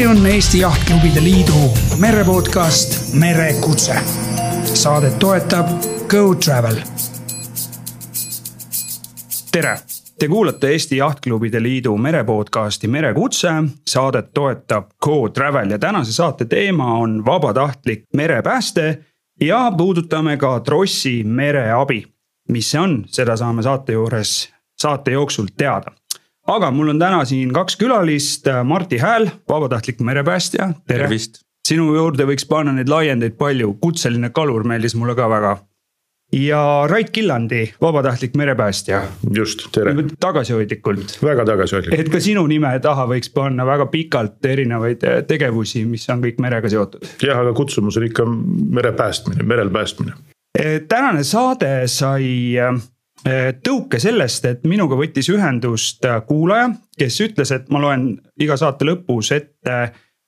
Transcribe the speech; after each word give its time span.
see 0.00 0.08
on 0.08 0.26
Eesti 0.26 0.58
Jahtklubide 0.58 1.20
Liidu 1.24 1.52
merepodcast 1.98 3.14
Merekutse. 3.14 3.94
saadet 4.64 5.18
toetab 5.18 5.66
Go 6.08 6.34
Travel. 6.34 6.76
tere, 9.52 9.78
te 10.18 10.28
kuulate 10.28 10.68
Eesti 10.68 10.96
Jahtklubide 10.96 11.62
Liidu 11.62 11.96
merepodcasti 11.96 12.88
Merekutse. 12.88 13.48
saadet 13.88 14.32
toetab 14.34 14.84
Go 15.02 15.28
Travel 15.28 15.70
ja 15.70 15.78
tänase 15.78 16.12
saate 16.12 16.44
teema 16.44 16.94
on 16.94 17.24
vabatahtlik 17.26 18.04
merepääste 18.16 19.04
ja 19.40 19.72
puudutame 19.76 20.36
ka 20.36 20.60
trossi 20.60 21.24
mereabi. 21.24 22.06
mis 22.48 22.70
see 22.70 22.80
on, 22.80 23.04
seda 23.06 23.36
saame 23.36 23.62
saate 23.62 23.92
juures, 23.92 24.52
saate 24.78 25.10
jooksul 25.10 25.46
teada 25.56 25.99
aga 26.50 26.70
mul 26.74 26.94
on 26.94 27.00
täna 27.00 27.22
siin 27.28 27.52
kaks 27.54 27.78
külalist, 27.80 28.48
Marti 28.64 28.98
Hääl, 28.98 29.28
vabatahtlik 29.48 30.00
merepäästja, 30.06 30.72
tere. 30.88 31.08
sinu 31.68 31.90
juurde 31.94 32.26
võiks 32.26 32.46
panna 32.48 32.74
neid 32.74 32.90
laiendeid 32.90 33.36
palju, 33.38 33.76
kutseline 33.82 34.32
kalur 34.34 34.66
meeldis 34.66 34.96
mulle 34.98 35.14
ka 35.18 35.28
väga. 35.30 35.58
ja 36.32 36.86
Rait 36.90 37.10
Killandi, 37.10 37.72
vabatahtlik 37.82 38.34
merepäästja. 38.36 39.02
just, 39.34 39.68
tere. 39.72 39.94
tagasihoidlikult. 40.20 41.18
väga 41.22 41.44
tagasihoidlikult. 41.44 42.00
et 42.00 42.12
ka 42.12 42.20
sinu 42.20 42.46
nime 42.46 42.78
taha 42.82 43.06
võiks 43.06 43.32
panna 43.34 43.66
väga 43.66 43.86
pikalt 43.86 44.44
erinevaid 44.44 45.04
eh, 45.04 45.22
tegevusi, 45.22 45.84
mis 45.84 46.08
on 46.10 46.22
kõik 46.22 46.42
merega 46.42 46.68
seotud. 46.68 47.06
jah, 47.22 47.38
aga 47.38 47.52
kutsumus 47.52 47.96
on 47.96 48.10
ikka 48.10 48.26
mere 48.26 48.92
päästmine, 48.92 49.46
merel 49.46 49.70
päästmine. 49.70 50.18
Eh, 50.58 50.80
tänane 50.88 51.24
saade 51.24 51.86
sai 51.86 52.58
Äh, 52.58 52.80
tõuke 53.24 54.00
sellest, 54.00 54.46
et 54.48 54.62
minuga 54.68 54.96
võttis 54.96 55.28
ühendust 55.32 56.04
äh, 56.08 56.20
kuulaja, 56.26 56.70
kes 56.98 57.20
ütles, 57.26 57.52
et 57.52 57.68
ma 57.72 57.82
loen 57.82 58.14
iga 58.40 58.56
saate 58.56 58.86
lõpus 58.88 59.32
ette 59.36 59.80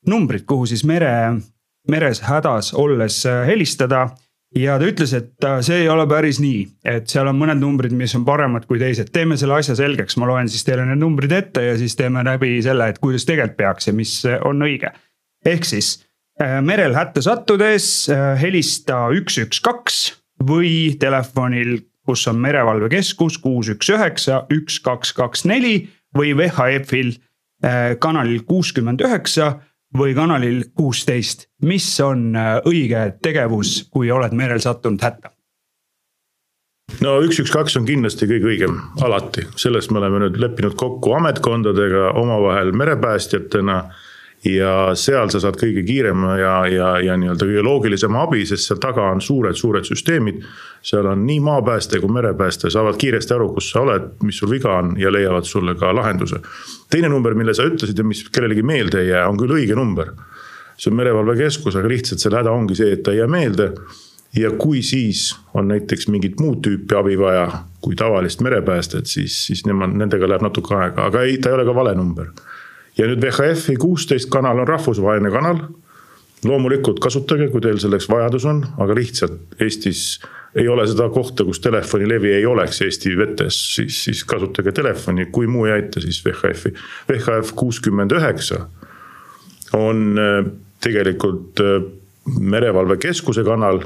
numbrid, 0.08 0.44
kuhu 0.48 0.67
siis 0.69 0.84
mere, 0.84 1.39
meres 1.89 2.22
hädas 2.27 2.72
olles 2.75 3.22
äh, 3.27 3.47
helistada. 3.48 4.11
ja 4.52 4.75
ta 4.77 4.84
ütles, 4.84 5.14
et 5.17 5.44
see 5.64 5.78
ei 5.80 5.89
ole 5.89 6.05
päris 6.05 6.36
nii, 6.42 6.67
et 6.84 7.08
seal 7.08 7.30
on 7.30 7.39
mõned 7.39 7.56
numbrid, 7.56 7.92
mis 7.97 8.12
on 8.19 8.25
paremad 8.25 8.67
kui 8.69 8.77
teised, 8.78 9.08
teeme 9.08 9.39
selle 9.41 9.55
asja 9.56 9.72
selgeks, 9.78 10.19
ma 10.20 10.28
loen 10.28 10.50
siis 10.52 10.67
teile 10.67 10.84
need 10.84 11.00
numbrid 11.00 11.33
ette 11.33 11.62
ja 11.70 11.78
siis 11.80 11.97
teeme 11.97 12.20
läbi 12.27 12.58
selle, 12.61 12.91
et 12.92 13.00
kuidas 13.00 13.24
tegelikult 13.24 13.56
peaks 13.56 13.89
ja 13.89 13.95
mis 13.97 14.12
on 14.45 14.61
õige. 14.61 14.92
ehk 15.47 15.64
siis 15.64 16.02
merel 16.61 16.92
hätta 16.92 17.22
sattudes 17.24 17.86
helista 18.42 19.06
üks, 19.17 19.39
üks, 19.41 19.62
kaks 19.64 20.02
või 20.45 20.98
telefonil 21.00 21.78
kus 22.06 22.27
on 22.31 22.41
merevalvekeskus 22.42 23.39
kuus, 23.42 23.70
üks, 23.72 23.91
üheksa, 23.95 24.45
üks, 24.53 24.81
kaks, 24.84 25.12
kaks, 25.17 25.45
neli 25.48 25.89
või 26.17 26.33
VHF-il 26.39 27.12
äh, 27.64 27.95
kanalil 28.03 28.42
kuuskümmend 28.48 29.05
üheksa 29.05 29.55
või 29.98 30.14
kanalil 30.17 30.64
kuusteist. 30.75 31.48
mis 31.62 31.89
on 32.00 32.33
äh, 32.36 32.58
õige 32.67 33.12
tegevus, 33.23 33.83
kui 33.91 34.11
oled 34.11 34.33
merel 34.33 34.61
sattunud 34.61 35.03
hätta? 35.03 35.33
no 37.00 37.19
üks, 37.25 37.39
üks, 37.41 37.53
kaks 37.55 37.77
on 37.80 37.86
kindlasti 37.89 38.28
kõige 38.28 38.50
õigem, 38.53 38.78
alati, 39.05 39.47
sellest 39.56 39.92
me 39.92 40.03
oleme 40.03 40.25
nüüd 40.27 40.41
leppinud 40.41 40.75
kokku 40.77 41.14
ametkondadega 41.17 42.11
omavahel 42.20 42.73
merepäästjatena 42.77 43.78
ja 44.45 44.73
seal 44.98 45.31
sa 45.31 45.39
saad 45.43 45.57
kõige 45.61 45.85
kiirema 45.87 46.35
ja, 46.41 46.55
ja, 46.67 46.89
ja 47.03 47.17
nii-öelda 47.19 47.47
kõige 47.47 47.62
loogilisema 47.62 48.25
abi, 48.27 48.43
sest 48.47 48.67
seal 48.67 48.81
taga 48.83 49.05
on 49.12 49.23
suured-suured 49.23 49.87
süsteemid. 49.87 50.43
seal 50.83 51.07
on 51.07 51.23
nii 51.27 51.39
maapääste 51.41 52.01
kui 52.03 52.11
merepääste, 52.11 52.70
saavad 52.70 52.98
kiiresti 52.98 53.35
aru, 53.35 53.53
kus 53.55 53.70
sa 53.70 53.85
oled, 53.85 54.09
mis 54.27 54.41
sul 54.43 54.51
viga 54.51 54.75
on 54.81 54.97
ja 54.98 55.13
leiavad 55.13 55.47
sulle 55.47 55.75
ka 55.79 55.95
lahenduse. 55.95 56.41
teine 56.91 57.09
number, 57.09 57.35
mille 57.35 57.55
sa 57.55 57.63
ütlesid 57.63 57.98
ja 57.98 58.05
mis 58.05 58.25
kellelegi 58.29 58.63
meelde 58.63 59.01
ei 59.01 59.08
jää, 59.08 59.29
on 59.29 59.39
küll 59.39 59.55
õige 59.55 59.79
number. 59.79 60.13
see 60.77 60.91
on 60.91 60.97
merevalvekeskus, 60.97 61.77
aga 61.77 61.89
lihtsalt 61.89 62.20
selle 62.20 62.41
häda 62.41 62.51
ongi 62.51 62.75
see, 62.75 62.92
et 62.92 63.02
ta 63.02 63.13
ei 63.13 63.19
jää 63.19 63.29
meelde 63.29 63.73
ja 64.35 64.51
kui 64.51 64.83
siis 64.83 65.36
on 65.55 65.69
näiteks 65.69 66.08
mingit 66.08 66.41
muud 66.41 66.64
tüüpi 66.67 66.97
abi 66.98 67.19
vaja 67.19 67.47
kui 67.81 67.95
tavalist 67.95 68.41
merepäästet, 68.41 69.07
siis, 69.07 69.47
siis 69.47 69.67
nemad, 69.67 69.92
nendega 69.95 70.29
läheb 70.29 70.42
natuke 70.42 70.75
aega, 70.75 71.07
aga 71.07 71.23
ei, 71.23 71.39
ta 71.39 71.51
ei 71.51 71.55
ole 71.55 71.64
ka 71.69 71.75
vale 71.75 71.95
number 71.95 72.33
ja 72.98 73.08
nüüd 73.08 73.23
VHF-i 73.23 73.77
kuusteist 73.80 74.30
kanal 74.33 74.63
on 74.63 74.69
rahvusvaheline 74.69 75.30
kanal. 75.33 75.64
loomulikult 76.42 76.98
kasutage, 76.98 77.47
kui 77.53 77.61
teil 77.63 77.77
selleks 77.79 78.08
vajadus 78.11 78.45
on, 78.51 78.64
aga 78.83 78.95
lihtsalt 78.98 79.61
Eestis 79.63 80.19
ei 80.58 80.67
ole 80.69 80.86
seda 80.91 81.07
kohta, 81.08 81.45
kus 81.45 81.61
telefonilevi 81.63 82.33
ei 82.35 82.47
oleks 82.47 82.83
Eesti 82.83 83.14
vetes, 83.17 83.61
siis, 83.77 84.01
siis 84.05 84.25
kasutage 84.25 84.73
telefoni, 84.75 85.29
kui 85.33 85.47
muu 85.47 85.69
ei 85.69 85.77
aita, 85.77 86.02
siis 86.02 86.19
VHF-i. 86.25 86.75
VHF 87.08 87.55
kuuskümmend 87.57 88.13
üheksa 88.19 88.67
on 89.79 90.19
äh, 90.19 90.51
tegelikult 90.83 91.63
äh, 91.63 91.79
merevalvekeskuse 92.41 93.47
kanal 93.47 93.85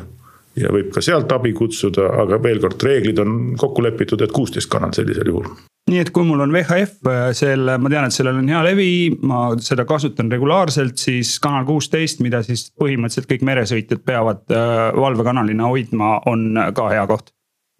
ja 0.56 0.72
võib 0.72 0.90
ka 0.94 1.04
sealt 1.04 1.32
abi 1.36 1.52
kutsuda, 1.52 2.08
aga 2.24 2.40
veel 2.42 2.64
kord, 2.64 2.82
reeglid 2.82 3.20
on 3.22 3.38
kokku 3.60 3.84
lepitud, 3.84 4.24
et 4.24 4.32
kuusteist 4.32 4.72
kanal 4.72 4.96
sellisel 4.96 5.28
juhul 5.28 5.52
nii 5.86 6.00
et 6.02 6.10
kui 6.14 6.26
mul 6.26 6.42
on 6.42 6.54
VHF, 6.54 6.98
äh, 7.06 7.28
selle, 7.36 7.76
ma 7.78 7.90
tean, 7.92 8.08
et 8.08 8.14
sellel 8.14 8.40
on 8.40 8.48
hea 8.50 8.62
levi, 8.66 8.90
ma 9.26 9.48
seda 9.62 9.86
kasutan 9.86 10.30
regulaarselt, 10.32 10.98
siis 10.98 11.36
kanal 11.42 11.66
kuusteist, 11.68 12.22
mida 12.26 12.42
siis 12.46 12.66
põhimõtteliselt 12.74 13.30
kõik 13.30 13.44
meresõitjad 13.46 14.02
peavad 14.06 14.42
äh, 14.50 14.88
valvekanalina 14.98 15.70
hoidma, 15.70 16.16
on 16.30 16.48
ka 16.74 16.88
hea 16.90 17.06
koht. 17.10 17.30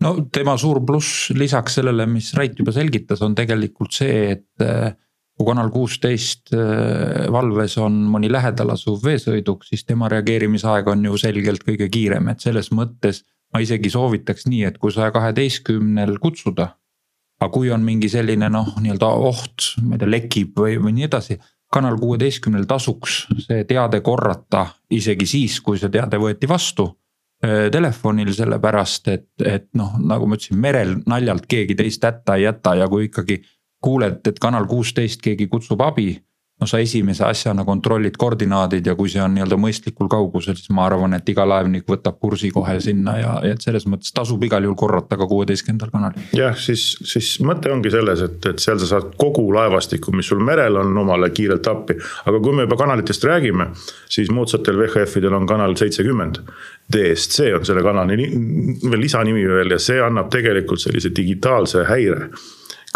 No 0.04 0.12
tema 0.30 0.54
suur 0.60 0.82
pluss 0.86 1.32
lisaks 1.34 1.78
sellele, 1.78 2.06
mis 2.10 2.30
Rait 2.36 2.54
juba 2.58 2.74
selgitas, 2.76 3.24
on 3.24 3.34
tegelikult 3.34 3.96
see, 3.96 4.36
et 4.36 4.64
äh, 4.64 4.92
kui 5.36 5.50
kanal 5.50 5.68
kuusteist 5.68 6.48
valves 7.28 7.74
on 7.84 7.98
mõni 8.08 8.30
lähedal 8.32 8.70
asuv 8.72 9.02
veesõiduk, 9.04 9.66
siis 9.68 9.82
tema 9.84 10.08
reageerimisaeg 10.08 10.86
on 10.88 11.02
ju 11.10 11.18
selgelt 11.20 11.60
kõige 11.66 11.90
kiirem, 11.92 12.30
et 12.32 12.40
selles 12.40 12.70
mõttes 12.72 13.20
ma 13.52 13.60
isegi 13.60 13.90
soovitaks 13.92 14.46
nii, 14.48 14.62
et 14.70 14.78
kui 14.80 14.94
saja 14.94 15.12
kaheteistkümnel 15.12 16.16
kutsuda 16.22 16.70
aga 17.40 17.52
kui 17.52 17.70
on 17.70 17.84
mingi 17.84 18.08
selline 18.08 18.48
noh, 18.52 18.74
nii-öelda 18.80 19.08
oht, 19.28 19.72
ma 19.84 19.96
ei 19.96 20.02
tea, 20.02 20.10
lekib 20.10 20.60
või, 20.60 20.76
või 20.80 20.96
nii 20.96 21.08
edasi. 21.08 21.38
kanal 21.72 21.98
kuueteistkümnel 21.98 22.64
tasuks 22.64 23.26
see 23.42 23.64
teade 23.64 24.00
korrata 24.00 24.66
isegi 24.90 25.26
siis, 25.26 25.60
kui 25.60 25.78
see 25.78 25.90
teade 25.92 26.16
võeti 26.22 26.48
vastu 26.48 26.86
äh, 27.44 27.68
telefonil, 27.72 28.32
sellepärast 28.32 29.08
et, 29.08 29.28
et 29.44 29.68
noh, 29.74 29.98
nagu 29.98 30.26
ma 30.26 30.38
ütlesin, 30.38 30.60
merel 30.60 30.96
naljalt 31.06 31.46
keegi 31.46 31.74
teist 31.74 32.04
hätta 32.04 32.36
ei 32.36 32.46
jäta 32.46 32.74
ja 32.74 32.88
kui 32.88 33.10
ikkagi 33.10 33.42
kuuled, 33.82 34.22
et 34.26 34.38
kanal 34.38 34.66
kuusteist 34.66 35.20
keegi 35.22 35.48
kutsub 35.48 35.82
abi 35.84 36.14
no 36.60 36.66
sa 36.66 36.78
esimese 36.80 37.24
asjana 37.24 37.64
kontrollid 37.68 38.16
koordinaadid 38.16 38.86
ja 38.88 38.94
kui 38.96 39.10
see 39.12 39.20
on 39.20 39.34
nii-öelda 39.36 39.58
mõistlikul 39.60 40.08
kaugusel, 40.08 40.56
siis 40.56 40.70
ma 40.72 40.86
arvan, 40.88 41.12
et 41.18 41.28
iga 41.28 41.44
laevnik 41.48 41.84
võtab 41.90 42.16
kursi 42.22 42.48
kohe 42.54 42.78
sinna 42.80 43.16
ja, 43.20 43.34
et 43.44 43.64
selles 43.64 43.84
mõttes 43.90 44.14
tasub 44.16 44.42
igal 44.46 44.64
juhul 44.64 44.78
korrata 44.80 45.18
ka 45.20 45.28
kuueteistkümnendal 45.28 45.92
kanalil. 45.92 46.24
jah, 46.36 46.56
siis, 46.56 46.86
siis 47.04 47.34
mõte 47.44 47.72
ongi 47.72 47.92
selles, 47.92 48.24
et, 48.24 48.40
et 48.48 48.62
seal 48.62 48.80
sa 48.80 48.90
saad 48.94 49.12
kogu 49.20 49.44
laevastikku, 49.52 50.16
mis 50.16 50.32
sul 50.32 50.40
merel 50.44 50.80
on, 50.80 50.96
omale 51.04 51.28
kiirelt 51.36 51.68
appi. 51.72 51.98
aga 52.24 52.40
kui 52.40 52.56
me 52.56 52.64
juba 52.64 52.80
kanalitest 52.80 53.28
räägime, 53.28 53.70
siis 54.08 54.32
moodsatel 54.32 54.80
VHF-idel 54.80 55.36
on 55.36 55.48
kanal 55.48 55.76
seitsekümmend. 55.76 56.40
DSC 56.92 57.50
on 57.56 57.64
selle 57.66 57.82
kanali 57.82 58.16
veel 58.16 59.00
lisanimi 59.02 59.42
veel 59.50 59.74
ja 59.74 59.82
see 59.82 59.98
annab 60.00 60.30
tegelikult 60.32 60.80
sellise 60.80 61.10
digitaalse 61.12 61.84
häire 61.90 62.30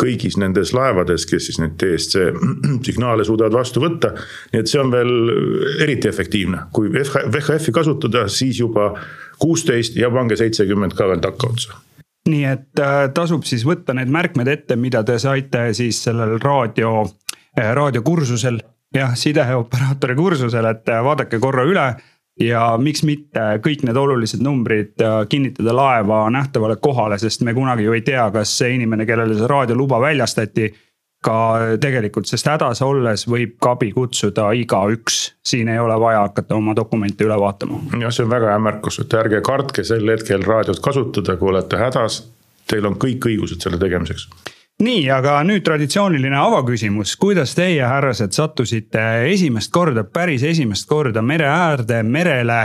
kõigis 0.01 0.39
nendes 0.41 0.73
laevades, 0.77 1.27
kes 1.29 1.51
siis 1.51 1.61
neid 1.61 1.77
DSC 1.81 2.31
signaale 2.89 3.27
suudavad 3.29 3.59
vastu 3.61 3.83
võtta. 3.85 4.15
nii 4.53 4.63
et 4.63 4.71
see 4.71 4.81
on 4.81 4.93
veel 4.95 5.13
eriti 5.85 6.09
efektiivne, 6.09 6.67
kui 6.73 6.91
VHF-i 6.93 7.75
kasutada, 7.77 8.27
siis 8.29 8.61
juba 8.61 8.93
kuusteist 9.41 9.97
ja 9.97 10.11
pange 10.13 10.37
seitsekümmend 10.41 10.97
ka 10.97 11.09
veel 11.11 11.23
takkaotsa 11.25 11.79
nii 12.29 12.45
et 12.45 12.81
äh, 12.83 13.07
tasub 13.17 13.47
siis 13.49 13.65
võtta 13.67 13.95
need 13.97 14.11
märkmed 14.13 14.49
ette, 14.53 14.77
mida 14.77 15.01
te 15.07 15.17
saite 15.19 15.71
siis 15.77 16.03
sellel 16.05 16.37
raadio 16.43 17.07
äh,, 17.07 17.73
raadiokursusel. 17.77 18.61
jah, 18.95 19.13
sideoperaatori 19.15 20.15
kursusel, 20.19 20.67
et 20.67 20.89
äh, 20.91 21.03
vaadake 21.05 21.39
korra 21.41 21.65
üle 21.65 21.87
ja 22.41 22.65
miks 22.81 23.03
mitte 23.07 23.47
kõik 23.65 23.85
need 23.87 23.99
olulised 24.01 24.43
numbrid 24.45 25.01
äh, 25.05 25.23
kinnitada 25.31 25.75
laeva 25.77 26.23
nähtavale 26.33 26.79
kohale, 26.83 27.19
sest 27.21 27.45
me 27.47 27.55
kunagi 27.57 27.87
ju 27.87 27.97
ei 27.97 28.05
tea, 28.07 28.29
kas 28.35 28.53
see 28.61 28.77
inimene, 28.79 29.07
kellele 29.09 29.37
see 29.39 29.51
raadioluba 29.51 30.01
väljastati. 30.01 30.71
ka 31.21 31.77
tegelikult, 31.81 32.25
sest 32.25 32.47
hädas 32.49 32.81
olles 32.81 33.27
võib 33.29 33.59
ka 33.61 33.75
abi 33.75 33.91
kutsuda 33.93 34.47
igaüks, 34.57 35.19
siin 35.45 35.69
ei 35.69 35.79
ole 35.79 35.99
vaja 36.01 36.23
hakata 36.25 36.57
oma 36.57 36.73
dokumente 36.77 37.27
üle 37.27 37.37
vaatama. 37.37 37.83
jah, 38.01 38.09
see 38.09 38.25
on 38.25 38.31
väga 38.31 38.55
hea 38.55 38.63
märkus, 38.65 38.99
et 39.03 39.15
ärge 39.15 39.43
kartke 39.45 39.85
sel 39.85 40.09
hetkel 40.09 40.47
raadiot 40.49 40.81
kasutada, 40.81 41.37
kui 41.37 41.53
olete 41.53 41.77
hädas. 41.77 42.23
Teil 42.71 42.87
on 42.87 42.97
kõik 43.03 43.29
õigused 43.29 43.61
selle 43.61 43.77
tegemiseks 43.83 44.31
nii, 44.81 45.05
aga 45.13 45.39
nüüd 45.47 45.65
traditsiooniline 45.67 46.37
avaküsimus, 46.41 47.15
kuidas 47.21 47.55
teie, 47.57 47.83
härrased, 47.85 48.33
sattusite 48.37 49.03
esimest 49.31 49.73
korda, 49.73 50.05
päris 50.05 50.45
esimest 50.47 50.89
korda 50.89 51.23
mere 51.23 51.49
äärde, 51.51 52.03
merele, 52.03 52.61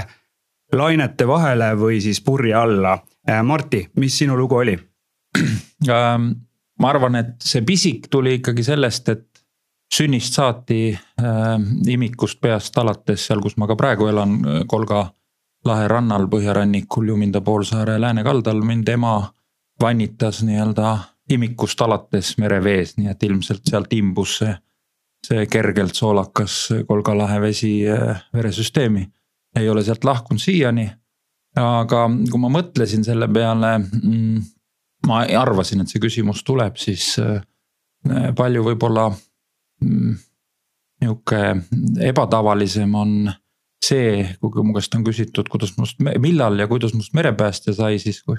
lainete 0.74 1.28
vahele 1.28 1.74
või 1.80 2.00
siis 2.04 2.22
purje 2.24 2.56
alla? 2.58 2.98
Äh, 3.28 3.44
Marti, 3.44 3.86
mis 4.02 4.18
sinu 4.18 4.38
lugu 4.38 4.62
oli 4.62 4.78
ähm,? 5.90 6.32
ma 6.80 6.90
arvan, 6.92 7.16
et 7.16 7.36
see 7.40 7.62
pisik 7.64 8.10
tuli 8.12 8.34
ikkagi 8.36 8.64
sellest, 8.64 9.10
et 9.10 9.44
sünnist 9.96 10.36
saati 10.36 10.80
äh, 10.92 11.54
imikust 11.88 12.42
peast 12.44 12.78
alates 12.78 13.28
seal, 13.28 13.40
kus 13.40 13.56
ma 13.58 13.68
ka 13.68 13.78
praegu 13.80 14.10
elan, 14.12 14.42
Kolga 14.68 15.06
lahe 15.66 15.88
rannal 15.88 16.28
põhjarannikul 16.30 17.08
Juminda 17.14 17.42
poolsaare 17.42 17.96
läänekaldal, 18.02 18.60
mind 18.62 18.90
ema 18.92 19.18
vannitas 19.82 20.44
nii-öelda 20.44 20.98
imikust 21.30 21.82
alates 21.82 22.36
merevees, 22.42 22.96
nii 22.98 23.10
et 23.12 23.24
ilmselt 23.24 23.66
sealt 23.70 23.94
imbus 23.98 24.40
see, 24.42 24.54
see 25.26 25.46
kergelt 25.52 25.98
soolakas 25.98 26.58
Kolga 26.88 27.16
lahe 27.18 27.40
vesi 27.42 27.80
äh, 27.90 28.22
veresüsteemi. 28.34 29.08
ei 29.56 29.70
ole 29.70 29.84
sealt 29.84 30.04
lahkunud 30.04 30.42
siiani. 30.42 30.90
aga 31.56 32.06
kui 32.32 32.40
ma 32.40 32.52
mõtlesin 32.52 33.04
selle 33.04 33.28
peale 33.32 33.78
mm,, 33.80 34.42
ma 35.08 35.24
arvasin, 35.40 35.82
et 35.82 35.90
see 35.90 36.04
küsimus 36.04 36.44
tuleb, 36.44 36.78
siis 36.78 37.16
äh, 37.20 37.42
palju 38.36 38.64
võib-olla 38.66 39.10
mm, 39.10 40.18
nihuke 41.02 41.42
ebatavalisem 42.06 42.96
on 42.96 43.16
see, 43.86 44.26
kui 44.42 44.66
mu 44.66 44.76
käest 44.76 44.96
on 44.98 45.06
küsitud, 45.06 45.50
kuidas 45.52 45.76
must, 45.78 46.02
millal 46.02 46.60
ja 46.60 46.68
kuidas 46.68 46.94
must 46.98 47.14
merepäästja 47.18 47.76
sai, 47.78 48.00
siis 48.02 48.22
kui 48.26 48.38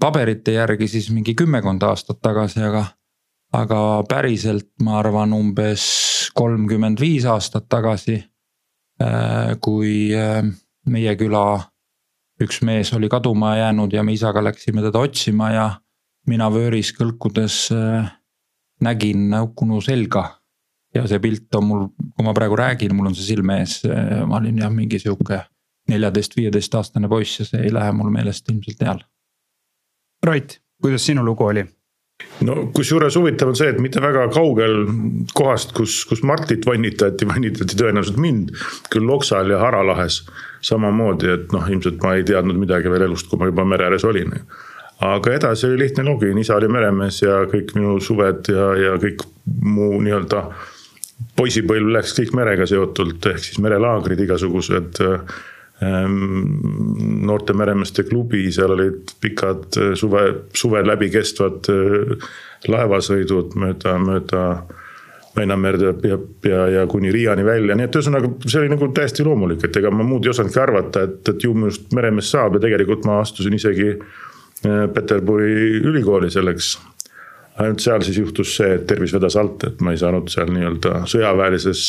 paberite 0.00 0.52
järgi 0.56 0.88
siis 0.88 1.10
mingi 1.12 1.34
kümmekond 1.34 1.82
aastat 1.82 2.20
tagasi, 2.22 2.62
aga. 2.62 2.84
aga 3.52 4.04
päriselt 4.08 4.68
ma 4.84 4.98
arvan 4.98 5.32
umbes 5.32 5.84
kolmkümmend 6.36 7.00
viis 7.00 7.24
aastat 7.24 7.68
tagasi. 7.68 8.18
Äh, 9.00 9.54
kui 9.62 10.10
äh, 10.16 10.42
meie 10.90 11.14
küla 11.16 11.60
üks 12.42 12.60
mees 12.66 12.90
oli 12.92 13.08
kaduma 13.08 13.52
jäänud 13.56 13.92
ja 13.94 14.02
me 14.02 14.12
isaga 14.12 14.42
läksime 14.42 14.82
teda 14.82 14.98
otsima 14.98 15.52
ja 15.54 15.66
mina 16.26 16.48
vööris 16.50 16.90
kõlkudes 16.96 17.68
äh, 17.74 18.10
nägin 18.82 19.30
hukunu 19.38 19.80
selga. 19.80 20.34
ja 20.94 21.04
see 21.06 21.20
pilt 21.20 21.54
on 21.54 21.66
mul, 21.68 21.86
kui 22.16 22.24
ma 22.24 22.32
praegu 22.34 22.56
räägin, 22.56 22.94
mul 22.96 23.10
on 23.10 23.14
see 23.14 23.36
silme 23.36 23.58
ees, 23.60 23.82
ma 24.26 24.38
olin 24.40 24.58
jah, 24.58 24.70
mingi 24.72 24.98
sihuke 24.98 25.42
neljateist, 25.92 26.34
viieteist 26.36 26.74
aastane 26.74 27.08
poiss 27.08 27.38
ja 27.38 27.46
see 27.46 27.60
ei 27.68 27.72
lähe 27.72 27.92
mul 27.92 28.10
meelest 28.10 28.48
ilmselt 28.50 28.82
eal 28.82 29.04
Rait, 30.26 30.60
kuidas 30.82 31.06
sinu 31.06 31.24
lugu 31.24 31.44
oli? 31.44 31.64
no 32.42 32.54
kusjuures 32.74 33.16
huvitav 33.18 33.52
on 33.52 33.56
see, 33.58 33.68
et 33.72 33.78
mitte 33.82 34.00
väga 34.02 34.24
kaugel 34.34 34.80
kohast, 35.38 35.74
kus, 35.76 36.00
kus 36.10 36.24
Martit 36.26 36.64
vannitati, 36.66 37.26
vannitati 37.28 37.78
tõenäoliselt 37.78 38.18
mind. 38.22 38.54
küll 38.90 39.06
Loksal 39.06 39.52
ja 39.52 39.60
Haralahes 39.62 40.24
samamoodi, 40.66 41.30
et 41.34 41.54
noh, 41.54 41.68
ilmselt 41.70 42.02
ma 42.02 42.16
ei 42.18 42.24
teadnud 42.26 42.58
midagi 42.58 42.90
veel 42.90 43.06
elust, 43.06 43.28
kui 43.30 43.38
ma 43.38 43.50
juba 43.50 43.66
mere 43.68 43.86
ääres 43.86 44.06
olin. 44.08 44.34
aga 44.98 45.34
edasi 45.34 45.68
oli 45.68 45.78
lihtne 45.84 46.04
lugu, 46.08 46.32
isa 46.40 46.56
oli 46.56 46.68
meremees 46.74 47.20
ja 47.22 47.44
kõik 47.46 47.76
minu 47.76 48.00
suved 48.02 48.50
ja, 48.50 48.72
ja 48.82 48.96
kõik 48.98 49.22
mu 49.46 49.92
nii-öelda 50.02 50.42
poisipõlv 51.38 51.92
läks 51.94 52.16
kõik 52.18 52.34
merega 52.34 52.66
seotult, 52.66 53.26
ehk 53.30 53.38
siis 53.44 53.62
merelaagrid 53.62 54.20
igasugused 54.26 54.98
noorte 55.80 57.54
meremeeste 57.54 58.02
klubi, 58.08 58.48
seal 58.52 58.74
olid 58.74 59.12
pikad 59.22 59.78
eh, 59.78 59.94
suve, 59.98 60.24
suve 60.56 60.82
läbi 60.82 61.10
kestvad 61.14 61.70
eh, 61.70 62.28
laevasõidud 62.68 63.54
mööda, 63.58 63.94
mööda 64.02 64.42
Väinamerd 65.38 65.82
ja, 65.84 65.92
ja, 66.02 66.16
ja, 66.50 66.62
ja 66.72 66.86
kuni 66.90 67.12
Riiani 67.14 67.44
välja, 67.46 67.76
nii 67.78 67.86
et 67.86 67.94
ühesõnaga 67.94 68.30
see 68.48 68.58
oli 68.58 68.72
nagu 68.72 68.88
täiesti 68.96 69.22
loomulik, 69.26 69.62
et 69.68 69.76
ega 69.78 69.92
ma 69.94 70.06
muud 70.06 70.26
ei 70.26 70.32
osanudki 70.32 70.58
arvata, 70.58 71.04
et, 71.06 71.20
et 71.30 71.46
ju 71.46 71.52
minust 71.54 71.92
meremees 71.94 72.32
saab 72.34 72.58
ja 72.58 72.64
tegelikult 72.64 73.06
ma 73.06 73.20
astusin 73.22 73.54
isegi 73.54 73.92
eh, 73.92 74.84
Peterburi 74.94 75.78
ülikooli 75.78 76.32
selleks. 76.34 76.74
ainult 77.58 77.82
seal 77.82 78.02
siis 78.06 78.18
juhtus 78.18 78.56
see, 78.56 78.74
et 78.74 78.86
tervis 78.86 79.14
vedas 79.14 79.36
alt, 79.38 79.62
et 79.66 79.80
ma 79.80 79.94
ei 79.94 80.02
saanud 80.02 80.26
seal 80.30 80.50
nii-öelda 80.54 81.04
sõjaväelises 81.10 81.86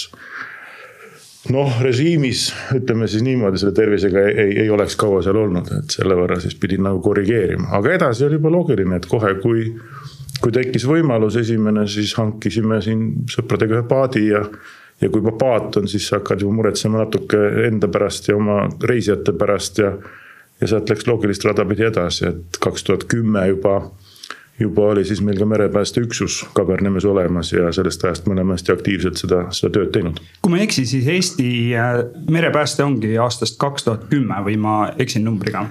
noh, 1.53 1.79
režiimis 1.83 2.49
ütleme 2.77 3.07
siis 3.09 3.23
niimoodi, 3.25 3.59
selle 3.61 3.73
tervisega 3.77 4.25
ei, 4.31 4.53
ei, 4.63 4.69
oleks 4.73 4.97
kaua 4.99 5.21
seal 5.25 5.39
olnud, 5.41 5.71
et 5.79 5.95
selle 5.97 6.17
võrra 6.17 6.39
siis 6.41 6.55
pidin 6.59 6.85
nagu 6.85 7.01
korrigeerima, 7.03 7.71
aga 7.77 7.95
edasi 7.97 8.25
oli 8.27 8.39
juba 8.39 8.51
loogiline, 8.53 8.99
et 8.99 9.09
kohe, 9.09 9.35
kui. 9.43 9.71
kui 10.39 10.53
tekkis 10.55 10.85
võimalus 10.87 11.35
esimene, 11.35 11.81
siis 11.91 12.13
hankisime 12.15 12.77
siin 12.79 13.01
sõpradega 13.27 13.75
ühe 13.75 13.87
paadi 13.89 14.21
ja. 14.29 14.39
ja 15.01 15.09
kui 15.09 15.19
juba 15.19 15.33
paat 15.35 15.81
on, 15.81 15.87
siis 15.91 16.05
sa 16.07 16.21
hakkad 16.21 16.45
ju 16.45 16.51
muretsema 16.55 17.01
natuke 17.01 17.41
enda 17.67 17.89
pärast 17.91 18.29
ja 18.29 18.37
oma 18.37 18.61
reisijate 18.87 19.33
pärast 19.35 19.81
ja. 19.83 19.91
ja 20.61 20.69
sealt 20.71 20.89
läks 20.89 21.09
loogilist 21.11 21.43
rada 21.43 21.65
pidi 21.67 21.83
edasi, 21.89 22.29
et 22.31 22.61
kaks 22.63 22.87
tuhat 22.87 23.03
kümme 23.11 23.43
juba 23.49 23.81
juba 24.59 24.89
oli 24.93 25.05
siis 25.05 25.21
meil 25.25 25.39
ka 25.39 25.45
merepäästeüksus 25.45 26.39
Kabernemes 26.53 27.05
olemas 27.05 27.53
ja 27.53 27.71
sellest 27.75 28.03
ajast 28.03 28.27
me 28.27 28.33
oleme 28.33 28.57
hästi 28.57 28.73
aktiivselt 28.75 29.21
seda, 29.21 29.45
seda 29.55 29.71
tööd 29.77 29.93
teinud. 29.95 30.19
kui 30.41 30.53
ma 30.53 30.59
ei 30.59 30.67
eksi, 30.67 30.85
siis 30.89 31.07
Eesti 31.07 31.51
äh, 31.75 32.01
merepääste 32.31 32.83
ongi 32.83 33.17
aastast 33.17 33.59
kaks 33.61 33.87
tuhat 33.87 34.09
kümme 34.11 34.41
või 34.45 34.57
ma 34.59 34.81
eksin 34.99 35.25
numbriga? 35.27 35.67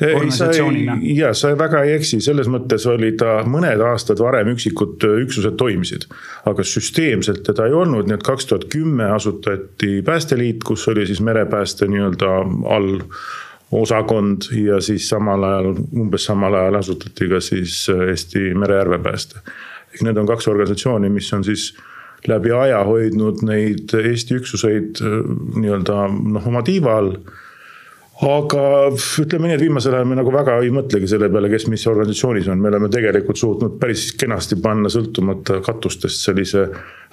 ei, 0.00 0.30
sa 0.30 0.48
ei, 0.50 1.16
ja 1.16 1.34
sa 1.36 1.52
väga 1.58 1.82
ei 1.86 1.94
eksi, 1.98 2.20
selles 2.24 2.48
mõttes 2.50 2.86
oli 2.90 3.12
ta 3.18 3.42
mõned 3.48 3.82
aastad 3.86 4.20
varem 4.22 4.52
üksikud 4.54 5.04
äh, 5.06 5.20
üksused 5.26 5.58
toimisid. 5.60 6.08
aga 6.48 6.64
süsteemselt 6.66 7.44
teda 7.46 7.68
ei 7.68 7.76
olnud, 7.76 8.08
nii 8.08 8.18
et 8.18 8.26
kaks 8.26 8.48
tuhat 8.50 8.66
kümme 8.72 9.10
asutati 9.12 10.00
Päästeliit, 10.02 10.64
kus 10.64 10.88
oli 10.88 11.06
siis 11.06 11.20
merepääste 11.20 11.86
nii-öelda 11.90 12.34
all 12.74 12.98
osakond 13.72 14.50
ja 14.56 14.80
siis 14.80 15.08
samal 15.08 15.44
ajal, 15.48 15.74
umbes 15.96 16.26
samal 16.28 16.54
ajal 16.54 16.80
asutati 16.80 17.28
ka 17.28 17.40
siis 17.40 17.86
äh, 17.92 18.08
Eesti 18.12 18.52
merejärvepääste. 18.54 19.40
ehk 19.92 20.02
need 20.02 20.16
on 20.16 20.26
kaks 20.26 20.48
organisatsiooni, 20.48 21.08
mis 21.08 21.32
on 21.32 21.44
siis 21.44 21.72
läbi 22.28 22.52
aja 22.52 22.84
hoidnud 22.84 23.42
neid 23.44 23.94
Eesti 23.98 24.40
üksuseid 24.40 25.00
äh, 25.00 25.18
nii-öelda 25.56 26.08
noh, 26.08 26.46
oma 26.46 26.62
tiiva 26.62 26.98
all 26.98 27.16
aga 28.22 28.64
ütleme 29.22 29.50
nii, 29.50 29.56
et 29.56 29.64
viimasel 29.64 29.96
ajal 29.96 30.08
me 30.10 30.18
nagu 30.18 30.32
väga 30.34 30.58
ei 30.62 30.70
mõtlegi 30.74 31.10
selle 31.10 31.30
peale, 31.32 31.50
kes 31.52 31.66
mis 31.72 31.86
organisatsioonis 31.90 32.50
on, 32.52 32.60
me 32.62 32.70
oleme 32.70 32.90
tegelikult 32.92 33.40
suutnud 33.40 33.78
päris 33.82 34.10
kenasti 34.18 34.58
panna 34.62 34.90
sõltumata 34.92 35.60
katustest 35.64 36.26
sellise 36.28 36.68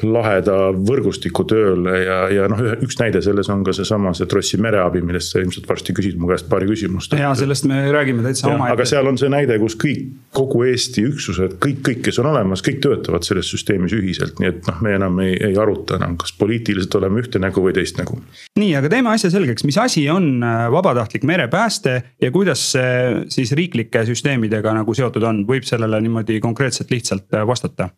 laheda 0.06 0.56
võrgustiku 0.75 1.44
tööle 1.50 1.95
ja, 2.03 2.17
ja 2.31 2.47
noh, 2.51 2.61
üks 2.85 3.00
näide 3.01 3.21
selles 3.23 3.50
on 3.51 3.63
ka 3.67 3.73
seesama 3.75 4.13
see 4.15 4.29
Trossi 4.29 4.59
mereabi, 4.61 5.01
millest 5.06 5.33
sa 5.33 5.41
ilmselt 5.41 5.67
varsti 5.69 5.95
küsid 5.97 6.19
mu 6.19 6.29
käest 6.29 6.47
paari 6.51 6.69
küsimust. 6.69 7.15
ja 7.19 7.31
sellest 7.38 7.67
me 7.69 7.81
räägime 7.91 8.23
täitsa 8.23 8.47
omaette. 8.51 8.77
aga 8.77 8.88
seal 8.88 9.09
on 9.09 9.19
see 9.19 9.31
näide, 9.31 9.57
kus 9.59 9.75
kõik, 9.79 10.06
kogu 10.35 10.63
Eesti 10.69 11.04
üksused, 11.09 11.57
kõik, 11.63 11.81
kõik, 11.87 12.01
kes 12.07 12.19
on 12.21 12.30
olemas, 12.31 12.63
kõik 12.66 12.80
töötavad 12.85 13.25
selles 13.28 13.49
süsteemis 13.51 13.95
ühiselt, 13.97 14.39
nii 14.39 14.51
et 14.54 14.69
noh, 14.69 14.80
me 14.85 14.95
enam 14.95 15.19
ei, 15.25 15.35
ei 15.49 15.57
aruta 15.59 15.97
enam, 15.99 16.16
kas 16.19 16.31
poliitiliselt 16.39 16.95
oleme 17.01 17.23
ühte 17.23 17.42
nägu 17.42 17.63
või 17.66 17.75
teist 17.75 17.99
nägu. 17.99 18.21
nii, 18.59 18.71
aga 18.80 18.92
teeme 18.92 19.11
asja 19.11 19.33
selgeks, 19.33 19.68
mis 19.68 19.80
asi 19.81 20.06
on 20.13 20.31
äh, 20.45 20.68
vabatahtlik 20.99 21.23
merepääste 21.23 22.03
ja 22.21 22.31
kuidas 22.31 22.71
see 22.71 23.25
siis 23.29 23.51
riiklike 23.51 24.03
süsteemidega 24.06 24.73
nagu 24.73 24.94
seotud 24.94 25.23
on, 25.23 25.45
võib 25.47 25.63
sellele 25.63 26.01
niimoodi 26.01 26.39
konkreetselt 26.39 26.91
lihtsalt 26.91 27.33
äh, 27.33 27.47
vastata? 27.47 27.89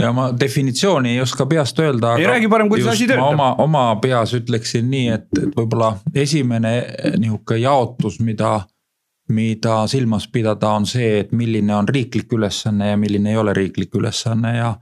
ja 0.00 0.12
ma 0.12 0.30
definitsiooni 0.40 1.10
ei 1.10 1.20
oska 1.20 1.46
peast 1.46 1.78
öelda. 1.78 2.16
ei 2.16 2.26
räägi 2.26 2.48
parem, 2.48 2.68
kuidas 2.68 2.94
asi 2.94 3.06
töötab. 3.06 3.32
oma, 3.32 3.54
oma 3.58 3.96
peas 3.96 4.34
ütleksin 4.34 4.88
nii, 4.90 5.08
et, 5.08 5.26
et 5.38 5.56
võib-olla 5.56 5.96
esimene 6.14 6.72
nihuke 7.18 7.56
jaotus, 7.60 8.20
mida, 8.20 8.60
mida 9.28 9.82
silmas 9.86 10.28
pidada, 10.28 10.72
on 10.72 10.86
see, 10.86 11.20
et 11.20 11.32
milline 11.32 11.76
on 11.76 11.88
riiklik 11.88 12.32
ülesanne 12.32 12.90
ja 12.90 12.96
milline 12.96 13.30
ei 13.30 13.36
ole 13.36 13.54
riiklik 13.54 13.94
ülesanne 13.94 14.56
ja. 14.56 14.74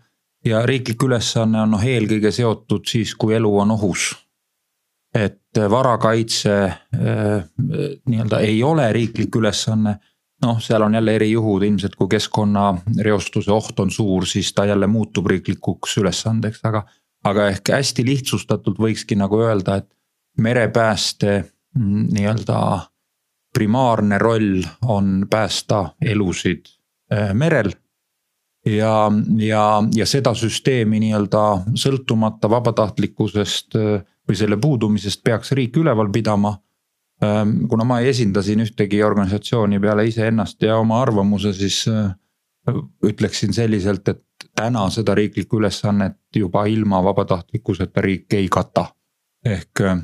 ja 0.46 0.64
riiklik 0.66 1.02
ülesanne 1.02 1.62
on 1.66 1.74
noh, 1.76 1.84
eelkõige 1.84 2.30
seotud 2.30 2.86
siis, 2.86 3.14
kui 3.14 3.34
elu 3.34 3.58
on 3.58 3.76
ohus. 3.76 4.12
Et 5.14 5.58
varakaitse 5.70 6.54
äh, 6.64 7.44
nii-öelda 8.06 8.40
ei 8.46 8.62
ole 8.62 8.92
riiklik 8.92 9.36
ülesanne 9.36 9.96
noh, 10.42 10.60
seal 10.60 10.82
on 10.82 10.94
jälle 10.94 11.14
erijuhud, 11.14 11.62
ilmselt 11.62 11.96
kui 11.96 12.08
keskkonnareostuse 12.08 13.52
oht 13.52 13.80
on 13.80 13.90
suur, 13.90 14.26
siis 14.26 14.52
ta 14.54 14.64
jälle 14.64 14.86
muutub 14.86 15.26
riiklikuks 15.26 15.98
ülesandeks, 16.00 16.62
aga. 16.64 16.84
aga 17.24 17.48
ehk 17.52 17.72
hästi 17.74 18.04
lihtsustatult 18.06 18.78
võikski 18.80 19.18
nagu 19.20 19.40
öelda, 19.42 19.80
et 19.82 19.88
merepääste 20.40 21.34
mm, 21.76 22.06
nii-öelda 22.16 22.60
primaarne 23.54 24.18
roll 24.18 24.62
on 24.86 25.26
päästa 25.30 25.90
elusid 26.00 26.70
äh, 27.12 27.34
merel. 27.34 27.72
ja, 28.66 29.10
ja, 29.36 29.82
ja 29.94 30.06
seda 30.06 30.34
süsteemi 30.34 31.00
nii-öelda 31.00 31.44
sõltumata 31.74 32.50
vabatahtlikkusest 32.50 33.76
äh, 33.76 34.00
või 34.30 34.38
selle 34.38 34.56
puudumisest 34.56 35.24
peaks 35.26 35.52
riik 35.58 35.76
üleval 35.82 36.10
pidama 36.14 36.54
Ehm, 37.22 37.66
kuna 37.68 37.84
ma 37.84 38.00
ei 38.00 38.08
esinda 38.08 38.42
siin 38.42 38.62
ühtegi 38.64 39.02
organisatsiooni 39.04 39.80
peale 39.80 40.06
iseennast 40.08 40.62
ja 40.62 40.78
oma 40.80 41.02
arvamuse, 41.02 41.52
siis 41.52 41.82
äh, 41.88 42.14
ütleksin 43.04 43.52
selliselt, 43.52 44.08
et 44.08 44.24
täna 44.56 44.86
seda 44.90 45.14
riiklikku 45.14 45.60
ülesannet 45.60 46.16
juba 46.36 46.64
ilma 46.64 47.02
vabatahtlikkuseta 47.04 48.00
riik 48.00 48.32
ei 48.34 48.48
kata. 48.48 48.86
ehk, 49.44 49.80
äh, 49.80 50.00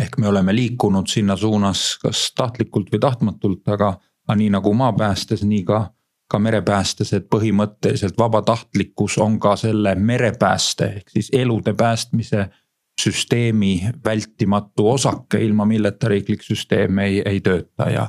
ehk 0.00 0.18
me 0.18 0.28
oleme 0.28 0.54
liikunud 0.54 1.06
sinna 1.06 1.36
suunas, 1.36 1.98
kas 2.02 2.32
tahtlikult 2.36 2.94
või 2.94 3.00
tahtmatult, 3.00 3.68
aga, 3.68 3.96
aga 4.28 4.36
nii 4.38 4.50
nagu 4.54 4.74
maapäästes, 4.74 5.42
nii 5.42 5.64
ka 5.64 5.90
ka 6.26 6.38
merepäästes, 6.42 7.12
et 7.12 7.26
põhimõtteliselt 7.30 8.16
vabatahtlikkus 8.18 9.18
on 9.22 9.38
ka 9.38 9.52
selle 9.56 9.94
merepääste 9.94 10.86
ehk 10.96 11.10
siis 11.10 11.28
elude 11.32 11.74
päästmise 11.74 12.48
süsteemi 13.00 13.90
vältimatu 14.04 14.88
osake, 14.90 15.40
ilma 15.44 15.64
milleta 15.64 16.08
riiklik 16.08 16.42
süsteem 16.42 16.98
ei, 16.98 17.20
ei 17.20 17.40
tööta 17.44 17.90
ja. 17.92 18.06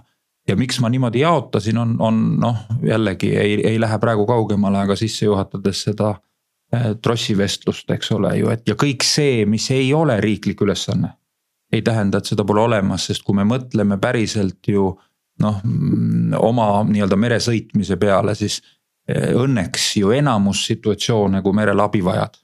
ja 0.47 0.55
miks 0.55 0.79
ma 0.79 0.89
niimoodi 0.89 1.25
jaotasin, 1.25 1.77
on, 1.77 1.95
on 1.99 2.21
noh, 2.39 2.63
jällegi 2.83 3.33
ei, 3.35 3.59
ei 3.67 3.81
lähe 3.81 3.99
praegu 3.99 4.25
kaugemale, 4.25 4.85
aga 4.85 4.95
sisse 4.95 5.25
juhatades 5.25 5.83
seda 5.89 6.13
äh, 6.15 6.93
trossivestlust, 7.01 7.91
eks 7.91 8.11
ole 8.15 8.37
ju, 8.39 8.51
et 8.53 8.67
ja 8.67 8.77
kõik 8.79 9.03
see, 9.03 9.43
mis 9.45 9.69
ei 9.75 9.93
ole 9.93 10.21
riiklik 10.23 10.61
ülesanne. 10.63 11.17
ei 11.71 11.81
tähenda, 11.81 12.17
et 12.17 12.25
seda 12.25 12.45
pole 12.47 12.61
olemas, 12.63 13.09
sest 13.09 13.25
kui 13.27 13.35
me 13.35 13.43
mõtleme 13.43 13.97
päriselt 13.99 14.67
ju 14.71 14.93
noh, 15.43 15.61
oma 16.39 16.67
nii-öelda 16.87 17.17
meresõitmise 17.19 17.97
peale, 17.99 18.35
siis 18.35 18.61
eh, 19.09 19.33
õnneks 19.35 19.89
ju 19.99 20.13
enamus 20.15 20.63
situatsioone, 20.69 21.41
kui 21.43 21.53
merel 21.53 21.83
abi 21.83 22.03
vajad. 22.05 22.39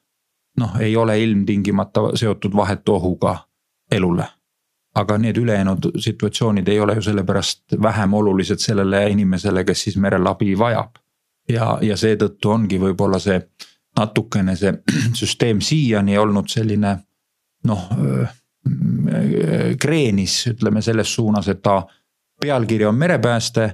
Noh, 0.57 0.77
ei 0.79 0.95
ole 0.97 1.19
ilmtingimata 1.23 2.01
seotud 2.15 2.55
vahetu 2.55 2.95
ohuga 2.95 3.37
elule. 3.91 4.27
aga 4.95 5.17
need 5.17 5.37
ülejäänud 5.37 5.87
situatsioonid 5.99 6.67
ei 6.67 6.79
ole 6.79 6.93
ju 6.95 7.01
sellepärast 7.01 7.63
vähem 7.81 8.13
olulised 8.13 8.59
sellele 8.61 9.09
inimesele, 9.09 9.63
kes 9.63 9.83
siis 9.83 9.97
merel 9.97 10.27
abi 10.27 10.57
vajab. 10.59 10.95
ja, 11.49 11.77
ja 11.81 11.97
seetõttu 11.97 12.49
ongi 12.49 12.79
võib-olla 12.79 13.19
see 13.19 13.41
natukene 13.97 14.55
see 14.55 14.73
süsteem 15.21 15.61
siiani 15.61 16.17
olnud 16.17 16.49
selline 16.49 16.97
noh 17.63 17.89
kreenis, 19.79 20.47
ütleme 20.47 20.81
selles 20.81 21.15
suunas, 21.15 21.47
et 21.47 21.61
ta 21.61 21.81
pealkiri 22.41 22.85
on 22.85 22.95
merepääste 22.95 23.69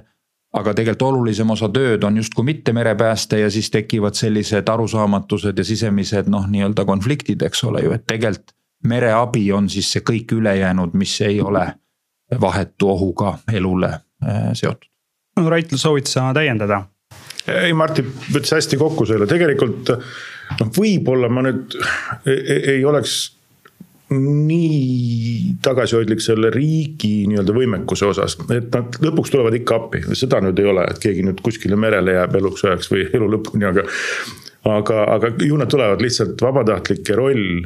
aga 0.52 0.74
tegelikult 0.74 1.02
olulisem 1.06 1.50
osa 1.54 1.68
tööd 1.72 2.04
on 2.04 2.16
justkui 2.18 2.44
mitte 2.44 2.72
merepääste 2.74 3.38
ja 3.38 3.50
siis 3.50 3.70
tekivad 3.70 4.18
sellised 4.18 4.68
arusaamatused 4.68 5.58
ja 5.58 5.64
sisemised 5.64 6.30
noh, 6.32 6.48
nii-öelda 6.50 6.84
konfliktid, 6.84 7.42
eks 7.46 7.64
ole 7.64 7.84
ju, 7.84 7.92
et 7.94 8.06
tegelikult 8.06 8.54
mereabi 8.90 9.44
on 9.52 9.68
siis 9.70 9.90
see 9.92 10.02
kõik 10.06 10.32
ülejäänud, 10.32 10.94
mis 10.96 11.12
ei 11.20 11.40
ole 11.40 11.66
vahetu 12.40 12.88
ohuga 12.88 13.34
elule 13.52 13.90
äh, 13.92 14.50
seotud. 14.52 14.88
no 15.36 15.50
Rait, 15.50 15.74
soovid 15.76 16.08
sa 16.10 16.30
täiendada? 16.34 16.82
ei, 17.46 17.72
Martin 17.72 18.08
võttis 18.32 18.54
hästi 18.56 18.78
kokku 18.80 19.06
selle, 19.06 19.28
tegelikult 19.30 19.92
noh, 19.94 20.72
võib-olla 20.76 21.30
ma 21.30 21.44
nüüd 21.46 21.76
ei, 22.26 22.58
ei 22.76 22.84
oleks 22.84 23.20
nii 24.10 25.54
tagasihoidlik 25.62 26.22
selle 26.24 26.50
riigi 26.50 27.28
nii-öelda 27.30 27.54
võimekuse 27.54 28.08
osas, 28.10 28.34
et 28.50 28.72
nad 28.74 28.98
lõpuks 29.04 29.30
tulevad 29.30 29.54
ikka 29.60 29.76
appi, 29.78 30.02
seda 30.18 30.40
nüüd 30.42 30.58
ei 30.58 30.70
ole, 30.72 30.86
et 30.90 30.98
keegi 31.02 31.22
nüüd 31.26 31.42
kuskile 31.44 31.78
merele 31.78 32.16
jääb 32.16 32.34
eluks 32.40 32.66
ajaks 32.66 32.90
või 32.90 33.06
elu 33.06 33.30
lõpuni, 33.36 33.68
aga. 33.70 33.86
aga, 34.66 35.04
aga 35.14 35.30
ju 35.46 35.56
nad 35.60 35.70
tulevad 35.70 36.02
lihtsalt 36.02 36.42
vabatahtlike 36.42 37.16
roll 37.18 37.62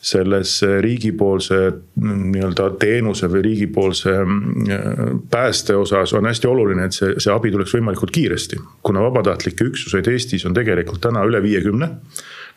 selles 0.00 0.54
riigipoolse 0.80 1.56
nii-öelda 2.00 2.70
teenuse 2.80 3.28
või 3.28 3.42
riigipoolse 3.44 4.14
mm, 4.24 5.18
pääste 5.32 5.76
osas 5.76 6.14
on 6.16 6.28
hästi 6.28 6.48
oluline, 6.48 6.86
et 6.88 6.96
see, 6.96 7.16
see 7.20 7.32
abi 7.32 7.52
tuleks 7.52 7.74
võimalikult 7.76 8.12
kiiresti. 8.16 8.60
kuna 8.82 9.02
vabatahtlikke 9.04 9.64
üksuseid 9.72 10.08
Eestis 10.08 10.46
on 10.48 10.56
tegelikult 10.56 11.02
täna 11.04 11.24
üle 11.28 11.42
viiekümne. 11.44 11.90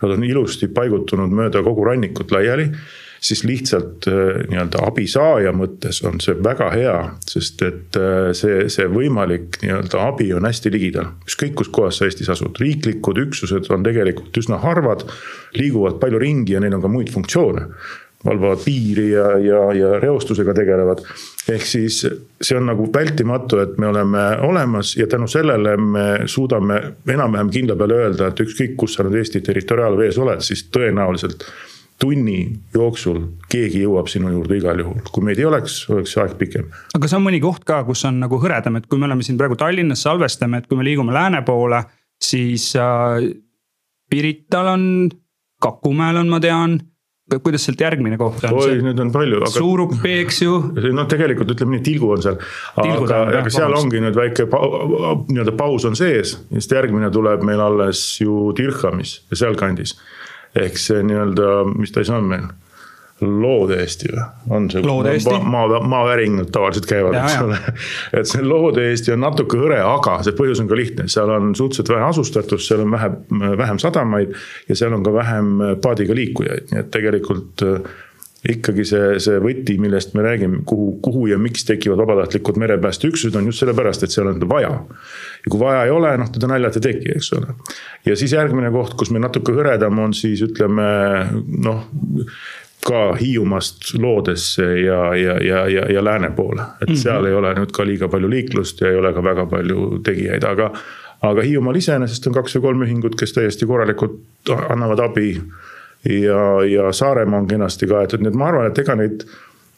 Nad 0.03 0.11
on 0.15 0.23
ilusti 0.23 0.67
paigutunud 0.67 1.31
mööda 1.35 1.61
kogu 1.63 1.83
rannikut 1.87 2.31
laiali 2.31 2.69
siis 3.23 3.43
lihtsalt 3.47 4.07
äh, 4.07 4.43
nii-öelda 4.51 4.83
abisaaja 4.87 5.53
mõttes 5.55 6.01
on 6.07 6.19
see 6.23 6.35
väga 6.43 6.69
hea, 6.75 6.97
sest 7.29 7.63
et 7.63 7.99
äh, 7.99 8.31
see, 8.35 8.67
see 8.73 8.87
võimalik 8.91 9.61
nii-öelda 9.63 10.01
abi 10.09 10.29
on 10.35 10.47
hästi 10.49 10.73
ligidal. 10.73 11.13
ükskõik 11.27 11.55
kus 11.61 11.71
kohas 11.73 12.01
sa 12.01 12.09
Eestis 12.09 12.31
asud, 12.33 12.59
riiklikud 12.59 13.21
üksused 13.23 13.71
on 13.71 13.85
tegelikult 13.87 14.43
üsna 14.43 14.59
harvad, 14.63 15.07
liiguvad 15.55 16.01
palju 16.03 16.19
ringi 16.19 16.57
ja 16.57 16.63
neil 16.63 16.75
on 16.79 16.83
ka 16.83 16.91
muid 16.91 17.13
funktsioone 17.13 17.69
valvavad 18.23 18.61
piiri 18.63 19.09
ja, 19.11 19.25
ja, 19.43 19.63
ja 19.75 19.99
reostusega 19.99 20.53
tegelevad. 20.55 21.01
ehk 21.51 21.65
siis 21.67 21.97
see 22.41 22.55
on 22.55 22.69
nagu 22.71 22.87
vältimatu, 22.93 23.59
et 23.59 23.75
me 23.77 23.87
oleme 23.87 24.21
olemas 24.47 24.95
ja 24.95 25.07
tänu 25.11 25.27
sellele 25.27 25.75
me 25.77 26.07
suudame 26.25 26.79
enam-vähem 27.07 27.51
kindla 27.51 27.75
peale 27.75 27.99
öelda, 28.05 28.31
et 28.31 28.39
ükskõik, 28.45 28.77
kus 28.79 28.95
sa 28.95 29.03
nüüd 29.03 29.19
Eesti 29.19 29.43
territoriaalvees 29.43 30.19
oled, 30.23 30.43
siis 30.43 30.67
tõenäoliselt 30.71 31.43
tunni 32.03 32.37
jooksul 32.75 33.21
keegi 33.51 33.83
jõuab 33.85 34.09
sinu 34.11 34.33
juurde 34.33 34.59
igal 34.59 34.81
juhul, 34.83 35.01
kui 35.13 35.25
meid 35.25 35.39
ei 35.39 35.47
oleks, 35.47 35.79
oleks 35.93 36.15
see 36.15 36.23
aeg 36.23 36.37
pikem. 36.39 36.69
aga 36.97 37.09
see 37.09 37.19
on 37.19 37.27
mõni 37.27 37.41
koht 37.43 37.63
ka, 37.67 37.81
kus 37.87 38.03
on 38.09 38.19
nagu 38.23 38.39
hõredam, 38.43 38.79
et 38.79 38.87
kui 38.91 38.99
me 38.99 39.07
oleme 39.09 39.25
siin 39.25 39.39
praegu 39.39 39.57
Tallinnas, 39.59 40.03
salvestame, 40.03 40.61
et 40.61 40.69
kui 40.69 40.79
me 40.79 40.87
liigume 40.87 41.15
lääne 41.15 41.43
poole, 41.47 41.83
siis 42.21 42.73
äh, 42.79 43.21
Pirital 44.11 44.73
on, 44.75 44.87
Kakumäel 45.63 46.19
on, 46.19 46.27
ma 46.27 46.41
tean 46.43 46.81
kuidas 47.39 47.63
sealt 47.65 47.79
järgmine 47.79 48.17
koht 48.19 48.43
on? 48.43 48.57
oi, 48.59 48.79
nüüd 48.83 48.99
on 48.99 49.11
palju 49.13 49.39
aga.... 49.39 49.51
Suurupi, 49.53 50.11
eks 50.25 50.41
ju. 50.43 50.57
noh, 50.93 51.07
tegelikult 51.09 51.53
ütleme 51.55 51.77
nii, 51.77 51.83
Tilgu 51.85 52.11
on 52.17 52.25
seal. 52.25 52.35
aga, 52.83 53.21
aga 53.39 53.53
seal 53.53 53.73
ongi 53.77 54.01
nüüd 54.03 54.17
väike 54.17 54.45
nii-öelda 54.51 55.55
paus 55.57 55.87
on 55.89 55.95
sees, 55.97 56.35
sest 56.51 56.75
järgmine 56.75 57.09
tuleb 57.15 57.45
meil 57.47 57.63
alles 57.63 58.03
ju 58.21 58.51
Dirhamis 58.57 59.21
ja 59.31 59.39
sealkandis 59.45 59.95
ehk 60.59 60.77
see 60.77 61.03
nii-öelda, 61.05 61.63
mis 61.77 61.93
ta 61.93 62.03
siis 62.03 62.13
on 62.13 62.29
meil 62.29 62.51
loode-Eesti 63.23 64.09
või, 64.11 64.23
on 64.57 64.65
see? 64.71 64.81
maa, 64.83 65.39
maa, 65.45 65.79
maaväringud 65.93 66.49
tavaliselt 66.53 66.87
käivad, 66.89 67.17
eks 67.19 67.37
ole. 67.43 67.59
et 68.19 68.29
see 68.29 68.43
loode-Eesti 68.45 69.13
on 69.15 69.23
natuke 69.23 69.59
hõre, 69.59 69.79
aga 69.85 70.17
see 70.25 70.35
põhjus 70.37 70.63
on 70.63 70.69
ka 70.71 70.79
lihtne, 70.79 71.07
seal 71.11 71.31
on 71.33 71.53
suhteliselt 71.57 71.93
vähe 71.93 72.07
asustatust, 72.09 72.67
seal 72.67 72.83
on 72.85 72.95
vähe, 72.95 73.11
vähem 73.61 73.81
sadamaid. 73.81 74.33
ja 74.69 74.79
seal 74.79 74.95
on 74.97 75.05
ka 75.05 75.13
vähem 75.15 75.53
paadiga 75.83 76.17
liikujaid, 76.17 76.73
nii 76.73 76.81
et 76.83 76.91
tegelikult 76.93 77.65
äh, 77.67 77.93
ikkagi 78.49 78.83
see, 78.87 79.19
see 79.23 79.39
võti, 79.39 79.77
millest 79.79 80.17
me 80.17 80.23
räägime, 80.25 80.63
kuhu, 80.67 80.97
kuhu 81.03 81.27
ja 81.31 81.37
miks 81.39 81.63
tekivad 81.67 82.01
vabatahtlikud 82.01 82.57
merepäästeüksused, 82.59 83.35
on 83.39 83.47
just 83.47 83.63
sellepärast, 83.63 84.03
et 84.03 84.11
seal 84.11 84.27
on 84.27 84.39
teda 84.39 84.49
vaja. 84.49 84.73
ja 85.45 85.51
kui 85.51 85.61
vaja 85.61 85.85
ei 85.87 85.93
ole, 85.95 86.11
noh 86.19 86.31
teda 86.31 86.49
naljalt 86.51 86.79
ei 86.79 86.83
teki, 86.89 87.13
eks 87.15 87.31
ole. 87.37 87.55
ja 88.05 88.17
siis 88.19 88.35
järgmine 88.35 88.71
koht, 88.75 88.97
kus 88.99 89.13
meil 89.15 89.23
natuke 89.23 89.55
hõredam 89.55 90.01
on, 90.03 90.15
siis 90.17 90.43
ütleme 90.43 90.89
noh 91.63 91.87
ka 92.83 93.13
Hiiumaast 93.15 93.93
loodesse 93.95 94.65
ja, 94.81 94.99
ja, 95.15 95.37
ja, 95.39 95.63
ja, 95.71 95.85
ja 95.91 96.03
lääne 96.03 96.33
poole, 96.35 96.61
et 96.81 96.89
mm 96.89 96.93
-hmm. 96.93 96.99
seal 96.99 97.25
ei 97.25 97.33
ole 97.33 97.53
nüüd 97.55 97.71
ka 97.71 97.85
liiga 97.87 98.07
palju 98.11 98.29
liiklust 98.29 98.81
ja 98.81 98.91
ei 98.91 98.99
ole 98.99 99.13
ka 99.13 99.23
väga 99.23 99.45
palju 99.45 99.99
tegijaid, 100.03 100.43
aga. 100.43 100.71
aga 101.23 101.41
Hiiumaal 101.41 101.75
iseenesest 101.79 102.27
on 102.27 102.33
kaks 102.33 102.57
või 102.57 102.61
kolm 102.61 102.81
ühingut, 102.83 103.15
kes 103.15 103.33
täiesti 103.33 103.65
korralikult 103.65 104.51
annavad 104.69 104.99
abi 104.99 105.39
ja, 106.09 106.43
ja 106.67 106.91
Saaremaa 106.91 107.39
on 107.39 107.47
kenasti 107.47 107.87
kaetud, 107.87 108.23
nii 108.23 108.33
et 108.33 108.37
ma 108.39 108.51
arvan, 108.51 108.69
et 108.69 108.79
ega 108.83 108.95
neid 108.99 109.25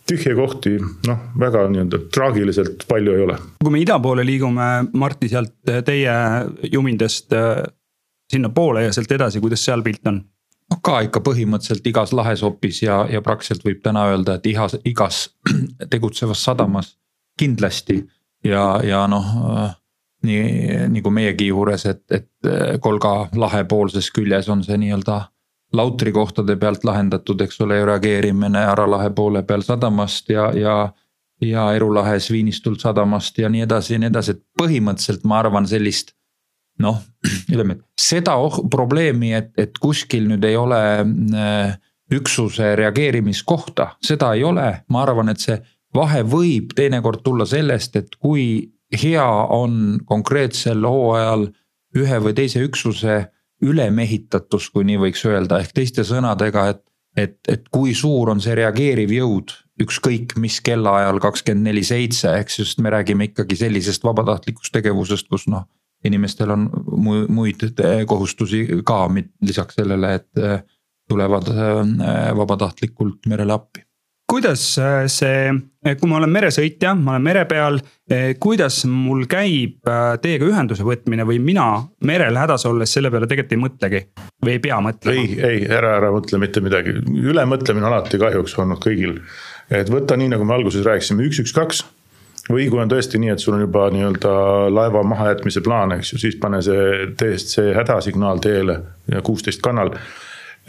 tühje 0.10 0.36
kohti 0.38 0.76
noh, 0.80 1.24
väga 1.40 1.66
nii-öelda 1.72 2.00
traagiliselt 2.14 2.86
palju 2.90 3.16
ei 3.16 3.26
ole. 3.26 3.38
kui 3.64 3.74
me 3.74 3.82
ida 3.82 3.98
poole 4.00 4.26
liigume, 4.26 4.70
Martti, 4.94 5.30
sealt 5.30 5.74
teie 5.86 6.16
jumindest 6.72 7.34
äh, 7.34 7.64
sinnapoole 8.32 8.86
ja 8.86 8.94
sealt 8.94 9.12
edasi, 9.12 9.42
kuidas 9.42 9.66
seal 9.66 9.84
pilt 9.86 10.06
on? 10.08 10.22
noh, 10.72 10.82
ka 10.82 11.00
ikka 11.06 11.22
põhimõtteliselt 11.26 11.88
igas 11.90 12.14
lahesopis 12.14 12.84
ja, 12.86 13.04
ja 13.10 13.22
praktiliselt 13.26 13.66
võib 13.66 13.82
täna 13.86 14.08
öelda, 14.12 14.38
et 14.38 14.46
igas, 14.50 14.78
igas 14.86 15.26
tegutsevas 15.94 16.44
sadamas 16.44 16.96
kindlasti 17.40 18.04
ja, 18.46 18.68
ja 18.86 19.06
noh 19.10 19.34
äh, 19.56 19.74
nii, 20.26 20.86
nagu 20.90 21.14
meiegi 21.14 21.50
juures, 21.52 21.86
et, 21.90 22.06
et 22.14 22.80
Kolga 22.82 23.32
lahe 23.38 23.64
poolses 23.70 24.12
küljes 24.14 24.50
on 24.54 24.62
see 24.66 24.78
nii-öelda 24.78 25.24
lautrikohtade 25.76 26.56
pealt 26.56 26.84
lahendatud, 26.84 27.42
eks 27.42 27.62
ole, 27.62 27.80
reageerimine 27.86 28.66
Ara 28.66 28.88
lahe 28.90 29.10
poole 29.16 29.44
peal 29.44 29.64
sadamast 29.66 30.30
ja, 30.30 30.50
ja. 30.56 30.76
ja 31.42 31.66
Eru 31.76 31.94
lahes 31.94 32.32
Viinistult 32.32 32.82
sadamast 32.82 33.38
ja 33.38 33.50
nii 33.50 33.66
edasi 33.66 33.96
ja 33.96 34.04
nii 34.04 34.12
edasi, 34.12 34.36
et 34.36 34.44
põhimõtteliselt 34.62 35.26
ma 35.28 35.40
arvan 35.44 35.68
sellist. 35.68 36.14
noh, 36.80 36.98
ütleme, 37.52 37.78
seda 38.00 38.36
oh, 38.36 38.58
probleemi, 38.72 39.34
et, 39.34 39.54
et 39.58 39.78
kuskil 39.80 40.28
nüüd 40.28 40.44
ei 40.44 40.58
ole 40.60 40.80
äh, 41.02 41.78
üksuse 42.12 42.76
reageerimiskohta, 42.76 43.94
seda 44.04 44.34
ei 44.36 44.44
ole, 44.44 44.68
ma 44.92 45.04
arvan, 45.06 45.32
et 45.32 45.40
see 45.40 45.56
vahe 45.96 46.24
võib 46.28 46.74
teinekord 46.76 47.24
tulla 47.24 47.48
sellest, 47.48 47.96
et 47.96 48.18
kui 48.20 48.76
hea 48.94 49.28
on 49.56 50.02
konkreetsel 50.06 50.84
hooajal 50.86 51.48
ühe 51.96 52.20
või 52.22 52.36
teise 52.38 52.62
üksuse 52.66 53.22
ülemehitatus, 53.72 54.70
kui 54.74 54.86
nii 54.88 55.00
võiks 55.08 55.24
öelda, 55.30 55.60
ehk 55.62 55.76
teiste 55.76 56.06
sõnadega, 56.08 56.68
et. 56.74 56.84
et, 57.16 57.38
et 57.48 57.70
kui 57.72 57.94
suur 57.96 58.30
on 58.34 58.42
see 58.44 58.56
reageeriv 58.58 59.14
jõud, 59.16 59.54
ükskõik 59.82 60.36
mis 60.42 60.60
kellaajal 60.64 61.22
kakskümmend 61.24 61.70
neli 61.70 61.84
seitse, 61.88 62.34
ehk 62.42 62.52
sest 62.52 62.82
me 62.84 62.92
räägime 62.92 63.30
ikkagi 63.30 63.56
sellisest 63.56 64.04
vabatahtlikust 64.04 64.74
tegevusest, 64.76 65.30
kus 65.32 65.48
noh. 65.48 65.64
inimestel 66.06 66.52
on 66.54 66.68
muid 67.34 67.64
kohustusi 68.08 68.66
ka 68.86 69.08
lisaks 69.42 69.80
sellele, 69.80 70.14
et 70.20 70.66
tulevad 71.10 71.50
vabatahtlikult 72.38 73.26
merele 73.32 73.56
appi 73.56 73.85
kuidas 74.30 74.64
äh, 74.82 75.06
see, 75.12 75.52
kui 75.86 76.10
ma 76.10 76.20
olen 76.20 76.34
meresõitja, 76.34 76.96
ma 76.98 77.16
olen 77.16 77.26
mere 77.26 77.44
peal, 77.50 77.80
kuidas 78.42 78.84
mul 78.90 79.24
käib 79.30 79.86
teiega 80.22 80.46
ühenduse 80.50 80.86
võtmine 80.86 81.26
või 81.26 81.40
mina 81.42 81.68
merel 82.06 82.38
hädas 82.38 82.66
olles 82.70 82.94
selle 82.94 83.10
peale 83.14 83.30
tegelikult 83.30 83.56
ei 83.56 83.62
mõtlegi 83.62 84.02
või 84.46 84.56
ei 84.56 84.62
pea 84.62 84.80
mõtlema? 84.82 85.22
ei, 85.22 85.36
ei 85.50 85.68
ära, 85.70 85.96
ära 86.00 86.12
mõtle 86.14 86.42
mitte 86.42 86.62
midagi, 86.66 86.96
ülemõtlemine 87.06 87.90
alati 87.90 88.22
kahjuks 88.22 88.58
olnud 88.62 88.82
kõigil. 88.82 89.20
et 89.74 89.90
võta 89.94 90.18
nii, 90.18 90.34
nagu 90.34 90.46
me 90.46 90.58
alguses 90.58 90.86
rääkisime, 90.86 91.26
üks, 91.30 91.42
üks, 91.46 91.54
kaks 91.54 91.86
või 92.50 92.68
kui 92.70 92.82
on 92.82 92.92
tõesti 92.92 93.20
nii, 93.22 93.32
et 93.34 93.42
sul 93.42 93.56
on 93.58 93.64
juba 93.66 93.88
nii-öelda 93.94 94.34
laeva 94.74 95.02
mahajätmise 95.08 95.64
plaan, 95.66 95.96
eks 95.98 96.14
ju, 96.14 96.22
siis 96.22 96.38
pane 96.42 96.62
see 96.66 97.10
DSC 97.18 97.72
hädasignaal 97.78 98.42
teele 98.44 98.80
kuusteist 99.26 99.64
kanal. 99.66 99.96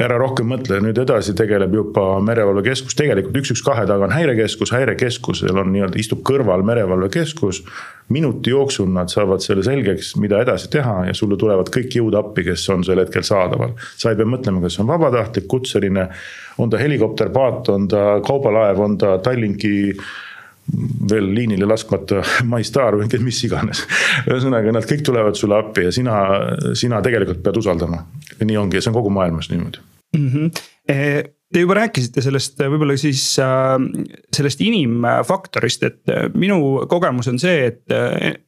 Ära 0.01 0.19
rohkem 0.21 0.51
mõtle, 0.53 0.77
nüüd 0.85 0.99
edasi 1.01 1.33
tegeleb 1.37 1.73
juba 1.73 2.05
merevalvekeskus, 2.25 2.97
tegelikult 2.99 3.39
üks, 3.41 3.55
üks, 3.55 3.63
kahe 3.65 3.87
taga 3.89 4.05
on 4.05 4.13
häirekeskus, 4.13 4.73
häirekeskusel 4.77 5.57
on 5.57 5.71
nii-öelda, 5.73 5.97
istub 6.01 6.21
kõrval 6.27 6.65
merevalvekeskus. 6.69 7.63
minuti 8.09 8.51
jooksul 8.51 8.87
nad 8.93 9.09
saavad 9.11 9.41
selle 9.43 9.65
selgeks, 9.67 10.13
mida 10.23 10.39
edasi 10.45 10.69
teha 10.71 11.07
ja 11.09 11.15
sulle 11.15 11.37
tulevad 11.37 11.73
kõik 11.75 11.97
jõud 11.97 12.15
appi, 12.15 12.45
kes 12.45 12.69
on 12.71 12.85
sel 12.85 13.01
hetkel 13.01 13.25
saadaval. 13.25 13.73
sa 13.97 14.11
ei 14.11 14.17
pea 14.17 14.29
mõtlema, 14.29 14.61
kas 14.63 14.77
see 14.77 14.85
on 14.85 14.93
vabatahtlik, 14.93 15.49
kutseline, 15.49 16.09
on 16.59 16.71
ta 16.71 16.77
helikopterpaat, 16.77 17.69
on 17.69 17.89
ta 17.89 18.21
kaubalaev, 18.21 18.79
on 18.79 18.99
ta 18.99 19.19
Tallinki 19.19 19.97
veel 21.11 21.29
liinile 21.35 21.69
laskmata 21.69 22.23
MyStar 22.51 22.99
või 22.99 23.23
mis 23.25 23.43
iganes. 23.47 23.85
ühesõnaga, 24.27 24.75
nad 24.75 24.89
kõik 24.89 25.05
tulevad 25.07 25.39
sulle 25.39 25.59
appi 25.61 25.87
ja 25.87 25.95
sina, 25.95 26.17
sina 26.79 27.03
tegelikult 27.05 27.43
pead 27.45 27.63
usaldama. 27.63 28.05
nii 28.43 28.59
ongi 28.61 28.79
ja 28.79 28.85
see 28.85 28.93
on 28.93 29.01
kogu 29.01 29.11
maailmas 29.15 29.51
niimoodi 29.51 29.79
mm. 30.17 30.29
-hmm. 30.29 31.33
Te 31.55 31.61
juba 31.63 31.77
rääkisite 31.79 32.21
sellest 32.23 32.59
võib-olla 32.59 32.97
siis 32.99 33.39
äh, 33.39 33.77
sellest 34.35 34.61
inimfaktorist, 34.61 35.83
et 35.87 36.11
äh, 36.11 36.25
minu 36.35 36.87
kogemus 36.91 37.29
on 37.31 37.39
see, 37.39 37.67
et 37.67 37.95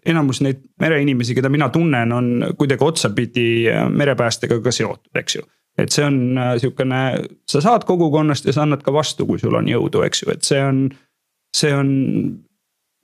enamus 0.07 0.41
neid 0.43 0.65
mereinimesi, 0.83 1.35
keda 1.35 1.49
mina 1.49 1.69
tunnen, 1.69 2.13
on 2.13 2.49
kuidagi 2.59 2.85
otsapidi 2.85 3.47
merepäästega 3.95 4.59
ka 4.61 4.75
seotud, 4.75 5.15
eks 5.15 5.39
ju 5.39 5.47
et 5.79 5.95
see 5.95 6.05
on 6.05 6.39
sihukene, 6.59 7.01
sa 7.49 7.61
saad 7.63 7.85
kogukonnast 7.87 8.49
ja 8.49 8.53
sa 8.53 8.65
annad 8.65 8.83
ka 8.83 8.93
vastu, 8.93 9.27
kui 9.29 9.39
sul 9.39 9.55
on 9.55 9.69
jõudu, 9.71 10.03
eks 10.07 10.25
ju, 10.25 10.33
et 10.35 10.43
see 10.43 10.59
on 10.59 10.89
see 11.55 11.73
on, 11.75 11.89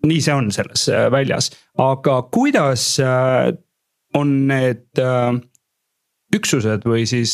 nii 0.07 0.21
see 0.23 0.35
on 0.35 0.51
selles 0.55 0.89
äh, 0.93 1.07
väljas, 1.13 1.51
aga 1.81 2.23
kuidas 2.35 2.87
äh, 3.03 3.53
on 4.19 4.35
need 4.51 5.01
äh, 5.01 5.33
üksused 6.35 6.87
või 6.89 7.05
siis 7.07 7.33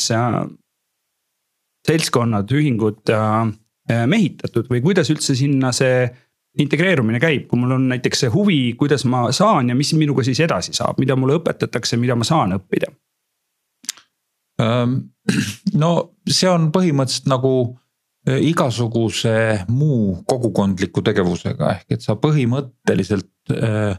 seltskonnad, 1.89 2.51
ühingud 2.53 3.09
mehitatud 3.89 4.67
või 4.69 4.83
kuidas 4.85 5.09
üldse 5.11 5.33
sinna 5.35 5.71
see 5.73 6.05
integreerumine 6.61 7.17
käib, 7.23 7.47
kui 7.49 7.59
mul 7.63 7.79
on 7.79 7.87
näiteks 7.95 8.27
see 8.27 8.33
huvi, 8.35 8.59
kuidas 8.77 9.07
ma 9.09 9.23
saan 9.33 9.71
ja 9.73 9.77
mis 9.79 9.95
minuga 9.97 10.21
siis 10.27 10.43
edasi 10.45 10.75
saab, 10.77 11.01
mida 11.01 11.17
mulle 11.17 11.39
õpetatakse, 11.41 11.97
mida 11.97 12.19
ma 12.19 12.29
saan 12.29 12.53
õppida? 12.59 12.91
no 15.83 15.91
see 16.29 16.51
on 16.53 16.69
põhimõtteliselt 16.75 17.31
nagu 17.33 17.55
igasuguse 18.27 19.65
muu 19.69 20.21
kogukondliku 20.29 21.03
tegevusega, 21.03 21.71
ehk 21.77 21.97
et 21.97 22.05
sa 22.05 22.19
põhimõtteliselt 22.21 23.55
äh, 23.55 23.95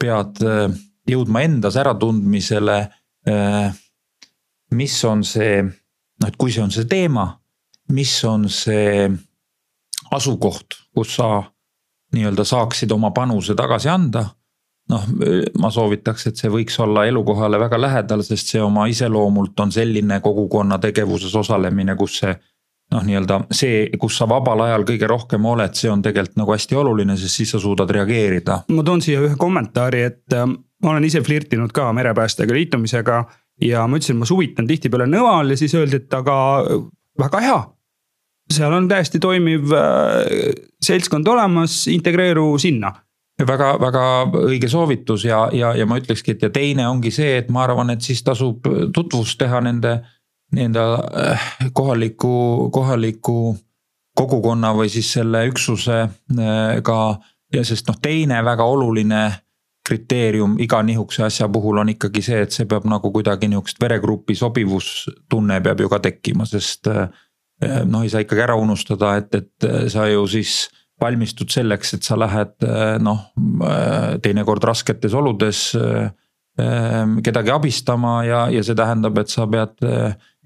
pead 0.00 0.42
äh, 0.42 0.66
jõudma 1.10 1.44
endas 1.46 1.78
äratundmisele. 1.80 2.80
mis 4.72 4.94
on 5.04 5.20
see, 5.24 5.60
noh, 5.60 6.28
et 6.28 6.36
kui 6.40 6.50
see 6.50 6.62
on 6.62 6.70
see 6.72 6.86
teema, 6.88 7.26
mis 7.92 8.12
on 8.24 8.46
see 8.48 9.10
asukoht, 10.16 10.78
kus 10.94 11.18
sa 11.18 11.42
nii-öelda 12.16 12.46
saaksid 12.48 12.92
oma 12.96 13.10
panuse 13.12 13.54
tagasi 13.54 13.90
anda 13.92 14.24
noh, 14.90 15.06
ma 15.60 15.70
soovitaks, 15.72 16.26
et 16.30 16.40
see 16.40 16.50
võiks 16.52 16.78
olla 16.82 17.04
elukohale 17.08 17.58
väga 17.60 17.80
lähedal, 17.80 18.24
sest 18.26 18.54
see 18.54 18.62
oma 18.62 18.86
iseloomult 18.90 19.60
on 19.62 19.72
selline 19.74 20.20
kogukonna 20.24 20.78
tegevuses 20.82 21.34
osalemine, 21.42 21.96
kus 21.98 22.20
see 22.22 22.34
noh, 22.94 23.04
nii-öelda 23.06 23.40
see, 23.54 23.84
kus 24.00 24.18
sa 24.18 24.28
vabal 24.30 24.64
ajal 24.66 24.84
kõige 24.88 25.08
rohkem 25.10 25.46
oled, 25.46 25.74
see 25.78 25.90
on 25.92 26.02
tegelikult 26.04 26.38
nagu 26.40 26.54
hästi 26.54 26.78
oluline, 26.80 27.16
sest 27.18 27.40
siis 27.40 27.54
sa 27.54 27.60
suudad 27.62 27.90
reageerida. 27.94 28.62
ma 28.68 28.86
toon 28.86 29.02
siia 29.04 29.22
ühe 29.24 29.36
kommentaari, 29.38 30.02
et 30.10 30.36
äh, 30.36 30.46
ma 30.46 30.94
olen 30.94 31.06
ise 31.06 31.22
flirtinud 31.26 31.72
ka 31.76 31.90
merepäästega 31.96 32.54
liitumisega. 32.56 33.24
ja 33.60 33.86
ma 33.86 34.00
ütlesin, 34.00 34.16
ma 34.16 34.26
suvitan 34.26 34.66
tihtipeale 34.66 35.06
Nõval 35.06 35.52
ja 35.52 35.60
siis 35.60 35.74
öeldi, 35.74 36.02
et 36.02 36.14
aga 36.14 36.38
äh, 36.64 36.88
väga 37.20 37.44
hea. 37.46 37.60
seal 38.50 38.74
on 38.74 38.88
täiesti 38.88 39.20
toimiv 39.22 39.72
äh, 39.76 40.56
seltskond 40.82 41.28
olemas, 41.28 41.86
integreeru 41.88 42.58
sinna 42.58 42.94
väga, 43.46 43.74
väga 43.80 44.04
õige 44.50 44.68
soovitus 44.68 45.24
ja, 45.24 45.46
ja, 45.52 45.74
ja 45.76 45.86
ma 45.88 45.96
ütlekski, 46.00 46.34
et 46.34 46.42
ja 46.42 46.50
teine 46.52 46.88
ongi 46.88 47.12
see, 47.14 47.38
et 47.38 47.48
ma 47.48 47.62
arvan, 47.64 47.90
et 47.94 48.02
siis 48.04 48.20
tasub 48.26 48.66
tutvust 48.94 49.38
teha 49.40 49.62
nende 49.64 50.00
nii-öelda 50.52 50.84
äh, 50.94 51.50
kohaliku, 51.72 52.70
kohaliku 52.72 53.56
kogukonna 54.16 54.72
või 54.74 54.90
siis 54.90 55.12
selle 55.12 55.46
üksusega. 55.48 57.00
ja 57.54 57.64
sest 57.64 57.88
noh, 57.88 57.96
teine 58.02 58.44
väga 58.44 58.64
oluline 58.64 59.30
kriteerium 59.86 60.58
iga 60.60 60.82
nihukese 60.82 61.24
asja 61.24 61.48
puhul 61.48 61.78
on 61.82 61.88
ikkagi 61.88 62.22
see, 62.22 62.42
et 62.42 62.52
see 62.52 62.66
peab 62.68 62.84
nagu 62.86 63.10
kuidagi 63.12 63.48
nihukest 63.48 63.80
veregrupi 63.80 64.34
sobivustunne 64.34 65.60
peab 65.60 65.80
ju 65.80 65.88
ka 65.88 65.98
tekkima, 65.98 66.46
sest. 66.46 66.86
Äh, 66.90 67.08
noh, 67.60 68.02
ei 68.02 68.08
saa 68.08 68.22
ikkagi 68.24 68.40
ära 68.40 68.54
unustada, 68.56 69.16
et, 69.20 69.34
et 69.34 69.90
sa 69.92 70.06
ju 70.08 70.22
siis 70.32 70.70
valmistud 71.00 71.50
selleks, 71.52 71.94
et 71.94 72.04
sa 72.04 72.16
lähed 72.16 72.64
noh, 73.04 73.18
teinekord 74.24 74.64
rasketes 74.64 75.12
oludes 75.16 75.74
kedagi 76.56 77.52
abistama 77.52 78.14
ja, 78.24 78.40
ja 78.52 78.64
see 78.64 78.76
tähendab, 78.76 79.20
et 79.20 79.32
sa 79.32 79.44
pead 79.48 79.76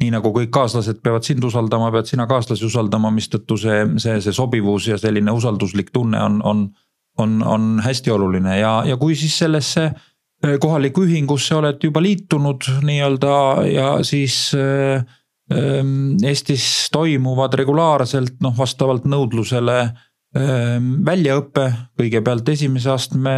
nii 0.03 0.11
nagu 0.11 0.33
kõik 0.35 0.51
kaaslased 0.55 0.99
peavad 1.05 1.27
sind 1.27 1.45
usaldama, 1.47 1.93
pead 1.95 2.09
sina 2.11 2.27
kaaslasi 2.31 2.67
usaldama, 2.67 3.13
mistõttu 3.15 3.59
see, 3.61 3.85
see, 4.03 4.19
see 4.25 4.35
sobivus 4.35 4.89
ja 4.91 4.99
selline 4.99 5.35
usalduslik 5.35 5.93
tunne 5.95 6.23
on, 6.23 6.41
on. 6.43 6.65
on, 7.19 7.43
on 7.47 7.67
hästi 7.79 8.11
oluline 8.11 8.57
ja, 8.59 8.81
ja 8.83 8.97
kui 8.99 9.15
siis 9.15 9.37
sellesse 9.39 9.85
eh, 9.87 10.57
kohalikku 10.61 11.05
ühingusse 11.07 11.55
oled 11.55 11.79
juba 11.87 12.03
liitunud 12.03 12.67
nii-öelda 12.83 13.37
ja 13.71 13.91
siis 14.03 14.49
äh, 14.59 15.05
Eestis 16.25 16.89
toimuvad 16.93 17.55
regulaarselt 17.61 18.39
noh, 18.43 18.55
vastavalt 18.57 19.05
nõudlusele 19.05 19.77
äh, 19.85 20.79
väljaõpe, 21.05 21.69
kõigepealt 22.01 22.49
esimese 22.49 22.91
astme 22.95 23.37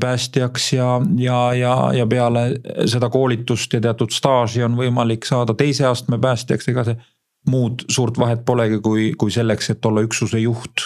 päästjaks 0.00 0.72
ja, 0.72 1.00
ja, 1.16 1.54
ja, 1.54 1.90
ja 1.94 2.06
peale 2.06 2.42
seda 2.86 3.08
koolitust 3.10 3.72
ja 3.72 3.80
teatud 3.80 4.12
staaži 4.12 4.62
on 4.64 4.76
võimalik 4.76 5.24
saada 5.24 5.54
teise 5.54 5.86
astme 5.88 6.18
päästjaks, 6.20 6.68
ega 6.68 6.84
see 6.84 7.00
muud 7.48 7.86
suurt 7.88 8.18
vahet 8.20 8.44
polegi, 8.44 8.80
kui, 8.84 9.10
kui 9.18 9.32
selleks, 9.32 9.70
et 9.72 9.86
olla 9.88 10.02
üksuse 10.04 10.38
juht. 10.42 10.84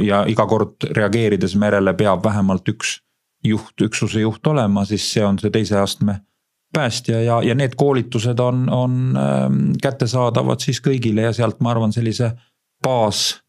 ja 0.00 0.22
iga 0.28 0.46
kord 0.48 0.88
reageerides 0.96 1.56
merele 1.60 1.92
peab 1.94 2.24
vähemalt 2.24 2.68
üks 2.72 2.96
juht, 3.44 3.74
üksuse 3.82 4.20
juht 4.20 4.46
olema, 4.46 4.86
siis 4.88 5.04
see 5.12 5.24
on 5.24 5.38
see 5.38 5.50
teise 5.52 5.76
astme 5.78 6.22
päästja 6.72 7.20
ja, 7.22 7.42
ja 7.44 7.54
need 7.54 7.76
koolitused 7.76 8.38
on, 8.40 8.64
on 8.72 9.18
kättesaadavad 9.82 10.64
siis 10.64 10.80
kõigile 10.80 11.28
ja 11.28 11.32
sealt 11.36 11.60
ma 11.60 11.74
arvan, 11.74 11.92
sellise 11.92 12.32
baas 12.82 13.42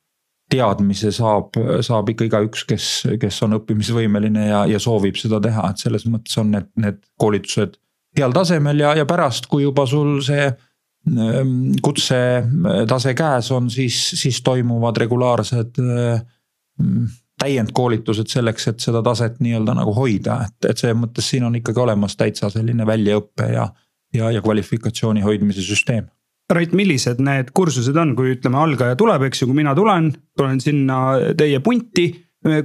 teadmise 0.54 1.10
saab, 1.16 1.58
saab 1.86 2.12
ikka 2.14 2.28
igaüks, 2.30 2.66
kes, 2.70 2.90
kes 3.22 3.40
on 3.46 3.58
õppimisvõimeline 3.58 4.48
ja, 4.52 4.66
ja 4.70 4.82
soovib 4.82 5.18
seda 5.18 5.42
teha, 5.42 5.72
et 5.74 5.82
selles 5.82 6.06
mõttes 6.06 6.38
on 6.42 6.54
need, 6.54 6.70
need 6.80 7.02
koolitused 7.20 7.80
heal 8.18 8.34
tasemel 8.36 8.84
ja, 8.84 8.94
ja 8.98 9.08
pärast, 9.10 9.48
kui 9.52 9.66
juba 9.66 9.86
sul 9.90 10.20
see 10.26 10.46
ähm, 10.48 11.74
kutsetase 11.84 13.14
käes 13.18 13.52
on, 13.56 13.70
siis, 13.74 14.00
siis 14.20 14.42
toimuvad 14.46 14.98
regulaarsed 15.04 15.82
ähm, 15.84 17.06
täiendkoolitused 17.42 18.30
selleks, 18.30 18.68
et 18.70 18.84
seda 18.84 19.02
taset 19.04 19.40
nii-öelda 19.44 19.76
nagu 19.76 19.94
hoida, 19.98 20.44
et, 20.48 20.70
et 20.70 20.80
selles 20.80 21.00
mõttes 21.00 21.28
siin 21.34 21.48
on 21.48 21.58
ikkagi 21.60 21.82
olemas 21.82 22.16
täitsa 22.20 22.52
selline 22.54 22.86
väljaõpe 22.88 23.50
ja, 23.52 23.68
ja, 24.14 24.30
ja 24.32 24.44
kvalifikatsiooni 24.46 25.26
hoidmise 25.26 25.66
süsteem 25.66 26.08
Rait, 26.52 26.74
millised 26.76 27.22
need 27.24 27.54
kursused 27.56 27.96
on, 27.98 28.12
kui 28.18 28.34
ütleme, 28.36 28.60
algaja 28.60 28.98
tuleb, 29.00 29.24
eks 29.30 29.42
ju, 29.42 29.48
kui 29.48 29.58
mina 29.62 29.72
tulen, 29.78 30.12
tulen 30.38 30.60
sinna 30.62 31.00
teie 31.40 31.60
punti. 31.64 32.12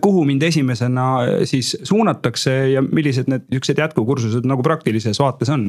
kuhu 0.03 0.25
mind 0.27 0.43
esimesena 0.43 1.05
siis 1.47 1.77
suunatakse 1.87 2.51
ja 2.73 2.81
millised 2.83 3.29
need 3.31 3.45
siuksed 3.53 3.79
jätkukursused 3.79 4.47
nagu 4.51 4.62
praktilises 4.67 5.21
vaates 5.23 5.53
on? 5.55 5.69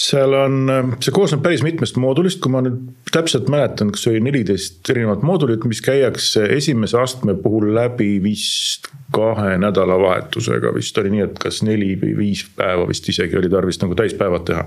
Seal 0.00 0.32
on, 0.38 0.70
see 1.02 1.12
koosneb 1.12 1.42
päris 1.44 1.64
mitmest 1.66 1.98
moodulist, 2.00 2.38
kui 2.40 2.52
ma 2.54 2.62
nüüd 2.64 3.10
täpselt 3.12 3.50
mäletan, 3.52 3.90
kas 3.92 4.06
oli 4.08 4.22
neliteist 4.24 4.88
erinevat 4.92 5.24
moodulit, 5.26 5.66
mis 5.68 5.82
käiakse 5.84 6.46
esimese 6.54 6.96
astme 7.00 7.34
puhul 7.42 7.72
läbi 7.76 8.14
vist 8.24 8.88
kahe 9.12 9.56
nädalavahetusega, 9.60 10.72
vist 10.76 10.98
oli 11.02 11.12
nii, 11.16 11.24
et 11.26 11.40
kas 11.42 11.60
neli 11.66 11.92
või 12.00 12.14
viis 12.22 12.44
päeva 12.56 12.86
vist 12.88 13.08
isegi 13.12 13.36
oli 13.36 13.50
tarvis 13.52 13.82
nagu 13.82 13.98
täispäevad 13.98 14.46
teha. 14.48 14.64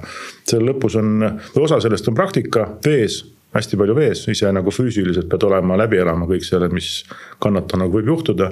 selle 0.49 0.73
lõpus 0.73 0.99
on, 0.99 1.23
osa 1.63 1.79
sellest 1.81 2.11
on 2.11 2.19
praktika 2.19 2.67
vees 2.85 3.23
hästi 3.53 3.77
palju 3.77 3.95
vees, 3.95 4.23
ise 4.33 4.49
nagu 4.53 4.71
füüsiliselt 4.73 5.27
pead 5.29 5.43
olema, 5.45 5.77
läbi 5.77 5.99
elama 6.01 6.25
kõik 6.29 6.45
selle, 6.45 6.71
mis 6.73 7.03
kannatanuga 7.41 7.99
võib 7.99 8.09
juhtuda 8.09 8.49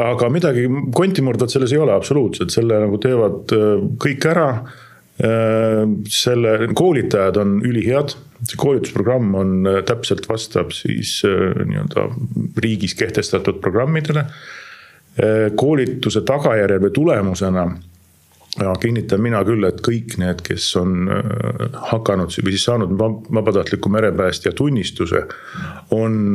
aga 0.00 0.28
midagi 0.32 0.64
kontimurdvat 0.94 1.52
selles 1.52 1.72
ei 1.74 1.80
ole 1.82 1.94
absoluutselt, 1.94 2.52
selle 2.54 2.78
nagu 2.82 2.98
teevad 3.02 3.52
äh, 3.56 3.84
kõik 4.02 4.26
ära. 4.30 4.48
Äh, 5.20 5.82
selle 6.08 6.68
koolitajad 6.74 7.36
on 7.36 7.58
ülihead, 7.68 8.14
see 8.48 8.56
koolitusprogramm 8.58 9.34
on, 9.36 9.50
äh, 9.68 9.82
täpselt 9.84 10.24
vastab 10.28 10.72
siis 10.72 11.20
nii-öelda 11.22 12.08
riigis 12.64 12.96
kehtestatud 12.98 13.60
programmidele. 13.60 14.26
koolituse 15.60 16.22
tagajärjel 16.24 16.78
või 16.80 16.90
tulemusena 16.96 17.66
ja 18.56 18.70
kinnitan 18.80 19.20
mina 19.20 19.42
küll, 19.44 19.66
et 19.68 19.82
kõik 19.84 20.14
need, 20.16 20.40
kes 20.40 20.70
on 20.80 21.04
hakanud 21.90 22.32
või 22.32 22.54
siis 22.54 22.64
saanud 22.64 22.94
vabatahtliku 23.28 23.92
merepäästja 23.92 24.54
tunnistuse, 24.56 25.26
on 25.90 26.32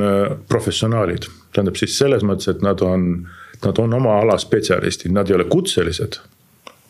professionaalid. 0.47 1.25
tähendab 1.53 1.81
siis 1.81 1.97
selles 1.97 2.21
mõttes, 2.21 2.53
et 2.53 2.61
nad 2.61 2.81
on 2.85 3.25
nad 3.65 3.79
on 3.79 3.93
oma 3.93 4.19
ala 4.19 4.37
spetsialistid, 4.37 5.11
nad 5.11 5.29
ei 5.29 5.35
ole 5.35 5.49
kutselised 5.49 6.19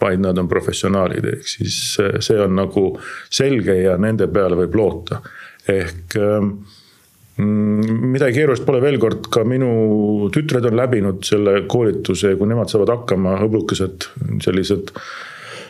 vaid 0.02 0.22
nad 0.22 0.38
on 0.38 0.50
professionaalid, 0.50 1.26
ehk 1.34 1.48
siis 1.50 1.78
see 1.98 2.42
on 2.42 2.58
nagu 2.58 2.90
selge 3.30 3.80
ja 3.82 3.98
nende 4.02 4.30
peale 4.34 4.60
võib 4.60 4.76
loota. 4.78 5.22
ehk 5.68 6.16
ähm, 6.22 6.52
mm, 7.38 8.04
midagi 8.14 8.40
keerulist 8.40 8.66
pole, 8.66 8.82
veel 8.82 9.00
kord 9.02 9.32
ka 9.34 9.44
minu 9.44 10.30
tütred 10.34 10.66
on 10.70 10.78
läbinud 10.80 11.26
selle 11.28 11.62
koolituse 11.68 12.34
ja 12.34 12.40
kui 12.40 12.50
nemad 12.50 12.72
saavad 12.72 12.94
hakkama, 12.94 13.40
hõblukesed, 13.42 14.12
sellised 14.46 14.94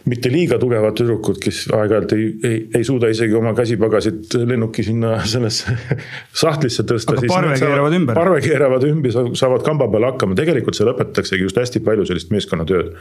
mitte 0.07 0.31
liiga 0.31 0.57
tugevad 0.61 0.95
tüdrukud, 0.97 1.39
kes 1.41 1.65
aeg-ajalt 1.75 2.13
ei, 2.15 2.27
ei, 2.47 2.59
ei 2.79 2.85
suuda 2.87 3.09
isegi 3.11 3.35
oma 3.37 3.53
käsipagasit 3.57 4.37
lennuki 4.47 4.85
sinna 4.87 5.17
sellesse 5.27 5.75
sahtlisse 6.43 6.85
tõsta. 6.87 7.17
aga 7.17 7.31
parve 7.31 7.57
keeravad 7.59 7.97
ümber. 7.97 8.19
parve 8.19 8.41
keeravad 8.45 8.87
ümber, 8.87 9.17
saavad 9.39 9.65
kamba 9.67 9.89
peal 9.91 10.07
hakkama, 10.11 10.37
tegelikult 10.39 10.77
seal 10.77 10.91
õpetatakse 10.93 11.39
just 11.41 11.59
hästi 11.59 11.83
palju 11.85 12.07
sellist 12.09 12.31
meeskonnatööd. 12.33 12.93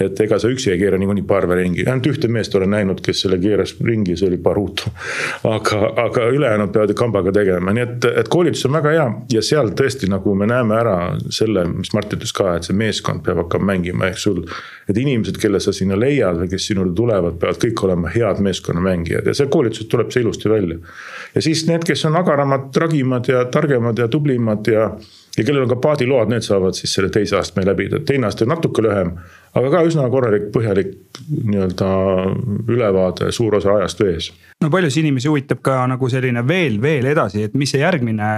Et 0.00 0.20
ega 0.24 0.38
sa 0.42 0.48
üksi 0.50 0.72
ei 0.72 0.78
keera 0.80 0.98
niikuinii 0.98 1.22
parve 1.28 1.54
ringi, 1.60 1.84
ainult 1.86 2.08
ühte 2.10 2.26
meest 2.32 2.54
olen 2.58 2.72
näinud, 2.74 2.98
kes 3.04 3.20
selle 3.22 3.38
keeras 3.38 3.76
ringi, 3.84 4.16
see 4.18 4.26
oli 4.26 4.38
Baruto. 4.42 4.90
aga, 5.46 5.80
aga 6.02 6.26
ülejäänud 6.34 6.72
peavad 6.74 6.94
kambaga 6.98 7.32
tegema, 7.34 7.74
nii 7.76 7.84
et, 7.84 8.08
et 8.22 8.30
koolitus 8.32 8.66
on 8.66 8.74
väga 8.74 8.94
hea 8.96 9.04
ja 9.36 9.42
seal 9.46 9.70
tõesti 9.78 10.10
nagu 10.10 10.34
me 10.34 10.48
näeme 10.50 10.74
ära 10.80 10.96
selle, 11.30 11.66
mis 11.70 11.92
Mart 11.94 12.16
ütles 12.16 12.34
ka, 12.34 12.56
et 12.58 12.66
see 12.66 12.74
meeskond 12.78 13.22
peab 13.26 13.44
hakkama 13.44 13.70
mängima, 13.70 14.10
ehk 14.10 14.18
sul. 14.18 14.42
et 14.88 14.98
inimesed, 14.98 15.38
kelle 15.40 15.60
sa 15.62 15.72
sinna 15.72 15.96
leiad 15.96 16.42
või 16.42 16.50
kes 16.50 16.66
sinule 16.72 16.90
tulevad, 16.96 17.38
peavad 17.40 17.60
kõik 17.62 17.84
olema 17.86 18.10
head 18.12 18.42
meeskonnamängijad 18.44 19.30
ja 19.30 19.36
seal 19.36 19.48
koolituses 19.52 19.88
tuleb 19.88 20.10
see 20.10 20.24
ilusti 20.26 20.50
välja. 20.50 20.80
ja 21.34 21.44
siis 21.44 21.66
need, 21.70 21.86
kes 21.86 22.04
on 22.10 22.18
agaramad, 22.18 22.72
tragimad 22.74 23.30
ja 23.30 23.44
targemad 23.46 23.98
ja 23.98 24.08
tublimad 24.10 24.66
ja, 24.66 24.90
ja 25.38 25.44
kellel 25.44 25.68
on 25.68 25.72
ka 25.76 25.80
paadiload, 25.86 26.34
need 26.34 26.44
saavad 26.46 26.74
siis 26.74 26.92
selle 26.98 27.14
teise 27.14 27.38
astme 27.38 27.64
läbida, 27.66 28.02
teine 28.06 28.26
aste 28.26 28.46
on 28.46 28.54
natuke 28.56 28.82
lühem. 28.84 29.14
Aga 29.54 29.70
ka 29.70 29.82
üsna 29.88 30.06
korralik, 30.12 30.48
põhjalik 30.54 30.94
nii-öelda 31.30 31.88
ülevaade 32.68 33.30
suur 33.32 33.58
osa 33.60 33.78
ajast 33.78 34.00
vees. 34.02 34.30
no 34.62 34.70
paljusid 34.70 35.04
inimesi 35.04 35.30
huvitab 35.30 35.62
ka 35.64 35.80
nagu 35.90 36.08
selline 36.10 36.44
veel, 36.48 36.80
veel 36.82 37.10
edasi, 37.12 37.44
et 37.48 37.54
mis 37.58 37.74
see 37.74 37.82
järgmine 37.82 38.30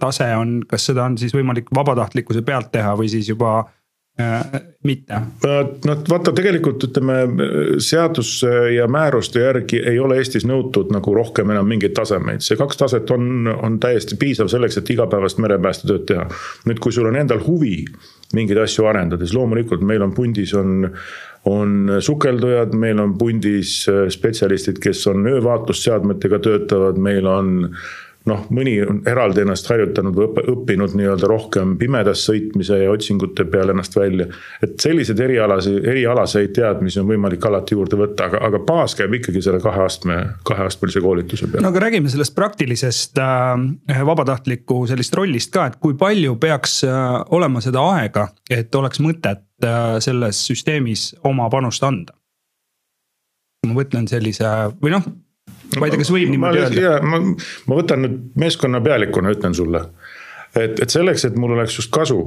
tase 0.00 0.30
on, 0.36 0.60
kas 0.70 0.90
seda 0.90 1.06
on 1.06 1.18
siis 1.20 1.34
võimalik 1.36 1.70
vabatahtlikkuse 1.74 2.42
pealt 2.46 2.72
teha 2.74 2.96
või 2.98 3.12
siis 3.12 3.30
juba 3.30 3.60
Äh, 4.20 4.60
mitte? 4.84 5.14
no 5.86 5.94
vaata, 6.08 6.32
tegelikult 6.34 6.82
ütleme 6.88 7.14
seaduse 7.80 8.50
ja 8.74 8.88
määruste 8.90 9.40
järgi 9.44 9.78
ei 9.86 10.00
ole 10.02 10.18
Eestis 10.20 10.44
nõutud 10.48 10.90
nagu 10.92 11.14
rohkem 11.14 11.52
enam 11.54 11.68
mingeid 11.70 11.94
tasemeid, 11.96 12.42
see 12.44 12.58
kaks 12.58 12.80
taset 12.80 13.12
on, 13.14 13.48
on 13.54 13.78
täiesti 13.80 14.18
piisav 14.20 14.50
selleks, 14.52 14.80
et 14.80 14.90
igapäevast 14.92 15.40
merepäästetööd 15.40 16.08
teha. 16.10 16.26
nüüd, 16.68 16.82
kui 16.82 16.92
sul 16.96 17.08
on 17.08 17.20
endal 17.22 17.40
huvi 17.46 17.84
mingeid 18.36 18.60
asju 18.62 18.86
arendada, 18.86 19.26
siis 19.26 19.36
loomulikult 19.36 19.82
meil 19.86 20.04
on 20.06 20.14
pundis 20.16 20.54
on 20.58 20.90
on 21.48 21.88
sukeldujad, 22.04 22.74
meil 22.76 22.98
on 23.00 23.14
pundis 23.18 23.86
spetsialistid, 24.12 24.76
kes 24.82 25.06
on 25.08 25.24
öövaatlusseadmetega 25.30 26.38
töötavad, 26.44 26.98
meil 27.00 27.24
on 27.30 27.54
noh, 28.30 28.44
mõni 28.54 28.74
on 28.84 29.00
eraldi 29.08 29.42
ennast 29.44 29.68
harjutanud 29.70 30.16
või 30.16 30.44
õppinud 30.54 30.94
nii-öelda 30.98 31.28
rohkem 31.30 31.76
pimedas 31.80 32.22
sõitmise 32.28 32.78
ja 32.82 32.90
otsingute 32.92 33.46
peale 33.50 33.74
ennast 33.74 33.96
välja. 33.96 34.26
et 34.62 34.76
selliseid 34.80 35.20
erialasi, 35.20 35.74
erialaseid 35.92 36.54
teadmisi 36.56 37.00
on 37.02 37.08
võimalik 37.10 37.46
alati 37.46 37.76
juurde 37.76 37.98
võtta, 38.00 38.30
aga, 38.30 38.42
aga 38.48 38.62
baas 38.66 38.94
käib 38.98 39.14
ikkagi 39.20 39.42
selle 39.44 39.60
kahe 39.62 39.84
astme, 39.84 40.18
kaheastmelise 40.48 41.02
koolituse 41.04 41.48
peale. 41.48 41.64
no 41.64 41.72
aga 41.72 41.84
räägime 41.86 42.12
sellest 42.12 42.34
praktilisest 42.34 43.18
äh, 43.18 44.04
vabatahtliku 44.06 44.84
sellist 44.90 45.16
rollist 45.18 45.52
ka, 45.54 45.66
et 45.70 45.80
kui 45.82 45.96
palju 45.98 46.36
peaks 46.40 46.80
äh, 46.88 47.08
olema 47.36 47.62
seda 47.64 47.84
aega, 47.96 48.28
et 48.50 48.74
oleks 48.74 49.02
mõtet 49.04 49.44
äh, 49.64 49.96
selles 50.04 50.44
süsteemis 50.46 51.10
oma 51.24 51.50
panust 51.52 51.84
anda? 51.86 52.16
ma 53.66 53.76
mõtlen 53.76 54.06
sellise 54.08 54.48
või 54.80 54.94
noh 54.94 55.04
ma 55.78 55.86
ei 55.86 55.94
tea, 55.94 56.02
kas 56.02 56.12
võib 56.14 56.32
niimoodi 56.32 56.64
öelda? 56.64 56.94
ma, 57.06 57.20
ma 57.70 57.76
võtan 57.78 58.04
nüüd 58.04 58.16
meeskonna 58.40 58.80
pealikuna, 58.84 59.34
ütlen 59.36 59.54
sulle. 59.56 59.84
et, 60.54 60.80
et 60.80 60.90
selleks, 60.90 61.28
et 61.28 61.38
mul 61.38 61.54
oleks 61.58 61.78
just 61.78 61.92
kasu. 61.94 62.20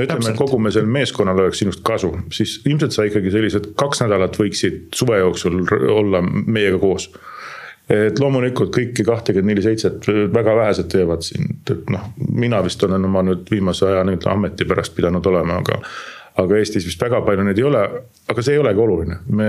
ütleme, 0.00 0.24
et 0.30 0.38
kogu 0.38 0.58
me 0.62 0.72
sellel 0.72 0.90
meeskonnal 0.92 1.44
oleks 1.44 1.60
sinust 1.64 1.82
kasu, 1.84 2.14
siis 2.32 2.60
ilmselt 2.64 2.96
sa 2.96 3.04
ikkagi 3.08 3.34
sellised 3.34 3.72
kaks 3.76 4.04
nädalat 4.06 4.38
võiksid 4.40 4.88
suve 4.96 5.20
jooksul 5.20 5.62
olla 5.92 6.22
meiega 6.24 6.80
koos 6.80 7.10
et 7.92 8.18
loomulikult 8.20 8.72
kõiki 8.74 9.04
kahtekümmet 9.06 9.50
neli 9.50 9.64
seitset 9.64 10.06
väga 10.34 10.54
vähesed 10.56 10.88
teevad 10.92 11.24
siin, 11.26 11.48
et 11.70 11.90
noh, 11.92 12.12
mina 12.30 12.62
vist 12.64 12.82
olen 12.86 13.04
oma 13.08 13.24
nüüd 13.26 13.48
viimase 13.50 13.88
aja 13.88 14.04
nüüd 14.06 14.24
ameti 14.30 14.66
pärast 14.68 14.94
pidanud 14.96 15.26
olema, 15.32 15.60
aga. 15.62 15.80
Aga 16.38 16.58
Eestis 16.58 16.86
vist 16.88 17.02
väga 17.02 17.20
palju 17.26 17.44
neid 17.44 17.58
ei 17.60 17.68
ole, 17.68 17.82
aga 18.32 18.42
see 18.42 18.56
ei 18.56 18.62
olegi 18.62 18.80
oluline, 18.80 19.20
me 19.28 19.48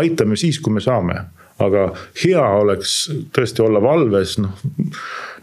aitame 0.00 0.38
siis, 0.40 0.60
kui 0.62 0.72
me 0.72 0.84
saame 0.84 1.20
aga 1.62 1.88
hea 2.22 2.42
oleks 2.62 2.94
tõesti 3.34 3.62
olla 3.64 3.82
valves, 3.82 4.38
noh 4.42 4.56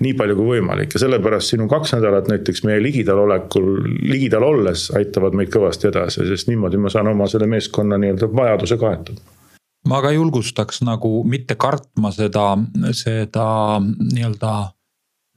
nii 0.04 0.14
palju 0.16 0.38
kui 0.38 0.54
võimalik 0.54 0.94
ja 0.96 1.02
sellepärast 1.04 1.54
sinu 1.54 1.68
kaks 1.72 1.94
nädalat 1.98 2.30
näiteks 2.32 2.64
meie 2.68 2.80
ligidal 2.84 3.20
olekul, 3.26 3.68
ligidal 4.08 4.46
olles 4.48 4.88
aitavad 4.96 5.36
meid 5.36 5.52
kõvasti 5.54 5.90
edasi, 5.92 6.24
sest 6.30 6.48
niimoodi 6.52 6.80
ma 6.80 6.92
saan 6.94 7.12
oma 7.12 7.28
selle 7.32 7.50
meeskonna 7.52 8.00
nii-öelda 8.00 8.32
vajaduse 8.32 8.80
kaetud. 8.80 9.20
ma 9.88 10.02
ka 10.04 10.12
julgustaks 10.16 10.82
nagu 10.88 11.24
mitte 11.28 11.56
kartma 11.60 12.14
seda, 12.16 12.54
seda 12.96 13.48
nii-öelda 13.84 14.54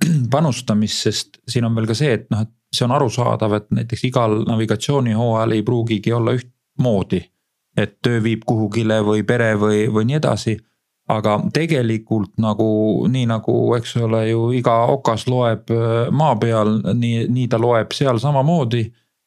panustamist, 0.35 1.07
sest 1.09 1.43
siin 1.49 1.67
on 1.67 1.75
veel 1.75 1.91
ka 1.91 1.99
see, 1.99 2.15
et 2.21 2.31
noh, 2.31 2.47
et 2.47 2.55
see 2.73 2.85
on 2.87 2.93
arusaadav, 2.97 3.53
et 3.53 3.71
näiteks 3.71 4.05
igal 4.09 4.43
navigatsioonihooajal 4.49 5.53
ei 5.53 5.63
pruugigi 5.63 6.13
olla 6.13 6.33
ühtmoodi. 6.39 7.29
et 7.77 7.99
töö 8.05 8.23
viib 8.23 8.43
kuhugile 8.47 8.99
või 9.01 9.23
pere 9.25 9.55
või, 9.57 9.87
või 9.89 10.05
nii 10.05 10.17
edasi 10.19 10.59
aga 11.11 11.37
tegelikult 11.55 12.37
nagu 12.41 12.69
nii 13.11 13.27
nagu, 13.31 13.55
eks 13.77 13.97
ole 14.03 14.23
ju 14.31 14.51
iga 14.57 14.75
okas 14.93 15.27
loeb 15.31 15.73
äh, 15.75 16.11
maa 16.15 16.37
peal, 16.41 16.79
nii, 16.95 17.27
nii 17.33 17.49
ta 17.51 17.61
loeb 17.61 17.95
seal 17.97 18.21
samamoodi. 18.23 18.85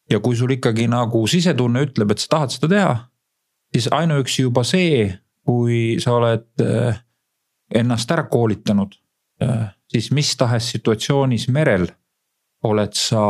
ja 0.10 0.20
kui 0.22 0.36
sul 0.38 0.52
ikkagi 0.54 0.86
nagu 0.86 1.24
sisetunne 1.28 1.82
ütleb, 1.82 2.12
et 2.14 2.22
sa 2.22 2.28
tahad 2.30 2.52
seda 2.54 2.68
teha, 2.70 2.92
siis 3.74 3.88
ainuüksi 3.90 4.44
juba 4.44 4.62
see, 4.62 5.08
kui 5.42 5.98
sa 6.00 6.14
oled 6.20 6.62
äh, 6.62 7.00
ennast 7.74 8.12
ära 8.14 8.28
koolitanud, 8.30 8.94
äh, 9.42 9.72
siis 9.90 10.12
mis 10.14 10.30
tahes 10.38 10.70
situatsioonis 10.76 11.48
merel 11.50 11.88
oled 12.66 12.98
sa 12.98 13.26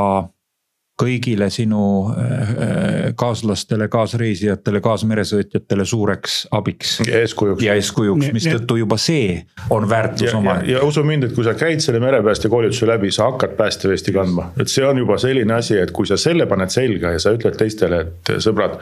kõigile 0.95 1.49
sinu 1.51 1.81
äh, 2.07 2.25
äh, 2.31 3.07
kaaslastele, 3.19 3.87
kaasreisijatele, 3.91 4.79
kaasmeresõitjatele 4.83 5.85
suureks 5.85 6.37
abiks. 6.55 6.99
ja 7.07 7.19
eeskujuks. 7.19 7.63
ja 7.63 7.75
eeskujuks, 7.75 8.29
mistõttu 8.35 8.79
juba 8.79 8.97
see 9.01 9.41
on 9.75 9.89
väärtus 9.91 10.33
omaette. 10.33 10.71
ja 10.71 10.83
usu 10.87 11.03
mind, 11.03 11.27
et 11.27 11.35
kui 11.35 11.43
sa 11.43 11.53
käid 11.59 11.83
selle 11.83 11.99
merepäästekoolituse 12.03 12.87
läbi, 12.87 13.11
sa 13.11 13.27
hakkad 13.31 13.57
päästevesti 13.59 14.15
kandma, 14.15 14.53
et 14.59 14.71
see 14.71 14.87
on 14.87 15.03
juba 15.03 15.19
selline 15.19 15.57
asi, 15.59 15.75
et 15.81 15.91
kui 15.95 16.07
sa 16.07 16.17
selle 16.19 16.47
paned 16.47 16.71
selga 16.71 17.11
ja 17.17 17.19
sa 17.19 17.35
ütled 17.35 17.59
teistele, 17.59 18.05
et 18.07 18.35
sõbrad 18.43 18.79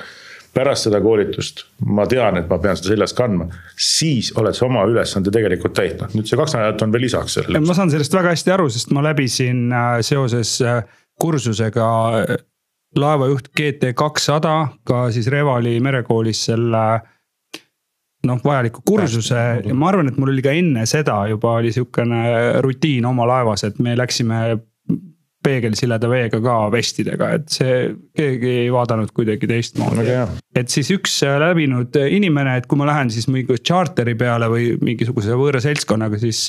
pärast 0.53 0.87
seda 0.87 1.01
koolitust 1.01 1.65
ma 1.89 2.05
tean, 2.09 2.37
et 2.37 2.49
ma 2.49 2.59
pean 2.61 2.77
seda 2.77 2.93
seljas 2.93 3.15
kandma, 3.17 3.47
siis 3.79 4.31
oled 4.37 4.55
sa 4.57 4.67
oma 4.67 4.85
ülesande 4.89 5.33
tegelikult 5.33 5.75
täitnud, 5.77 6.13
nüüd 6.17 6.29
see 6.29 6.39
kaks 6.39 6.57
nädalat 6.57 6.85
on 6.85 6.93
veel 6.93 7.07
lisaks 7.07 7.39
sellele. 7.39 7.63
ma 7.65 7.77
saan 7.77 7.93
sellest 7.93 8.13
väga 8.13 8.35
hästi 8.35 8.55
aru, 8.55 8.69
sest 8.73 8.93
ma 8.95 9.05
läbisin 9.05 9.65
äh, 9.73 9.99
seoses 10.05 10.59
kursusega 11.21 11.87
laevajuht 12.99 13.49
GT 13.57 13.93
kakssada, 13.97 14.67
ka 14.85 15.07
siis 15.13 15.27
Revali 15.31 15.79
merekoolis 15.83 16.45
selle 16.49 16.83
noh, 18.27 18.41
vajaliku 18.43 18.83
kursuse. 18.85 19.39
Ja 19.65 19.75
ma 19.75 19.89
arvan, 19.91 20.11
et 20.11 20.19
mul 20.21 20.33
oli 20.33 20.43
ka 20.45 20.53
enne 20.55 20.85
seda 20.89 21.23
juba 21.31 21.57
oli 21.61 21.73
sihukene 21.75 22.61
rutiin 22.63 23.05
oma 23.09 23.27
laevas, 23.29 23.65
et 23.67 23.81
me 23.83 23.97
läksime 23.99 24.43
peegelsileda 25.43 26.09
veega 26.09 26.39
ka 26.43 26.57
vestidega, 26.73 27.29
et 27.37 27.47
see, 27.51 27.79
keegi 28.15 28.51
ei 28.63 28.69
vaadanud 28.73 29.11
kuidagi 29.15 29.49
teistmoodi. 29.49 30.17
et 30.55 30.69
siis 30.71 30.91
üks 30.95 31.19
läbinud 31.43 31.97
inimene, 32.03 32.57
et 32.57 32.67
kui 32.69 32.79
ma 32.79 32.87
lähen 32.89 33.11
siis 33.13 33.27
mingi 33.31 33.59
charter'i 33.59 34.15
peale 34.19 34.49
või 34.51 34.73
mingisuguse 34.81 35.35
võõra 35.39 35.61
seltskonnaga, 35.63 36.21
siis 36.21 36.47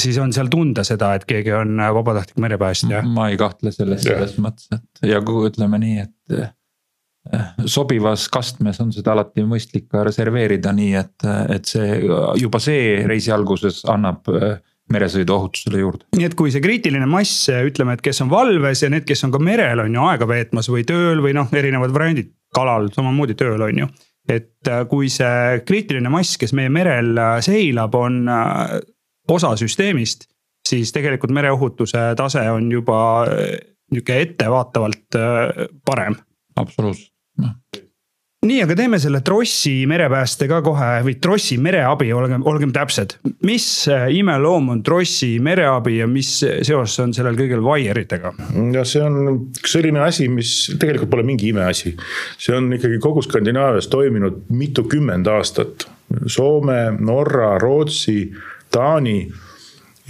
siis 0.00 0.18
on 0.20 0.32
seal 0.32 0.50
tunda 0.52 0.84
seda, 0.86 1.14
et 1.16 1.24
keegi 1.28 1.54
on 1.56 1.80
vabatahtlik 1.80 2.38
merepäästja. 2.44 3.02
ma 3.08 3.30
ei 3.32 3.40
kahtle 3.40 3.72
selles, 3.72 4.04
selles 4.04 4.36
mõttes, 4.42 4.68
et 4.74 5.10
ja 5.10 5.22
kui 5.24 5.48
ütleme 5.48 5.80
nii, 5.80 6.04
et 6.04 6.36
eh, 6.36 7.48
sobivas 7.64 8.28
kastmes 8.32 8.80
on 8.84 8.92
seda 8.94 9.14
alati 9.16 9.44
mõistlik 9.48 9.88
ka 9.92 10.04
reserveerida, 10.06 10.72
nii 10.76 10.94
et, 11.00 11.28
et 11.56 11.68
see 11.68 12.00
juba 12.42 12.60
see 12.62 13.02
reisi 13.08 13.32
alguses 13.34 13.82
annab 13.92 14.28
eh, 14.36 14.58
meresõiduohutusele 14.92 15.80
juurde. 15.80 16.06
nii 16.16 16.28
et 16.28 16.36
kui 16.38 16.52
see 16.54 16.62
kriitiline 16.64 17.08
mass, 17.10 17.46
ütleme, 17.50 17.96
et 17.96 18.04
kes 18.04 18.22
on 18.24 18.30
valves 18.30 18.84
ja 18.84 18.90
need, 18.92 19.06
kes 19.08 19.24
on 19.26 19.34
ka 19.34 19.40
merel, 19.42 19.82
on 19.82 19.96
ju 19.96 20.04
aega 20.06 20.28
veetmas 20.30 20.70
või 20.72 20.84
tööl 20.88 21.22
või 21.24 21.34
noh, 21.36 21.50
erinevad 21.52 21.94
variandid, 21.94 22.30
kalal 22.54 22.90
samamoodi 22.94 23.36
tööl, 23.38 23.62
on 23.66 23.82
ju. 23.82 23.88
et 24.30 24.70
kui 24.90 25.10
see 25.12 25.60
kriitiline 25.66 26.10
mass, 26.10 26.38
kes 26.38 26.54
meie 26.56 26.70
merel 26.72 27.18
seilab, 27.44 27.94
on 27.94 28.24
osa 29.30 29.52
süsteemist, 29.58 30.28
siis 30.66 30.94
tegelikult 30.94 31.34
mereohutuse 31.34 32.08
tase 32.18 32.46
on 32.50 32.70
juba 32.70 33.00
nihuke 33.90 34.22
ettevaatavalt 34.22 35.20
parem. 35.86 36.18
absoluutselt, 36.56 37.12
noh 37.42 37.84
nii, 38.46 38.62
aga 38.64 38.76
teeme 38.78 38.98
selle 39.02 39.20
trossi 39.26 39.74
merepääste 39.88 40.48
ka 40.50 40.60
kohe 40.64 40.90
või 41.06 41.16
trossi 41.22 41.58
mereabi, 41.62 42.10
olgem, 42.16 42.44
olgem 42.48 42.72
täpsed. 42.74 43.16
mis 43.46 43.66
eh, 43.92 44.08
imeloom 44.18 44.70
on 44.74 44.82
trossi 44.86 45.36
mereabi 45.42 45.98
ja 45.98 46.06
mis 46.10 46.30
seos 46.40 46.98
on 47.02 47.14
sellel 47.16 47.38
kõigel 47.38 47.64
vaieritega? 47.64 48.32
ja 48.74 48.84
see 48.88 49.02
on 49.02 49.40
selline 49.62 50.02
asi, 50.06 50.28
mis 50.32 50.52
tegelikult 50.80 51.10
pole 51.12 51.26
mingi 51.26 51.50
imeasi. 51.52 51.96
see 52.38 52.56
on 52.56 52.70
ikkagi 52.76 53.00
kogu 53.02 53.24
Skandinaavias 53.26 53.90
toiminud 53.92 54.46
mitukümmend 54.50 55.26
aastat. 55.26 55.88
Soome, 56.30 56.94
Norra, 57.02 57.56
Rootsi 57.58 58.30
Taani 58.70 59.18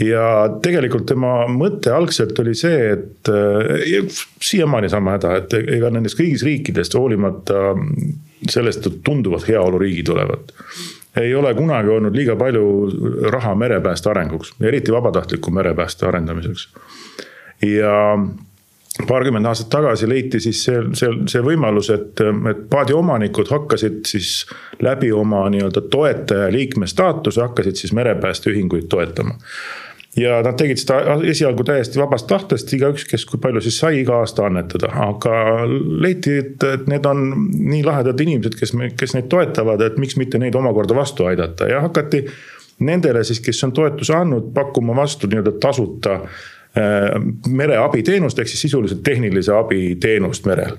ja 0.05 0.27
tegelikult 0.63 1.07
tema 1.09 1.47
mõte 1.49 1.93
algselt 1.95 2.37
oli 2.43 2.53
see, 2.57 2.93
et 2.93 3.31
siiamaani 4.45 4.91
sama 4.93 5.17
häda, 5.17 5.37
et 5.41 5.57
ega 5.79 5.91
nendest 5.95 6.19
kõigis 6.19 6.45
riikidest 6.45 6.97
hoolimata 6.99 7.73
sellest, 8.51 8.89
tunduvad 9.05 9.47
heaoluriigid 9.49 10.09
olevat. 10.09 10.53
ei 11.21 11.35
ole 11.35 11.55
kunagi 11.55 11.89
olnud 11.89 12.17
liiga 12.17 12.37
palju 12.37 12.65
raha 13.33 13.55
merepääste 13.55 14.11
arenguks, 14.11 14.55
eriti 14.61 14.93
vabatahtliku 14.93 15.51
merepääste 15.51 16.07
arendamiseks. 16.07 16.69
ja 17.63 18.19
paarkümmend 19.09 19.47
aastat 19.47 19.69
tagasi 19.69 20.09
leiti 20.09 20.41
siis 20.41 20.65
see, 20.65 20.83
see, 20.93 21.09
see 21.29 21.43
võimalus, 21.45 21.91
et, 21.93 22.21
et 22.51 22.63
paadiomanikud 22.71 23.49
hakkasid 23.51 24.05
siis 24.09 24.47
läbi 24.83 25.13
oma 25.13 25.47
nii-öelda 25.53 25.83
toetaja 25.91 26.53
liikme 26.53 26.87
staatuse, 26.87 27.41
hakkasid 27.41 27.77
siis 27.77 27.93
merepäästeühinguid 27.93 28.89
toetama 28.89 29.37
ja 30.17 30.41
nad 30.45 30.57
tegid 30.57 30.81
seda 30.81 31.19
esialgu 31.29 31.65
täiesti 31.67 32.01
vabast 32.01 32.27
tahtest, 32.31 32.73
igaüks, 32.73 33.05
kes 33.11 33.27
kui 33.29 33.41
palju 33.43 33.61
siis 33.65 33.79
sai 33.83 34.01
iga 34.01 34.21
aasta 34.23 34.47
annetada, 34.49 34.91
aga 35.09 35.37
leiti, 36.03 36.39
et, 36.43 36.65
et 36.65 36.91
need 36.91 37.07
on 37.07 37.23
nii 37.53 37.85
lahedad 37.87 38.21
inimesed, 38.25 38.59
kes, 38.59 38.75
kes 38.97 39.17
neid 39.17 39.31
toetavad, 39.33 39.85
et 39.85 40.01
miks 40.01 40.17
mitte 40.21 40.41
neid 40.43 40.57
omakorda 40.57 40.97
vastu 40.97 41.29
aidata. 41.29 41.69
Ja 41.71 41.85
hakati 41.85 42.25
nendele 42.87 43.25
siis, 43.25 43.41
kes 43.45 43.65
on 43.65 43.73
toetuse 43.77 44.17
andnud, 44.17 44.53
pakkuma 44.57 44.97
vastu 44.97 45.29
nii-öelda 45.31 45.57
tasuta 45.61 46.21
Äh, 46.77 47.23
mereabiteenust 47.49 48.39
ehk 48.39 48.51
siis 48.51 48.67
sisuliselt 48.67 49.01
tehnilise 49.07 49.55
abi 49.57 49.95
teenust 50.01 50.45
merel 50.45 50.75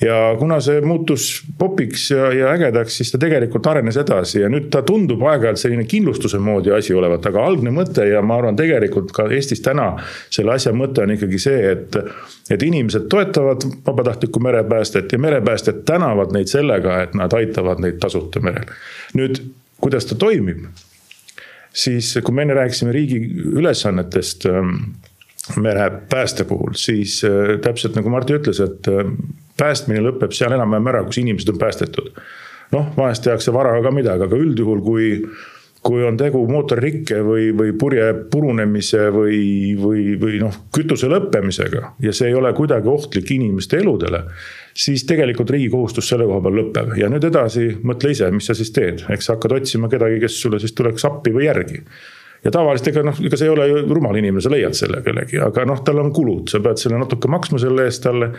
ja 0.00 0.36
kuna 0.38 0.58
see 0.60 0.80
muutus 0.84 1.26
popiks 1.58 2.10
ja, 2.10 2.28
ja 2.34 2.50
ägedaks, 2.52 2.98
siis 2.98 3.10
ta 3.12 3.20
tegelikult 3.20 3.66
arenes 3.70 3.96
edasi 4.00 4.42
ja 4.42 4.50
nüüd 4.52 4.68
ta 4.72 4.82
tundub 4.86 5.22
aeg-ajalt 5.24 5.60
selline 5.60 5.86
kindlustuse 5.88 6.40
moodi 6.42 6.72
asi 6.76 6.94
olevat, 6.94 7.24
aga 7.30 7.44
algne 7.48 7.72
mõte 7.72 8.04
ja 8.10 8.20
ma 8.22 8.36
arvan, 8.40 8.58
tegelikult 8.58 9.14
ka 9.16 9.28
Eestis 9.32 9.64
täna 9.64 9.94
selle 10.28 10.56
asja 10.56 10.74
mõte 10.76 11.04
on 11.04 11.14
ikkagi 11.16 11.40
see, 11.40 11.62
et. 11.72 12.00
et 12.50 12.62
inimesed 12.62 13.08
toetavad 13.10 13.64
vabatahtlikku 13.86 14.40
merepäästet 14.40 15.12
ja 15.12 15.18
merepäästjad 15.18 15.80
tänavad 15.88 16.34
neid 16.34 16.50
sellega, 16.50 17.00
et 17.02 17.16
nad 17.18 17.32
aitavad 17.34 17.80
neid 17.82 17.98
tasuta 18.02 18.40
merel. 18.44 18.68
nüüd, 19.18 19.40
kuidas 19.80 20.06
ta 20.06 20.18
toimib? 20.18 20.66
siis, 21.76 22.14
kui 22.24 22.34
me 22.34 22.44
enne 22.46 22.54
rääkisime 22.56 22.92
riigi 22.92 23.18
ülesannetest 23.56 24.46
ähm, 24.48 24.70
merepääste 25.60 26.44
puhul, 26.44 26.76
siis 26.76 27.18
äh, 27.24 27.56
täpselt 27.60 27.98
nagu 27.98 28.12
Martti 28.12 28.36
ütles, 28.38 28.60
et 28.64 28.88
äh, 28.88 29.10
päästmine 29.58 30.02
lõpeb 30.04 30.34
seal 30.36 30.54
enam-vähem 30.56 30.92
ära, 30.92 31.04
kus 31.06 31.20
inimesed 31.22 31.52
on 31.54 31.60
päästetud. 31.60 32.10
noh, 32.72 32.88
vahest 32.96 33.22
tehakse 33.22 33.52
varaga 33.54 33.84
ka 33.84 33.94
midagi, 33.94 34.26
aga 34.26 34.36
üldjuhul, 34.42 34.80
kui, 34.82 35.10
kui 35.86 36.02
on 36.02 36.16
tegu 36.18 36.40
mootoririkke 36.50 37.20
või, 37.22 37.52
või 37.54 37.72
purje 37.78 38.08
purunemise 38.30 39.04
või, 39.14 39.40
või, 39.78 40.16
või 40.18 40.40
noh, 40.42 40.56
kütuse 40.74 41.06
lõppemisega 41.12 41.92
ja 42.02 42.12
see 42.12 42.32
ei 42.32 42.34
ole 42.34 42.50
kuidagi 42.58 42.90
ohtlik 42.90 43.30
inimeste 43.36 43.78
eludele 43.84 44.24
siis 44.76 45.06
tegelikult 45.08 45.50
riigi 45.54 45.70
kohustus 45.72 46.08
selle 46.10 46.26
koha 46.28 46.42
peal 46.44 46.58
lõpeb 46.60 46.92
ja 47.00 47.08
nüüd 47.12 47.24
edasi 47.30 47.70
mõtle 47.86 48.12
ise, 48.12 48.28
mis 48.34 48.50
sa 48.50 48.56
siis 48.56 48.74
teed, 48.76 49.06
eks 49.12 49.30
sa 49.30 49.36
hakkad 49.36 49.56
otsima 49.60 49.88
kedagi, 49.92 50.20
kes 50.26 50.40
sulle 50.42 50.60
siis 50.60 50.74
tuleks 50.76 51.06
appi 51.08 51.32
või 51.32 51.46
järgi 51.46 51.80
ja 52.44 52.52
tavaliselt 52.52 52.92
ega 52.92 53.04
noh, 53.06 53.18
ega 53.24 53.38
see 53.38 53.48
ei 53.48 53.52
ole 53.54 53.68
ju 53.70 53.82
rumal 53.88 54.16
inimene, 54.18 54.44
sa 54.44 54.52
leiad 54.52 54.76
selle 54.76 55.00
kellegi, 55.06 55.40
aga 55.42 55.64
noh, 55.68 55.80
tal 55.86 56.02
on 56.02 56.12
kulud, 56.14 56.46
sa 56.52 56.60
pead 56.64 56.80
selle 56.82 57.00
natuke 57.00 57.30
maksma 57.32 57.60
selle 57.62 57.86
eest 57.88 58.04
talle. 58.04 58.32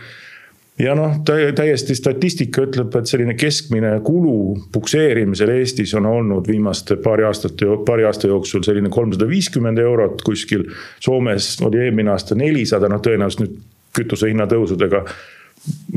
Ja 0.80 0.94
noh, 0.98 1.16
täiesti 1.26 1.96
statistika 1.98 2.66
ütleb, 2.68 2.94
et 3.00 3.10
selline 3.10 3.34
keskmine 3.40 3.96
kulu 4.06 4.58
pukseerimisel 4.74 5.52
Eestis 5.56 5.94
on 5.98 6.06
olnud 6.10 6.48
viimaste 6.48 7.00
paari 7.02 7.26
aastat, 7.28 7.64
paari 7.86 8.06
aasta 8.06 8.30
jooksul 8.30 8.66
selline 8.66 8.92
kolmsada 8.94 9.28
viiskümmend 9.30 9.82
eurot 9.82 10.22
kuskil. 10.26 10.68
Soomes 11.04 11.56
oli 11.66 11.82
eelmine 11.88 12.14
aasta 12.14 12.38
nelisada, 12.38 12.90
noh 12.92 13.02
tõenäoliselt 13.02 13.46
nüüd 13.46 13.58
kütuse 13.98 14.30
hinna 14.30 14.46
tõusudega 14.50 15.06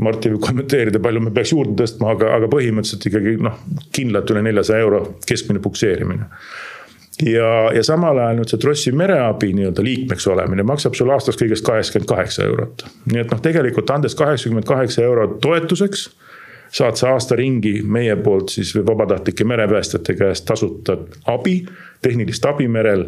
Martti 0.01 0.31
võib 0.33 0.41
kommenteerida, 0.43 0.99
palju 0.99 1.21
me 1.23 1.31
peaks 1.31 1.53
juurde 1.53 1.77
tõstma, 1.79 2.15
aga, 2.15 2.31
aga 2.35 2.47
põhimõtteliselt 2.51 3.05
ikkagi 3.07 3.37
noh, 3.45 3.59
kindlalt 3.95 4.33
üle 4.33 4.41
neljasaja 4.43 4.83
euro 4.83 5.03
keskmine 5.29 5.61
pukseerimine 5.63 6.27
ja, 7.25 7.51
ja 7.75 7.83
samal 7.83 8.17
ajal 8.17 8.39
nüüd 8.39 8.51
see 8.51 8.61
Trossi 8.61 8.93
mereabi 8.95 9.51
nii-öelda 9.57 9.83
liikmeks 9.85 10.27
olemine 10.31 10.65
maksab 10.67 10.95
sulle 10.97 11.15
aastas 11.15 11.39
kõigest 11.39 11.65
kaheksakümmend 11.67 12.09
kaheksa 12.09 12.45
eurot. 12.47 12.85
nii 13.11 13.21
et 13.23 13.31
noh, 13.31 13.41
tegelikult 13.43 13.89
andes 13.93 14.15
kaheksakümmend 14.19 14.67
kaheksa 14.69 15.05
eurot 15.05 15.39
toetuseks 15.43 16.09
saad 16.71 16.95
sa 16.95 17.11
aasta 17.15 17.35
ringi 17.35 17.81
meie 17.83 18.15
poolt 18.23 18.53
siis 18.55 18.73
vabatahtlike 18.75 19.43
merepäästjate 19.43 20.15
käest 20.15 20.45
tasuta 20.47 20.97
abi, 21.33 21.65
tehnilist 22.01 22.45
abi 22.47 22.67
merel 22.71 23.05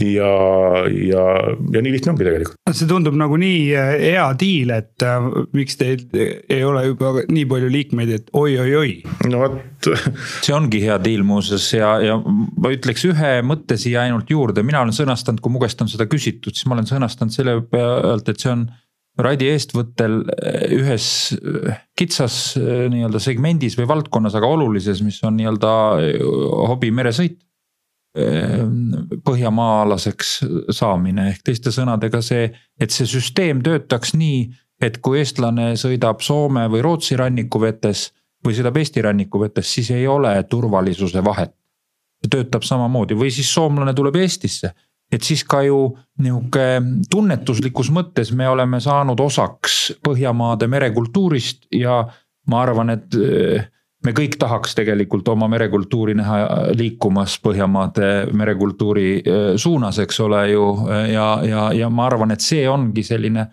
ja, 0.00 0.30
ja, 0.88 1.24
ja 1.74 1.82
nii 1.84 1.92
lihtne 1.94 2.12
ongi 2.12 2.24
tegelikult. 2.26 2.58
see 2.72 2.88
tundub 2.90 3.16
nagu 3.18 3.36
nii 3.40 3.60
äh, 3.76 3.90
hea 4.00 4.26
diil, 4.40 4.72
et 4.74 5.04
äh, 5.06 5.28
miks 5.56 5.78
teil 5.80 6.04
ei 6.12 6.62
ole 6.66 6.84
juba 6.88 7.24
nii 7.28 7.44
palju 7.50 7.70
liikmeid, 7.72 8.12
et 8.16 8.30
oi-oi-oi. 8.36 8.94
no 9.30 9.42
vot. 9.44 9.58
see 10.44 10.54
ongi 10.56 10.82
hea 10.84 10.98
diil 11.02 11.24
muuseas 11.26 11.68
ja, 11.74 11.94
ja 12.04 12.18
ma 12.22 12.72
ütleks 12.74 13.06
ühe 13.10 13.34
mõtte 13.46 13.78
siia 13.80 14.06
ainult 14.06 14.30
juurde, 14.32 14.64
mina 14.66 14.82
olen 14.84 14.96
sõnastanud, 14.96 15.42
kui 15.42 15.52
mu 15.54 15.62
käest 15.62 15.82
on 15.84 15.90
seda 15.92 16.08
küsitud, 16.10 16.56
siis 16.56 16.68
ma 16.70 16.78
olen 16.78 16.88
sõnastanud 16.88 17.34
selle 17.34 17.58
pealt, 17.68 18.32
et 18.32 18.42
see 18.42 18.54
on 18.54 18.66
Raidi 19.22 19.44
eestvõttel 19.52 20.22
äh, 20.24 20.70
ühes 20.72 21.06
äh, 21.36 21.80
kitsas 21.98 22.56
nii-öelda 22.56 23.20
segmendis 23.20 23.76
või 23.76 23.90
valdkonnas, 23.90 24.38
aga 24.38 24.48
olulises, 24.48 25.02
mis 25.04 25.20
on 25.28 25.36
nii-öelda 25.36 25.72
hobi 26.70 26.88
meresõit 26.94 27.42
põhjamaalaseks 29.24 30.32
saamine 30.76 31.30
ehk 31.30 31.46
teiste 31.46 31.72
sõnadega 31.72 32.20
see, 32.24 32.50
et 32.80 32.92
see 32.92 33.08
süsteem 33.08 33.62
töötaks 33.64 34.12
nii, 34.18 34.42
et 34.82 34.98
kui 35.00 35.22
eestlane 35.22 35.72
sõidab 35.80 36.20
Soome 36.20 36.66
või 36.68 36.82
Rootsi 36.84 37.16
rannikuvetes 37.16 38.10
või 38.44 38.56
sõidab 38.58 38.76
Eesti 38.76 39.02
rannikuvetes, 39.06 39.74
siis 39.74 39.90
ei 39.94 40.06
ole 40.06 40.34
turvalisuse 40.50 41.24
vahet. 41.24 41.54
töötab 42.30 42.62
samamoodi 42.62 43.16
või 43.18 43.32
siis 43.34 43.48
soomlane 43.54 43.94
tuleb 43.94 44.16
Eestisse, 44.16 44.68
et 45.12 45.22
siis 45.22 45.42
ka 45.44 45.62
ju 45.66 45.96
nihuke 46.22 46.82
tunnetuslikus 47.10 47.90
mõttes 47.90 48.30
me 48.32 48.48
oleme 48.48 48.80
saanud 48.80 49.20
osaks 49.20 49.92
Põhjamaade 50.04 50.68
merekultuurist 50.68 51.66
ja 51.74 52.04
ma 52.46 52.62
arvan, 52.62 52.90
et 52.90 53.16
me 54.04 54.12
kõik 54.16 54.36
tahaks 54.40 54.74
tegelikult 54.74 55.28
oma 55.28 55.48
merekultuuri 55.52 56.14
näha 56.18 56.38
liikumas 56.78 57.38
Põhjamaade 57.42 58.10
merekultuuri 58.34 59.08
äh, 59.20 59.40
suunas, 59.56 59.98
eks 60.02 60.20
ole 60.20 60.44
ju. 60.50 60.66
ja, 61.12 61.26
ja, 61.46 61.66
ja 61.76 61.90
ma 61.90 62.06
arvan, 62.06 62.34
et 62.34 62.44
see 62.44 62.66
ongi 62.68 63.04
selline, 63.06 63.46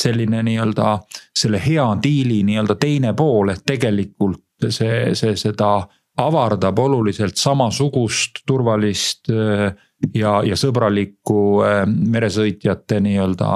selline 0.00 0.42
nii-öelda 0.46 0.98
selle 1.38 1.60
hea 1.66 1.86
diili 2.02 2.42
nii-öelda 2.44 2.78
teine 2.80 3.14
pool, 3.14 3.54
et 3.54 3.64
tegelikult 3.66 4.42
see, 4.68 5.14
see 5.14 5.36
seda 5.36 5.76
avardab 6.20 6.78
oluliselt 6.78 7.36
samasugust 7.40 8.44
turvalist 8.46 9.30
äh, 9.32 9.72
ja, 10.14 10.38
ja 10.44 10.56
sõbralikku 10.58 11.40
meresõitjate 11.86 13.00
nii-öelda 13.00 13.50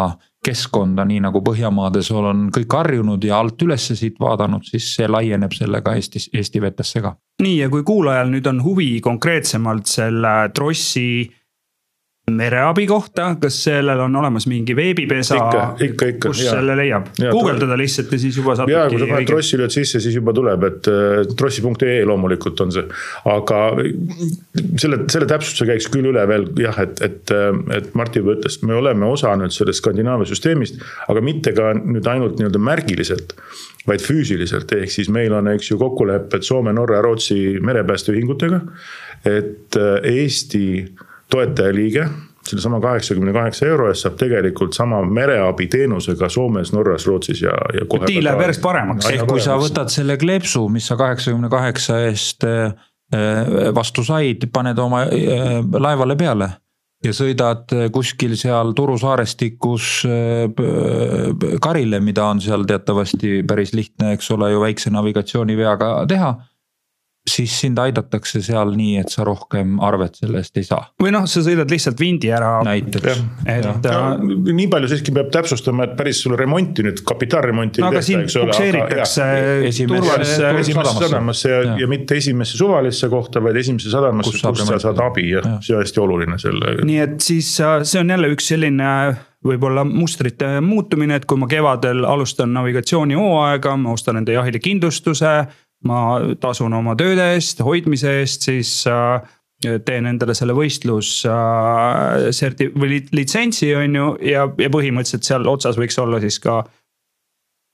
keskkonda, 0.48 1.04
nii 1.08 1.22
nagu 1.24 1.42
Põhjamaades 1.44 2.10
on 2.16 2.48
kõik 2.54 2.76
harjunud 2.80 3.24
ja 3.24 3.38
alt 3.42 3.62
ülesse 3.64 3.96
siit 3.98 4.18
vaadanud, 4.20 4.64
siis 4.66 4.90
see 4.96 5.08
laieneb 5.08 5.54
sellega 5.56 5.94
Eestis, 5.98 6.28
Eesti 6.32 6.62
vetesse 6.64 7.04
ka. 7.04 7.14
nii, 7.42 7.58
ja 7.62 7.68
kui 7.72 7.84
kuulajal 7.86 8.32
nüüd 8.32 8.48
on 8.50 8.62
huvi 8.64 8.90
konkreetsemalt 9.04 9.86
selle 9.86 10.34
trossi 10.54 11.28
mereabi 12.36 12.86
kohta, 12.90 13.30
kas 13.40 13.56
sellel 13.66 14.00
on 14.04 14.16
olemas 14.20 14.46
mingi 14.50 14.76
veebipesa? 14.76 15.38
ikka, 15.38 15.62
ikka, 15.86 16.08
ikka. 16.14 16.32
kus 16.32 16.42
selle 16.48 16.76
leiab? 16.78 17.08
guugeldada 17.18 17.78
lihtsalt 17.78 18.12
ja 18.12 18.20
siis 18.22 18.38
juba 18.40 18.56
saab. 18.58 18.72
ja 18.72 18.86
kui 18.90 19.00
sa 19.00 19.08
paned 19.10 19.30
trossi 19.30 19.60
lööd 19.60 19.74
sisse, 19.74 20.02
siis 20.04 20.18
juba 20.18 20.34
tuleb, 20.36 20.66
et 20.68 20.90
äh, 20.92 21.22
trossi.ee 21.38 22.02
loomulikult 22.08 22.64
on 22.64 22.74
see. 22.74 22.84
aga 23.32 23.62
selle, 24.80 25.02
selle 25.12 25.30
täpsustuse 25.30 25.68
käiks 25.72 25.88
küll 25.92 26.10
üle 26.12 26.26
veel 26.30 26.48
jah, 26.60 26.82
et, 26.84 27.00
et, 27.04 27.34
et 27.78 27.90
Martti 27.98 28.22
juba 28.22 28.36
ütles, 28.38 28.60
me 28.66 28.76
oleme 28.78 29.08
osa 29.08 29.34
nüüd 29.38 29.54
sellest 29.54 29.82
Skandinaavia 29.82 30.28
süsteemist, 30.28 30.80
aga 31.08 31.24
mitte 31.24 31.54
ka 31.56 31.72
nüüd 31.78 32.06
ainult 32.10 32.38
nii-öelda 32.38 32.62
märgiliselt 32.62 33.36
vaid 33.88 34.04
füüsiliselt, 34.04 34.72
ehk 34.76 34.92
siis 34.92 35.08
meil 35.12 35.32
on, 35.36 35.48
eks 35.54 35.70
ju, 35.72 35.78
kokkulepped 35.80 36.44
Soome, 36.46 36.74
Norra 36.76 36.98
ja 36.98 37.04
Rootsi 37.06 37.58
merepäästeühingutega. 37.64 38.60
et 39.26 39.76
äh, 39.76 40.04
Eesti 40.04 40.94
toetajaliige 41.30 42.08
sellesama 42.48 42.80
kaheksakümne 42.80 43.32
kaheksa 43.32 43.66
euro 43.66 43.88
eest 43.92 44.06
saab 44.06 44.16
tegelikult 44.20 44.76
sama 44.76 45.00
mereabiteenusega 45.04 46.28
Soomes, 46.32 46.72
Norras, 46.72 47.06
Rootsis 47.06 47.42
ja, 47.42 47.56
ja. 47.74 47.86
diil 48.06 48.24
läheb 48.24 48.44
järjest 48.46 48.62
paremaks. 48.64 49.10
ehk 49.10 49.26
kui 49.28 49.42
sa 49.44 49.58
võtad 49.60 49.92
selle 49.92 50.16
kleepsu, 50.20 50.64
mis 50.72 50.88
sa 50.88 50.96
kaheksakümne 51.00 51.50
kaheksa 51.52 52.00
eest 52.06 52.46
äh, 52.48 52.72
vastu 53.74 54.04
said, 54.06 54.48
paned 54.52 54.80
oma 54.80 55.04
äh, 55.06 55.60
laevale 55.80 56.16
peale 56.16 56.50
ja 57.04 57.14
sõidad 57.14 57.70
kuskil 57.94 58.34
seal 58.38 58.72
Turu 58.76 58.96
saarestikus 58.98 59.90
äh, 60.08 60.46
karile, 61.62 62.00
mida 62.04 62.26
on 62.32 62.42
seal 62.42 62.66
teatavasti 62.68 63.42
päris 63.48 63.74
lihtne, 63.76 64.16
eks 64.16 64.30
ole 64.34 64.52
ju 64.54 64.62
väikse 64.64 64.94
navigatsiooniveaga 64.94 65.92
teha 66.10 66.32
siis 67.30 67.54
sind 67.62 67.78
aidatakse 67.78 68.40
seal 68.44 68.72
nii, 68.76 68.98
et 69.02 69.12
sa 69.12 69.24
rohkem 69.26 69.78
arvet 69.84 70.18
selle 70.20 70.42
eest 70.42 70.56
ei 70.60 70.66
saa. 70.66 70.88
või 71.02 71.12
noh, 71.14 71.26
sa 71.30 71.42
sõidad 71.44 71.70
lihtsalt 71.70 72.00
vindi 72.00 72.32
ära. 72.34 72.58
näiteks. 72.66 73.22
et. 73.46 73.68
No, 73.88 74.52
nii 74.52 74.68
palju 74.72 74.90
siiski 74.92 75.14
peab 75.14 75.30
täpsustama, 75.34 75.88
et 75.88 75.96
päris 75.98 76.22
sulle 76.24 76.38
remonti 76.40 76.84
nüüd, 76.86 77.02
kapitaalremonti 77.08 77.84
no, 77.84 77.92
eks 77.94 78.36
ole. 78.40 78.50
pukseeritakse 78.50 79.28
turvalisse 79.88 80.52
esimesse 80.64 80.96
sadamasse 81.04 81.52
ja, 81.52 81.62
ja., 81.62 81.78
ja 81.84 81.88
mitte 81.90 82.18
esimesse 82.18 82.58
suvalisse 82.60 83.08
kohta, 83.12 83.42
vaid 83.44 83.56
esimesse 83.60 83.92
sadamasse, 83.92 84.34
kus, 84.34 84.44
kus 84.44 84.66
sa 84.68 84.82
saad 84.88 85.00
abi 85.04 85.30
ja, 85.30 85.44
ja 85.44 85.56
see 85.64 85.76
on 85.76 85.84
hästi 85.84 86.04
oluline 86.04 86.38
selle. 86.42 86.76
nii 86.88 87.00
et 87.04 87.18
siis 87.24 87.54
äh, 87.64 87.80
see 87.88 88.02
on 88.02 88.14
jälle 88.16 88.32
üks 88.34 88.52
selline 88.52 88.92
võib-olla 89.44 89.84
mustrite 89.86 90.58
muutumine, 90.64 91.18
et 91.18 91.26
kui 91.28 91.38
ma 91.38 91.46
kevadel 91.50 92.02
alustan 92.08 92.52
navigatsioonihooaega, 92.56 93.76
ma 93.78 93.94
ostan 93.94 94.18
enda 94.20 94.34
jahile 94.34 94.60
kindlustuse 94.62 95.34
ma 95.86 96.18
tasun 96.40 96.74
oma 96.74 96.96
tööde 96.98 97.32
eest, 97.36 97.62
hoidmise 97.64 98.18
eest, 98.22 98.46
siis 98.48 98.72
äh, 98.90 99.20
teen 99.86 100.08
endale 100.10 100.34
selle 100.38 100.56
võistlus 100.56 101.12
äh, 101.28 102.28
serti- 102.34 102.70
või 102.74 103.02
litsentsi, 103.14 103.72
on 103.78 103.98
ju, 104.00 104.12
ja, 104.26 104.46
ja 104.58 104.70
põhimõtteliselt 104.74 105.28
seal 105.28 105.50
otsas 105.50 105.78
võiks 105.78 105.98
olla 106.02 106.20
siis 106.24 106.40
ka. 106.42 106.62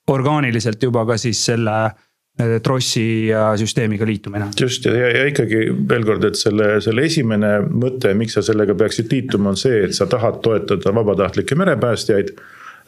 orgaaniliselt 0.07 0.83
juba 0.83 1.01
ka 1.05 1.17
siis 1.17 1.39
selle 1.45 1.75
äh, 1.85 2.57
trossi 2.61 3.31
süsteemiga 3.57 4.05
liitumine. 4.05 4.51
just 4.59 4.85
ja, 4.85 4.93
ja 4.93 5.25
ikkagi 5.31 5.65
veel 5.89 6.05
kord, 6.05 6.25
et 6.29 6.37
selle, 6.37 6.75
selle 6.81 7.05
esimene 7.09 7.57
mõte, 7.65 8.13
miks 8.13 8.37
sa 8.37 8.45
sellega 8.45 8.75
peaksid 8.75 9.09
liituma, 9.11 9.49
on 9.49 9.57
see, 9.57 9.85
et 9.87 9.97
sa 9.97 10.05
tahad 10.05 10.43
toetada 10.45 10.93
vabatahtlikke 10.93 11.57
merepäästjaid 11.57 12.35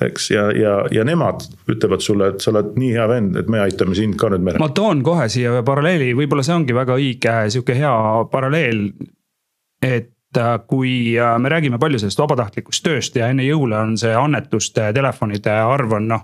eks, 0.02 0.32
ja, 0.32 0.48
ja, 0.54 0.74
ja 0.92 1.04
nemad 1.08 1.46
ütlevad 1.70 2.04
sulle, 2.06 2.32
et 2.34 2.44
sa 2.44 2.52
oled 2.54 2.76
nii 2.78 2.92
hea 2.94 3.08
vend, 3.10 3.38
et 3.40 3.50
me 3.52 3.62
aitame 3.64 3.98
sind 3.98 4.18
ka 4.20 4.30
nüüd 4.34 4.46
merel. 4.46 4.62
ma 4.62 4.70
toon 4.76 5.02
kohe 5.06 5.26
siia 5.32 5.56
ühe 5.56 5.64
paralleeli, 5.66 6.12
võib-olla 6.18 6.46
see 6.46 6.56
ongi 6.58 6.76
väga 6.78 6.98
õige 7.00 7.38
sihuke 7.54 7.78
hea 7.78 7.96
paralleel. 8.32 8.84
et 9.82 10.38
äh, 10.38 10.54
kui 10.70 11.18
äh, 11.18 11.34
me 11.42 11.50
räägime 11.54 11.80
palju 11.82 12.02
sellest 12.04 12.22
vabatahtlikust 12.22 12.86
tööst 12.86 13.18
ja 13.18 13.32
enne 13.34 13.46
jõule 13.48 13.80
on 13.80 13.98
see 13.98 14.14
annetuste, 14.14 14.92
telefonide 14.94 15.58
arv 15.64 15.98
on 15.98 16.08
noh 16.14 16.24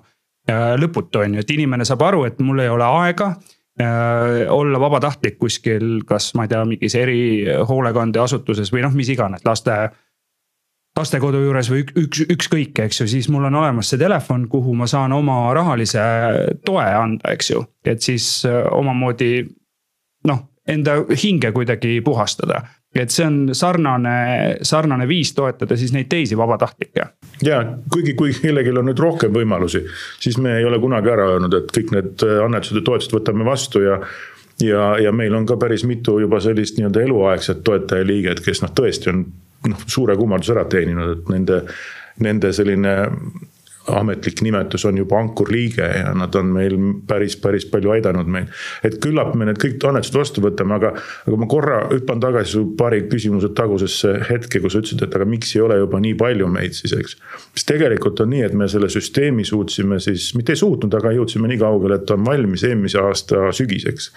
äh, 0.49 0.75
lõputu, 0.77 1.23
on 1.25 1.38
ju, 1.38 1.43
et 1.43 1.57
inimene 1.57 1.86
saab 1.89 2.05
aru, 2.09 2.23
et 2.29 2.39
mul 2.41 2.63
ei 2.65 2.71
ole 2.71 2.88
aega 3.01 3.36
olla 4.53 4.77
vabatahtlik 4.77 5.39
kuskil, 5.41 6.03
kas 6.05 6.27
ma 6.38 6.43
ei 6.45 6.49
tea, 6.51 6.59
mingis 6.69 6.93
erihoolekandeasutuses 6.93 8.69
või 8.69 8.83
noh, 8.86 8.93
mis 8.93 9.09
iganes, 9.09 9.41
laste 9.47 9.73
lastekodu 10.97 11.41
juures 11.41 11.69
või 11.73 11.84
üks, 12.03 12.23
ükskõik, 12.29 12.79
eks 12.86 13.01
ju, 13.01 13.08
siis 13.10 13.29
mul 13.34 13.47
on 13.49 13.58
olemas 13.63 13.89
see 13.89 14.01
telefon, 14.01 14.47
kuhu 14.49 14.75
ma 14.77 14.88
saan 14.89 15.13
oma 15.15 15.38
rahalise 15.56 16.03
toe 16.65 16.86
anda, 16.86 17.34
eks 17.34 17.49
ju. 17.53 17.65
et 17.86 18.01
siis 18.06 18.27
äh, 18.49 18.62
omamoodi 18.71 19.34
noh, 20.29 20.45
enda 20.69 21.01
hinge 21.23 21.51
kuidagi 21.51 21.99
puhastada. 22.06 22.62
et 22.95 23.10
see 23.10 23.25
on 23.25 23.38
sarnane, 23.58 24.58
sarnane 24.62 25.08
viis 25.10 25.32
toetada 25.34 25.77
siis 25.77 25.95
neid 25.95 26.12
teisi 26.12 26.38
vabatahtlikke. 26.38 27.08
ja 27.41 27.63
kuigi, 27.93 28.13
kui 28.13 28.36
kellelgi 28.38 28.75
on 28.77 28.91
nüüd 28.91 29.01
rohkem 29.01 29.34
võimalusi, 29.34 29.82
siis 30.19 30.38
me 30.38 30.60
ei 30.60 30.65
ole 30.65 30.79
kunagi 30.79 31.10
ära 31.10 31.32
öelnud, 31.34 31.58
et 31.58 31.73
kõik 31.73 31.95
need 31.95 32.27
annetused 32.45 32.77
ja 32.77 32.86
toetused 32.86 33.17
võtame 33.17 33.49
vastu 33.49 33.82
ja 33.82 33.97
ja, 34.62 34.91
ja 35.01 35.12
meil 35.12 35.34
on 35.34 35.47
ka 35.49 35.58
päris 35.58 35.82
mitu 35.89 36.19
juba 36.21 36.38
sellist 36.39 36.77
nii-öelda 36.77 37.01
eluaegset 37.01 37.63
toetajaliiget, 37.65 38.43
kes 38.45 38.62
noh, 38.62 38.71
tõesti 38.77 39.10
on 39.10 39.25
noh, 39.69 39.88
suure 39.88 40.17
kummarduse 40.19 40.56
ära 40.56 40.67
teeninud, 40.69 41.17
et 41.17 41.34
nende, 41.34 41.63
nende 42.23 42.54
selline 42.56 42.95
ametlik 43.88 44.41
nimetus 44.41 44.86
on 44.86 44.97
juba 44.97 45.19
ankurliige 45.19 45.84
ja 45.84 46.13
nad 46.15 46.36
on 46.36 46.52
meil 46.56 46.76
päris, 47.08 47.36
päris 47.36 47.65
palju 47.67 47.91
aidanud 47.91 48.30
meid. 48.32 48.47
et 48.84 48.95
küllap 49.04 49.34
me 49.36 49.47
need 49.49 49.60
kõik 49.60 49.84
annetused 49.89 50.15
vastu 50.15 50.43
võtame, 50.43 50.78
aga, 50.78 50.93
aga 51.28 51.39
ma 51.39 51.49
korra 51.52 51.82
hüppan 51.91 52.23
tagasi 52.23 52.56
su 52.56 52.63
paari 52.80 53.04
küsimuse 53.12 53.52
tagusesse 53.56 54.13
hetke, 54.30 54.62
kus 54.63 54.76
sa 54.76 54.84
ütlesid, 54.84 55.04
et 55.04 55.15
aga 55.19 55.28
miks 55.28 55.56
ei 55.58 55.65
ole 55.65 55.82
juba 55.82 55.99
nii 56.04 56.15
palju 56.19 56.47
meid 56.47 56.80
siis, 56.80 56.95
eks. 56.95 57.17
sest 57.52 57.71
tegelikult 57.73 58.23
on 58.23 58.32
nii, 58.32 58.43
et 58.47 58.58
me 58.58 58.69
selle 58.71 58.89
süsteemi 58.93 59.45
suutsime 59.47 59.99
siis, 60.04 60.32
mitte 60.39 60.56
ei 60.56 60.63
suutnud, 60.63 60.93
aga 60.99 61.15
jõudsime 61.17 61.52
nii 61.52 61.60
kaugele, 61.65 61.99
et 61.99 62.15
on 62.15 62.23
valmis 62.26 62.63
eelmise 62.69 63.04
aasta 63.04 63.49
sügiseks 63.56 64.13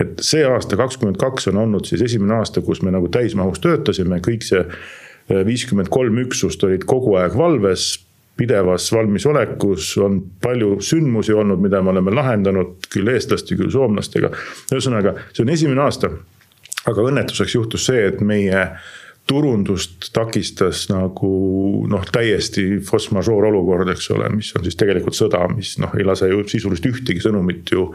et 0.00 0.20
see 0.24 0.44
aasta, 0.44 0.76
kakskümmend 0.76 1.18
kaks 1.20 1.48
on 1.52 1.60
olnud 1.64 1.88
siis 1.88 2.02
esimene 2.04 2.38
aasta, 2.40 2.60
kus 2.64 2.82
me 2.84 2.92
nagu 2.94 3.08
täismahus 3.12 3.62
töötasime, 3.64 4.20
kõik 4.24 4.44
see 4.44 4.62
äh, 4.62 5.44
viiskümmend 5.46 5.90
kolm 5.92 6.18
üksust 6.26 6.64
olid 6.68 6.84
kogu 6.88 7.16
aeg 7.20 7.36
valves 7.38 7.94
pidevas 8.36 8.90
valmisolekus, 8.92 9.94
on 10.04 10.20
palju 10.44 10.76
sündmusi 10.84 11.32
olnud, 11.32 11.60
mida 11.62 11.80
me 11.82 11.94
oleme 11.94 12.12
lahendanud 12.12 12.84
küll 12.92 13.08
eestlaste, 13.08 13.56
küll 13.56 13.72
soomlastega. 13.72 14.28
ühesõnaga, 14.74 15.16
see 15.32 15.46
on 15.46 15.52
esimene 15.54 15.86
aasta. 15.86 16.12
aga 16.86 17.02
õnnetuseks 17.02 17.54
juhtus 17.56 17.88
see, 17.88 18.04
et 18.06 18.20
meie 18.22 18.60
turundust 19.26 20.12
takistas 20.14 20.84
nagu 20.86 21.30
noh, 21.90 22.04
täiesti 22.14 22.78
force 22.86 23.10
majeure 23.14 23.48
olukord, 23.48 23.88
eks 23.90 24.10
ole, 24.14 24.28
mis 24.36 24.52
on 24.54 24.62
siis 24.62 24.78
tegelikult 24.78 25.18
sõda, 25.18 25.40
mis 25.50 25.74
noh, 25.82 25.90
ei 25.98 26.06
lase 26.06 26.28
ju 26.30 26.44
sisuliselt 26.46 26.92
ühtegi 26.92 27.24
sõnumit 27.24 27.72
ju 27.74 27.88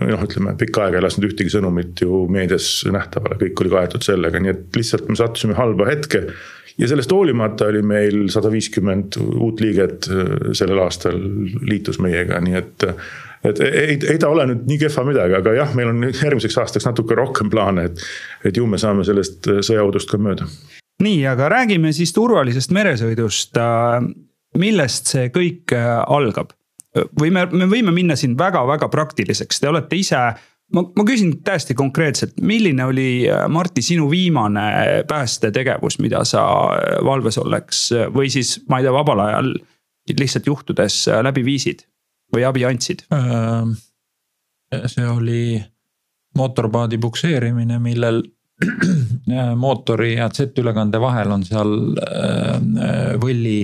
noh, 0.00 0.24
ütleme 0.24 0.54
pikka 0.58 0.86
aega 0.86 0.98
ei 0.98 1.04
lasknud 1.04 1.28
ühtegi 1.28 1.52
sõnumit 1.52 2.02
ju 2.04 2.24
meedias 2.32 2.68
nähtavale, 2.92 3.38
kõik 3.40 3.64
oli 3.64 3.72
kaetud 3.74 4.04
sellega, 4.06 4.40
nii 4.40 4.52
et 4.54 4.78
lihtsalt 4.78 5.10
me 5.10 5.18
sattusime 5.18 5.56
halba 5.58 5.88
hetke. 5.90 6.24
ja 6.78 6.88
sellest 6.88 7.12
hoolimata 7.12 7.68
oli 7.68 7.82
meil 7.84 8.28
sada 8.32 8.50
viiskümmend 8.52 9.18
uut 9.20 9.60
liiget 9.60 10.08
äh, 10.08 10.32
sellel 10.56 10.80
aastal 10.84 11.18
liitus 11.68 12.00
meiega, 12.00 12.40
nii 12.40 12.56
et. 12.56 12.86
et 13.44 13.60
ei, 13.60 13.98
ei 14.14 14.18
ta 14.18 14.30
ole 14.32 14.46
nüüd 14.48 14.64
nii 14.70 14.78
kehva 14.86 15.04
midagi, 15.04 15.36
aga 15.36 15.56
jah, 15.58 15.74
meil 15.76 15.92
on 15.92 16.08
järgmiseks 16.08 16.58
aastaks 16.62 16.88
natuke 16.88 17.18
rohkem 17.18 17.50
plaane, 17.52 17.90
et, 17.90 18.06
et 18.48 18.56
ju 18.56 18.66
me 18.66 18.80
saame 18.80 19.04
sellest 19.04 19.50
äh, 19.50 19.60
sõjaudust 19.60 20.10
ka 20.10 20.20
mööda. 20.22 20.48
nii, 21.02 21.20
aga 21.28 21.52
räägime 21.52 21.92
siis 21.92 22.14
turvalisest 22.16 22.72
meresõidust. 22.72 23.60
Äh, 23.60 24.00
millest 24.56 25.12
see 25.12 25.28
kõik 25.32 25.72
algab? 25.76 26.56
Või 27.20 27.30
me, 27.32 27.46
me 27.52 27.68
võime 27.70 27.92
minna 27.94 28.16
siin 28.18 28.34
väga-väga 28.38 28.88
praktiliseks, 28.92 29.60
te 29.60 29.70
olete 29.70 29.96
ise 29.96 30.20
ma, 30.74 30.82
ma 30.84 31.06
küsin 31.08 31.34
täiesti 31.44 31.76
konkreetselt, 31.78 32.38
milline 32.40 32.84
oli, 32.88 33.08
Martti, 33.52 33.84
sinu 33.84 34.08
viimane 34.10 35.04
päästetegevus, 35.08 35.98
mida 36.04 36.24
sa 36.28 36.44
valves 37.04 37.38
olleks 37.42 37.88
või 38.14 38.32
siis, 38.32 38.58
ma 38.68 38.80
ei 38.80 38.88
tea, 38.88 38.94
vabal 38.94 39.24
ajal 39.26 39.54
lihtsalt 40.18 40.48
juhtudes 40.50 41.04
läbi 41.22 41.44
viisid 41.46 41.86
või 42.34 42.46
abi 42.48 42.66
andsid? 42.68 43.06
see 44.88 45.04
oli 45.04 45.60
mootorpaadi 46.38 46.96
pukseerimine, 46.98 47.76
millel 47.82 48.22
mootori 49.56 50.14
ja 50.14 50.30
Z-ülekande 50.32 51.00
vahel 51.02 51.34
on 51.34 51.44
seal 51.44 51.74
võlli 53.20 53.58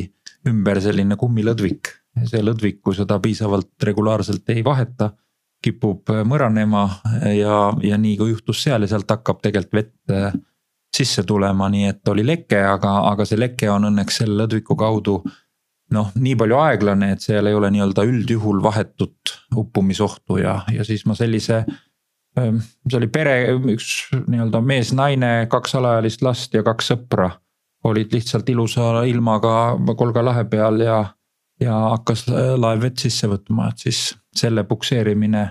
ümber 0.49 0.81
selline 0.85 1.17
kummilõdvik 1.17 1.91
see 2.27 2.43
lõdvik, 2.43 2.81
kui 2.83 2.97
seda 2.97 3.19
piisavalt 3.23 3.71
regulaarselt 3.85 4.51
ei 4.55 4.65
vaheta, 4.65 5.13
kipub 5.63 6.11
mõranema 6.29 6.85
ja, 7.35 7.73
ja 7.83 7.99
nii 7.99 8.17
kui 8.19 8.31
juhtus 8.31 8.63
seal 8.63 8.85
ja 8.85 8.91
sealt 8.93 9.11
hakkab 9.11 9.41
tegelikult 9.43 9.75
vett 9.75 10.15
äh, 10.15 10.33
sisse 10.95 11.23
tulema, 11.27 11.69
nii 11.69 11.89
et 11.91 12.09
oli 12.09 12.25
leke, 12.27 12.61
aga, 12.65 12.95
aga 13.11 13.27
see 13.29 13.39
leke 13.41 13.71
on 13.71 13.89
õnneks 13.91 14.23
selle 14.23 14.45
lõdviku 14.45 14.77
kaudu 14.79 15.19
noh, 15.95 16.13
nii 16.15 16.37
palju 16.39 16.57
aeglane, 16.61 17.13
et 17.15 17.25
seal 17.25 17.49
ei 17.49 17.57
ole 17.57 17.71
nii-öelda 17.73 18.05
üldjuhul 18.09 18.63
vahetut 18.65 19.35
uppumisohtu 19.57 20.41
ja, 20.43 20.61
ja 20.73 20.85
siis 20.85 21.05
ma 21.09 21.17
sellise. 21.19 21.63
Ähm, 22.39 22.61
see 22.89 22.99
oli 23.01 23.09
pere, 23.13 23.37
üks 23.57 23.93
nii-öelda 24.15 24.63
mees, 24.65 24.93
naine, 24.97 25.49
kaks 25.51 25.79
alaealist 25.81 26.25
last 26.25 26.55
ja 26.55 26.65
kaks 26.67 26.93
sõpra 26.93 27.31
olid 27.89 28.13
lihtsalt 28.13 28.49
ilusa 28.51 29.05
ilmaga 29.07 29.79
Kolga 29.97 30.25
lahe 30.25 30.45
peal 30.51 30.83
ja, 30.83 30.99
ja 31.61 31.75
hakkas 31.97 32.27
laev 32.31 32.83
vett 32.83 33.03
sisse 33.03 33.29
võtma, 33.31 33.71
et 33.73 33.87
siis 33.87 34.03
selle 34.37 34.65
pukseerimine 34.65 35.47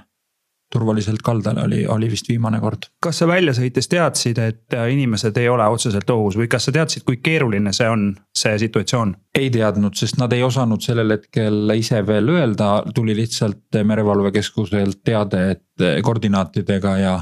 turvaliselt 0.74 1.22
kaldale 1.24 1.64
oli, 1.64 1.86
oli 1.88 2.10
vist 2.12 2.28
viimane 2.30 2.60
kord. 2.60 2.90
kas 3.04 3.22
sa 3.22 3.28
välja 3.28 3.54
sõites 3.56 3.88
teadsid, 3.88 4.40
et 4.44 4.76
äh, 4.76 4.90
inimesed 4.92 5.38
ei 5.40 5.48
ole 5.50 5.68
otseselt 5.72 6.10
ohus 6.12 6.36
või 6.40 6.50
kas 6.52 6.68
sa 6.68 6.74
teadsid, 6.76 7.06
kui 7.08 7.22
keeruline 7.24 7.72
see 7.74 7.88
on, 7.90 8.10
see 8.36 8.58
situatsioon? 8.66 9.16
ei 9.38 9.50
teadnud, 9.54 9.96
sest 9.96 10.20
nad 10.20 10.34
ei 10.34 10.44
osanud 10.44 10.84
sellel 10.84 11.16
hetkel 11.16 11.72
ise 11.78 12.02
veel 12.08 12.34
öelda, 12.36 12.72
tuli 12.96 13.16
lihtsalt 13.16 13.80
merevalvekeskuselt 13.84 15.04
teade, 15.08 15.44
et 15.56 15.86
äh, 15.88 16.02
koordinaatidega 16.04 16.98
ja. 17.00 17.16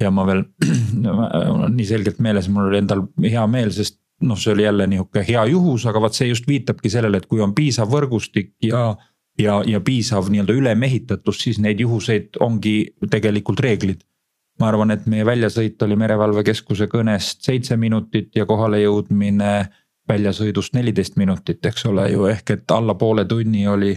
ja 0.00 0.12
ma 0.12 0.26
veel, 0.28 0.44
nii 1.78 1.88
selgelt 1.88 2.20
meeles, 2.20 2.50
mul 2.52 2.68
oli 2.68 2.82
endal 2.82 3.06
hea 3.24 3.46
meel, 3.48 3.72
sest 3.72 4.01
noh, 4.22 4.38
see 4.38 4.52
oli 4.54 4.66
jälle 4.66 4.86
nihuke 4.86 5.24
hea 5.28 5.44
juhus, 5.50 5.86
aga 5.86 6.00
vot 6.00 6.14
see 6.14 6.28
just 6.28 6.46
viitabki 6.48 6.90
sellele, 6.90 7.18
et 7.18 7.26
kui 7.26 7.40
on 7.40 7.54
piisav 7.54 7.90
võrgustik 7.90 8.54
ja 8.66 8.92
ja, 9.38 9.62
ja 9.66 9.80
piisav 9.80 10.28
nii-öelda 10.30 10.52
ülemehitatus, 10.52 11.38
siis 11.40 11.60
neid 11.60 11.80
juhuseid 11.80 12.36
ongi 12.40 12.94
tegelikult 13.10 13.60
reeglid. 13.60 14.02
ma 14.60 14.68
arvan, 14.68 14.90
et 14.92 15.06
meie 15.08 15.24
väljasõit 15.24 15.80
oli 15.82 15.96
merevalvekeskuse 15.96 16.86
kõnest 16.86 17.40
seitse 17.42 17.76
minutit 17.76 18.36
ja 18.36 18.44
kohale 18.46 18.82
jõudmine 18.82 19.68
väljasõidust 20.08 20.74
neliteist 20.76 21.16
minutit, 21.16 21.64
eks 21.66 21.86
ole 21.88 22.10
ju, 22.12 22.26
ehk 22.28 22.50
et 22.50 22.70
alla 22.70 22.94
poole 22.94 23.24
tunni 23.24 23.64
oli, 23.66 23.94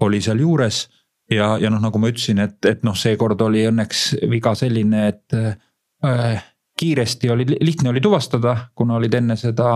oli 0.00 0.20
seal 0.20 0.40
juures. 0.40 0.88
ja, 1.30 1.58
ja 1.60 1.70
noh, 1.70 1.80
nagu 1.80 1.98
ma 1.98 2.08
ütlesin, 2.08 2.38
et, 2.40 2.56
et 2.64 2.82
noh, 2.82 2.96
seekord 2.96 3.40
oli 3.40 3.66
õnneks 3.68 4.14
viga 4.30 4.54
selline, 4.54 5.08
et 5.08 5.36
äh, 5.36 6.44
kiiresti 6.78 7.30
oli, 7.30 7.46
lihtne 7.60 7.90
oli 7.90 8.00
tuvastada, 8.00 8.56
kuna 8.74 8.98
olid 8.98 9.14
enne 9.18 9.36
seda 9.36 9.70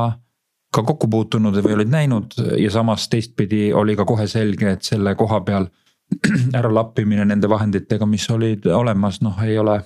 ka 0.72 0.82
kokku 0.82 1.09
puutunud 1.12 1.59
või 1.64 1.76
olid 1.76 1.90
näinud 1.92 2.36
ja 2.59 2.70
samas 2.72 3.09
teistpidi 3.12 3.72
oli 3.76 3.96
ka 3.98 4.07
kohe 4.09 4.26
selge, 4.30 4.76
et 4.76 4.86
selle 4.86 5.14
koha 5.18 5.42
peal 5.44 5.68
ära 6.59 6.70
lappimine 6.72 7.26
nende 7.28 7.50
vahenditega, 7.50 8.09
mis 8.09 8.28
olid 8.32 8.66
olemas, 8.72 9.20
noh, 9.24 9.42
ei 9.44 9.59
ole. 9.59 9.80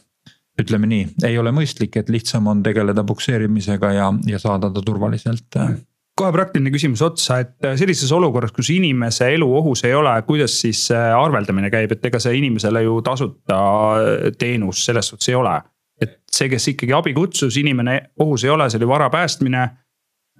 ütleme 0.56 0.88
nii, 0.88 1.02
ei 1.28 1.34
ole 1.38 1.50
mõistlik, 1.52 1.98
et 2.00 2.08
lihtsam 2.08 2.46
on 2.48 2.62
tegeleda 2.64 3.02
pukseerimisega 3.04 3.90
ja, 3.92 4.06
ja 4.26 4.38
saada 4.40 4.70
ta 4.72 4.80
turvaliselt 4.80 5.58
kohe 6.16 6.32
praktiline 6.32 6.70
küsimus 6.72 7.02
otsa, 7.04 7.42
et 7.44 7.66
sellises 7.76 8.12
olukorras, 8.16 8.54
kus 8.56 8.70
inimese 8.72 9.28
elu 9.34 9.46
ohus 9.58 9.84
ei 9.84 9.92
ole, 9.94 10.14
kuidas 10.24 10.54
siis 10.62 10.86
arveldamine 10.96 11.68
käib, 11.72 11.92
et 11.92 12.08
ega 12.08 12.20
see 12.22 12.38
inimesele 12.38 12.86
ju 12.86 12.94
tasuta 13.04 13.58
teenus 14.40 14.84
selles 14.88 15.12
suhtes 15.12 15.28
ei 15.28 15.36
ole. 15.36 15.58
See, 16.36 16.50
kes 16.52 16.70
ikkagi 16.74 16.94
abi 16.96 17.14
kutsus, 17.16 17.56
inimene 17.60 17.98
ohus 18.22 18.44
ei 18.46 18.52
ole, 18.52 18.68
see 18.70 18.80
oli 18.80 18.90
vara 18.90 19.08
päästmine 19.12 19.62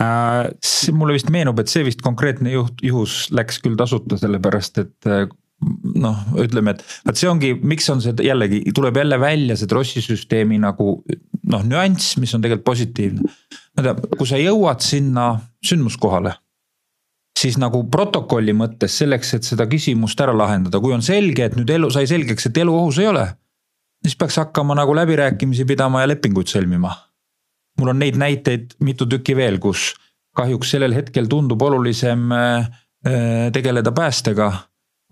äh,. 0.02 0.52
see 0.64 0.94
mulle 0.94 1.16
vist 1.16 1.32
meenub, 1.32 1.58
et 1.62 1.72
see 1.72 1.84
vist 1.86 2.04
konkreetne 2.04 2.52
juht, 2.52 2.84
juhus 2.84 3.26
läks 3.34 3.60
küll 3.64 3.78
tasuta, 3.80 4.18
sellepärast 4.20 4.82
et 4.84 5.10
äh, 5.10 5.26
noh, 5.96 6.18
ütleme, 6.42 6.74
et 6.76 6.82
vot 7.06 7.18
see 7.18 7.28
ongi, 7.30 7.52
miks 7.64 7.88
on 7.92 8.02
see 8.04 8.14
jällegi, 8.26 8.60
tuleb 8.76 8.98
jälle 9.00 9.18
välja 9.20 9.56
see 9.56 9.70
trossi 9.70 10.02
süsteemi 10.04 10.58
nagu 10.62 10.98
noh, 11.46 11.62
nüanss, 11.64 12.16
mis 12.20 12.34
on 12.36 12.44
tegelikult 12.44 12.66
positiivne. 12.66 13.30
ei 13.78 13.86
tea, 13.86 13.94
kui 14.16 14.28
sa 14.28 14.40
jõuad 14.40 14.84
sinna 14.84 15.30
sündmuskohale, 15.64 16.34
siis 17.36 17.58
nagu 17.60 17.82
protokolli 17.92 18.54
mõttes 18.56 18.98
selleks, 19.00 19.34
et 19.36 19.48
seda 19.48 19.66
küsimust 19.70 20.20
ära 20.20 20.34
lahendada, 20.36 20.80
kui 20.80 20.94
on 20.96 21.04
selge, 21.04 21.48
et 21.48 21.56
nüüd 21.58 21.72
elu 21.72 21.90
sai 21.92 22.06
selgeks, 22.08 22.48
et 22.48 22.62
elu 22.64 22.76
ohus 22.76 23.00
ei 23.02 23.10
ole. 23.10 23.26
Siis 24.06 24.16
peaks 24.16 24.38
hakkama 24.38 24.78
nagu 24.78 24.94
läbirääkimisi 24.94 25.66
pidama 25.66 26.04
ja 26.04 26.14
lepinguid 26.14 26.50
sõlmima 26.50 26.94
mul 27.80 27.92
on 27.92 28.00
neid 28.00 28.16
näiteid 28.20 28.76
mitu 28.84 29.06
tükki 29.06 29.36
veel, 29.36 29.58
kus 29.62 29.92
kahjuks 30.36 30.72
sellel 30.74 30.94
hetkel 30.96 31.28
tundub 31.30 31.62
olulisem 31.62 32.32
äh, 32.32 32.66
äh, 33.06 33.52
tegeleda 33.52 33.92
päästega 33.92 34.50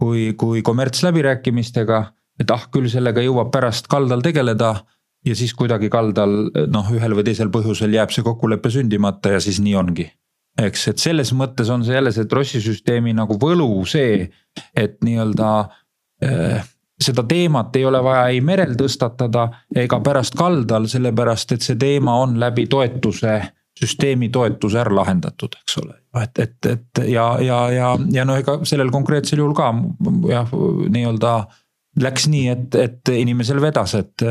kui, 0.00 0.32
kui 0.38 0.62
kommertsläbirääkimistega. 0.62 2.04
et 2.40 2.50
ah, 2.50 2.64
küll 2.66 2.88
sellega 2.90 3.22
jõuab 3.22 3.52
pärast 3.54 3.86
kaldal 3.86 4.22
tegeleda 4.24 4.74
ja 5.24 5.34
siis 5.38 5.52
kuidagi 5.54 5.86
kaldal 5.88 6.50
noh, 6.66 6.88
ühel 6.90 7.14
või 7.14 7.24
teisel 7.28 7.48
põhjusel 7.54 7.94
jääb 7.94 8.10
see 8.10 8.24
kokkulepe 8.26 8.72
sündimata 8.74 9.36
ja 9.36 9.40
siis 9.40 9.60
nii 9.62 9.74
ongi. 9.78 10.08
eks, 10.58 10.88
et 10.88 10.98
selles 10.98 11.32
mõttes 11.32 11.70
on 11.70 11.84
see 11.84 11.94
jälle 11.94 12.12
see 12.12 12.26
trossisüsteemi 12.30 13.14
nagu 13.14 13.38
võlu 13.38 13.86
see, 13.86 14.30
et 14.74 14.98
nii-öelda 15.02 15.50
äh, 16.24 16.66
seda 17.00 17.24
teemat 17.28 17.76
ei 17.76 17.84
ole 17.84 18.02
vaja 18.04 18.28
ei 18.28 18.40
merel 18.40 18.76
tõstatada 18.78 19.48
ega 19.76 20.00
pärast 20.00 20.36
kaldal, 20.38 20.86
sellepärast 20.90 21.56
et 21.56 21.66
see 21.66 21.76
teema 21.80 22.16
on 22.22 22.38
läbi 22.40 22.66
toetuse, 22.70 23.40
süsteemi 23.80 24.28
toetuse 24.30 24.78
ära 24.78 24.94
lahendatud, 24.94 25.56
eks 25.60 25.78
ole. 25.82 25.98
et, 26.22 26.38
et, 26.38 26.70
et 26.70 27.04
ja, 27.10 27.26
ja, 27.42 27.58
ja, 27.74 27.90
ja 28.12 28.24
no 28.24 28.38
ega 28.38 28.60
sellel 28.62 28.92
konkreetsel 28.94 29.42
juhul 29.42 29.56
ka 29.58 29.72
jah, 30.30 30.54
nii-öelda 30.94 31.34
läks 32.02 32.26
nii, 32.30 32.46
et, 32.50 32.74
et 32.74 33.14
inimesel 33.14 33.60
vedas, 33.62 33.94
et, 33.94 34.22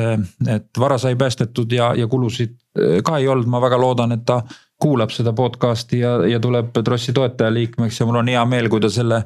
et 0.51 0.79
vara 0.79 0.97
sai 0.99 1.15
päästetud 1.19 1.71
ja, 1.71 1.93
ja 1.95 2.07
kulusid 2.11 2.57
ka 3.05 3.19
ei 3.19 3.27
olnud, 3.27 3.47
ma 3.47 3.61
väga 3.63 3.79
loodan, 3.79 4.15
et 4.15 4.25
ta 4.27 4.41
kuulab 4.83 5.13
seda 5.15 5.31
podcast'i 5.35 6.01
ja, 6.01 6.17
ja 6.27 6.39
tuleb 6.43 6.73
Trossi 6.83 7.13
toetajaliikmeks 7.15 7.99
ja 7.99 8.07
mul 8.07 8.19
on 8.19 8.31
hea 8.33 8.43
meel, 8.49 8.67
kui 8.71 8.83
ta 8.83 8.91
selle 8.91 9.23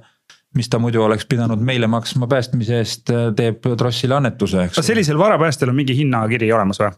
mis 0.55 0.69
ta 0.69 0.79
muidu 0.79 1.03
oleks 1.03 1.25
pidanud 1.29 1.61
meile 1.61 1.87
maksma 1.91 2.27
päästmise 2.27 2.79
eest, 2.79 3.09
äh, 3.11 3.27
teeb 3.35 3.65
Trossile 3.77 4.15
annetuse, 4.15 4.67
eks. 4.67 4.79
kas 4.79 4.87
sellisel 4.93 5.19
varapäästel 5.19 5.69
on 5.69 5.75
mingi 5.75 5.97
hinnakiri 5.97 6.51
olemas 6.53 6.79
või? 6.81 6.93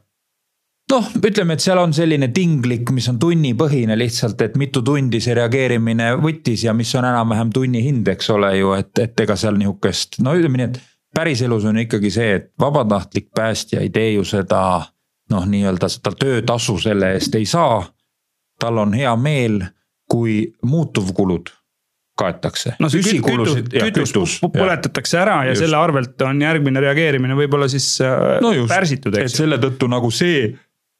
noh, 0.89 1.09
ütleme, 1.21 1.53
et 1.53 1.63
seal 1.63 1.77
on 1.81 1.93
selline 1.93 2.31
tinglik, 2.33 2.89
mis 2.95 3.07
on 3.11 3.19
tunnipõhine 3.21 3.97
lihtsalt, 3.97 4.41
et 4.41 4.55
mitu 4.57 4.81
tundi 4.85 5.21
see 5.21 5.35
reageerimine 5.37 6.15
võttis 6.21 6.63
ja 6.65 6.73
mis 6.73 6.93
on 6.97 7.05
enam-vähem 7.05 7.51
tunni 7.53 7.83
hind, 7.85 8.07
eks 8.09 8.31
ole 8.33 8.55
ju, 8.57 8.73
et, 8.77 8.93
et 9.01 9.25
ega 9.25 9.37
seal 9.37 9.59
nihukest, 9.59 10.21
no 10.25 10.33
ütleme 10.37 10.61
nii, 10.61 10.69
et 10.71 10.79
päriselus 11.15 11.67
on 11.69 11.77
ikkagi 11.85 12.11
see, 12.13 12.31
et 12.39 12.49
vabatahtlik 12.59 13.29
päästja 13.35 13.83
ei 13.85 13.93
tee 13.93 14.13
ju 14.15 14.25
seda 14.25 14.63
noh, 15.29 15.45
nii-öelda 15.45 15.89
seda 15.91 16.13
töötasu 16.17 16.79
selle 16.81 17.13
eest 17.17 17.35
ei 17.37 17.45
saa. 17.45 17.83
tal 18.59 18.77
on 18.77 18.93
hea 18.93 19.15
meel, 19.15 19.61
kui 20.09 20.41
muutuvkulud 20.65 21.58
kaetakse. 22.19 22.75
no 22.83 22.91
see 22.91 23.21
kütust, 23.23 23.71
kütust 23.73 24.45
põletatakse 24.53 25.19
ära 25.21 25.41
ja 25.47 25.55
just. 25.55 25.63
selle 25.63 25.79
arvelt 25.79 26.21
on 26.27 26.41
järgmine 26.43 26.83
reageerimine 26.83 27.37
võib-olla 27.39 27.69
siis 27.71 27.95
äh, 28.05 28.37
no 28.43 28.53
just, 28.55 28.71
pärsitud, 28.71 29.15
eks. 29.15 29.33
et 29.33 29.43
selle 29.43 29.59
tõttu 29.61 29.89
nagu 29.91 30.11
see 30.13 30.49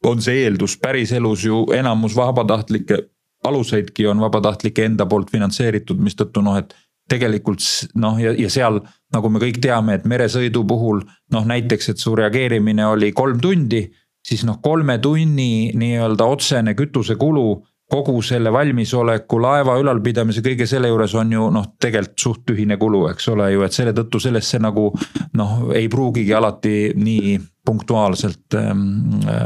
on 0.07 0.21
see 0.23 0.45
eeldus, 0.45 0.77
päriselus 0.79 1.43
ju 1.43 1.65
enamus 1.75 2.15
vabatahtlikke 2.15 3.03
aluseidki 3.43 4.07
on 4.07 4.19
vabatahtlike 4.19 4.85
enda 4.85 5.05
poolt 5.09 5.31
finantseeritud, 5.31 5.99
mistõttu 6.03 6.43
noh, 6.43 6.57
et 6.59 6.75
tegelikult 7.09 7.63
noh, 7.99 8.19
ja, 8.21 8.33
ja 8.37 8.49
seal 8.51 8.81
nagu 9.13 9.31
me 9.31 9.41
kõik 9.41 9.61
teame, 9.63 9.97
et 9.97 10.05
meresõidu 10.09 10.63
puhul 10.67 11.01
noh, 11.33 11.47
näiteks, 11.47 11.93
et 11.93 12.03
su 12.03 12.13
reageerimine 12.17 12.85
oli 12.87 13.11
kolm 13.17 13.39
tundi, 13.41 13.85
siis 14.25 14.43
noh, 14.47 14.59
kolme 14.61 14.99
tunni 15.01 15.71
nii-öelda 15.79 16.27
otsene 16.29 16.75
kütusekulu 16.77 17.47
kogu 17.89 18.21
selle 18.21 18.51
valmisoleku, 18.53 19.39
laeva 19.41 19.77
ülalpidamise, 19.81 20.43
kõige 20.45 20.67
selle 20.69 20.91
juures 20.91 21.15
on 21.17 21.33
ju 21.33 21.47
noh, 21.53 21.71
tegelikult 21.81 22.21
suht 22.21 22.43
tühine 22.51 22.77
kulu, 22.81 23.07
eks 23.09 23.31
ole 23.33 23.49
ju, 23.53 23.63
et 23.65 23.75
selle 23.75 23.95
tõttu 23.97 24.21
sellesse 24.21 24.61
nagu 24.61 24.91
noh, 25.39 25.55
ei 25.77 25.89
pruugigi 25.89 26.35
alati 26.37 26.75
nii 26.99 27.39
punktuaalselt 27.65 28.57
ähm, 28.59 28.85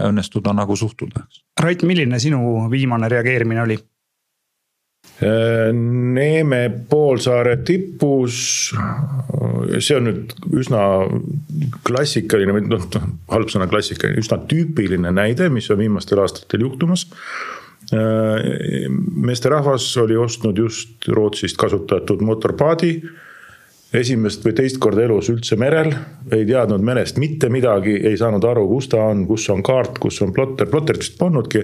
õnnestuda 0.09 0.53
nagu 0.55 0.75
suhtuda. 0.79 1.25
Rait, 1.63 1.87
milline 1.87 2.19
sinu 2.19 2.67
viimane 2.71 3.09
reageerimine 3.11 3.63
oli? 3.63 3.79
Äh, 5.23 5.71
Neeme 5.73 6.61
poolsaare 6.89 7.57
tipus, 7.63 8.37
see 9.79 9.97
on 9.97 10.07
nüüd 10.09 10.35
üsna 10.59 10.83
klassikaline 11.87 12.55
või 12.55 12.67
noh, 12.67 12.87
halb 13.31 13.51
sõna 13.55 13.71
klassikaline, 13.71 14.19
üsna 14.19 14.41
tüüpiline 14.51 15.15
näide, 15.15 15.47
mis 15.53 15.71
on 15.71 15.79
viimastel 15.79 16.23
aastatel 16.23 16.67
juhtumas 16.67 17.07
meesterahvas 17.91 19.97
oli 19.97 20.17
ostnud 20.17 20.57
just 20.57 21.07
Rootsist 21.07 21.57
kasutatud 21.57 22.21
motorpaadi. 22.21 23.01
esimest 23.93 24.41
või 24.41 24.55
teist 24.57 24.79
korda 24.81 25.03
elus 25.05 25.27
üldse 25.29 25.53
merel, 25.53 25.91
ei 26.34 26.47
teadnud 26.49 26.81
merest 26.81 27.19
mitte 27.21 27.45
midagi, 27.53 27.91
ei 28.09 28.15
saanud 28.17 28.41
aru, 28.49 28.63
kus 28.71 28.88
ta 28.89 29.03
on, 29.11 29.27
kus 29.29 29.45
on 29.53 29.61
kaart, 29.63 29.99
kus 30.01 30.17
on 30.25 30.31
plotter, 30.34 30.65
plotterit 30.65 31.03
vist 31.03 31.19
polnudki. 31.19 31.61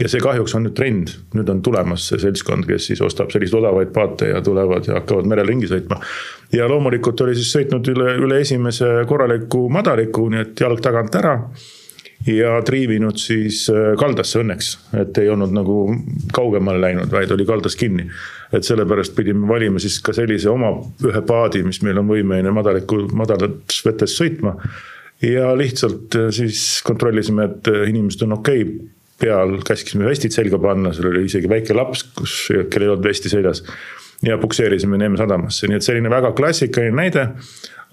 Ja 0.00 0.08
see 0.08 0.22
kahjuks 0.22 0.54
on 0.56 0.64
nüüd 0.64 0.76
trend, 0.78 1.12
nüüd 1.36 1.50
on 1.52 1.60
tulemas 1.62 2.06
see 2.08 2.22
seltskond, 2.22 2.64
kes 2.64 2.86
siis 2.88 3.02
ostab 3.04 3.34
selliseid 3.34 3.58
odavaid 3.60 3.92
paate 3.92 4.30
ja 4.30 4.40
tulevad 4.40 4.88
ja 4.88 4.96
hakkavad 5.00 5.28
merel 5.28 5.50
ringi 5.50 5.68
sõitma. 5.68 6.00
ja 6.52 6.68
loomulikult 6.70 7.20
oli 7.20 7.34
siis 7.36 7.52
sõitnud 7.52 7.92
üle, 7.92 8.14
üle 8.16 8.40
esimese 8.40 9.02
korraliku 9.10 9.66
madaliku, 9.68 10.30
nii 10.30 10.46
et 10.46 10.64
jalg 10.64 10.80
tagant 10.80 11.20
ära 11.20 11.34
ja 12.26 12.58
triivinud 12.66 13.18
siis 13.20 13.66
äh, 13.70 13.92
kaldasse 13.98 14.40
õnneks, 14.42 14.72
et 14.98 15.18
ei 15.22 15.30
olnud 15.30 15.54
nagu 15.54 15.78
kaugemale 16.34 16.80
läinud, 16.82 17.12
vaid 17.12 17.30
oli 17.34 17.46
kaldas 17.46 17.76
kinni. 17.78 18.08
et 18.52 18.64
sellepärast 18.64 19.14
pidime 19.14 19.48
valima 19.48 19.78
siis 19.78 19.98
ka 20.00 20.12
sellise 20.16 20.48
oma 20.50 20.72
ühe 21.04 21.20
paadi, 21.26 21.62
mis 21.62 21.82
meil 21.84 21.98
on 22.00 22.08
võimeline 22.08 22.50
madaliku, 22.50 23.04
madalates 23.12 23.82
vetes 23.86 24.16
sõitma. 24.18 24.56
ja 25.22 25.54
lihtsalt 25.56 26.14
äh, 26.16 26.30
siis 26.30 26.82
kontrollisime, 26.84 27.44
et 27.44 27.68
äh, 27.68 27.88
inimesed 27.88 28.26
on 28.26 28.38
okei 28.40 28.62
okay 28.62 28.78
peal, 29.18 29.56
käskisime 29.66 30.06
vestid 30.06 30.34
selga 30.34 30.60
panna, 30.62 30.92
seal 30.94 31.10
oli 31.10 31.24
isegi 31.26 31.50
väike 31.50 31.74
laps, 31.76 32.04
kus, 32.16 32.34
kellel 32.70 32.88
ei 32.88 32.92
olnud 32.94 33.08
vesti 33.08 33.32
seljas. 33.32 33.64
ja 34.22 34.38
pukseerisime 34.38 34.98
Neeme 34.98 35.18
sadamasse, 35.18 35.68
nii 35.70 35.78
et 35.78 35.86
selline 35.86 36.10
väga 36.10 36.32
klassikaline 36.38 36.96
näide. 36.96 37.28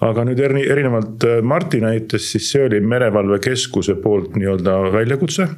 Aga 0.04 0.24
nüüd 0.28 0.40
eri, 0.44 0.66
erinevalt 0.68 1.24
äh, 1.24 1.38
Marti 1.42 1.80
näitest, 1.80 2.34
siis 2.34 2.50
see 2.52 2.66
oli 2.66 2.80
merevalvekeskuse 2.80 3.96
poolt 4.02 4.36
nii-öelda 4.36 4.76
väljakutse 4.92 5.48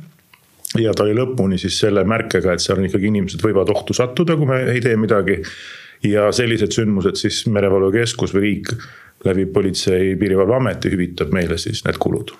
ja 0.79 0.93
ta 0.95 1.07
oli 1.07 1.17
lõpuni 1.17 1.59
siis 1.61 1.79
selle 1.81 2.05
märkega, 2.09 2.55
et 2.55 2.63
seal 2.63 2.85
ikkagi 2.85 3.11
inimesed 3.11 3.43
võivad 3.45 3.71
ohtu 3.73 3.97
sattuda, 3.97 4.37
kui 4.37 4.49
me 4.49 4.63
ei 4.73 4.83
tee 4.85 4.97
midagi. 4.97 5.43
ja 6.03 6.29
sellised 6.33 6.71
sündmused 6.71 7.17
siis 7.19 7.41
merevalvekeskus 7.51 8.31
või 8.35 8.41
riik 8.41 8.69
läbi 9.25 9.47
Politsei- 9.47 10.11
ja 10.13 10.17
Piirivalveameti 10.17 10.93
hüvitab 10.93 11.33
meile 11.35 11.59
siis 11.59 11.85
need 11.85 11.99
kulud. 11.99 12.31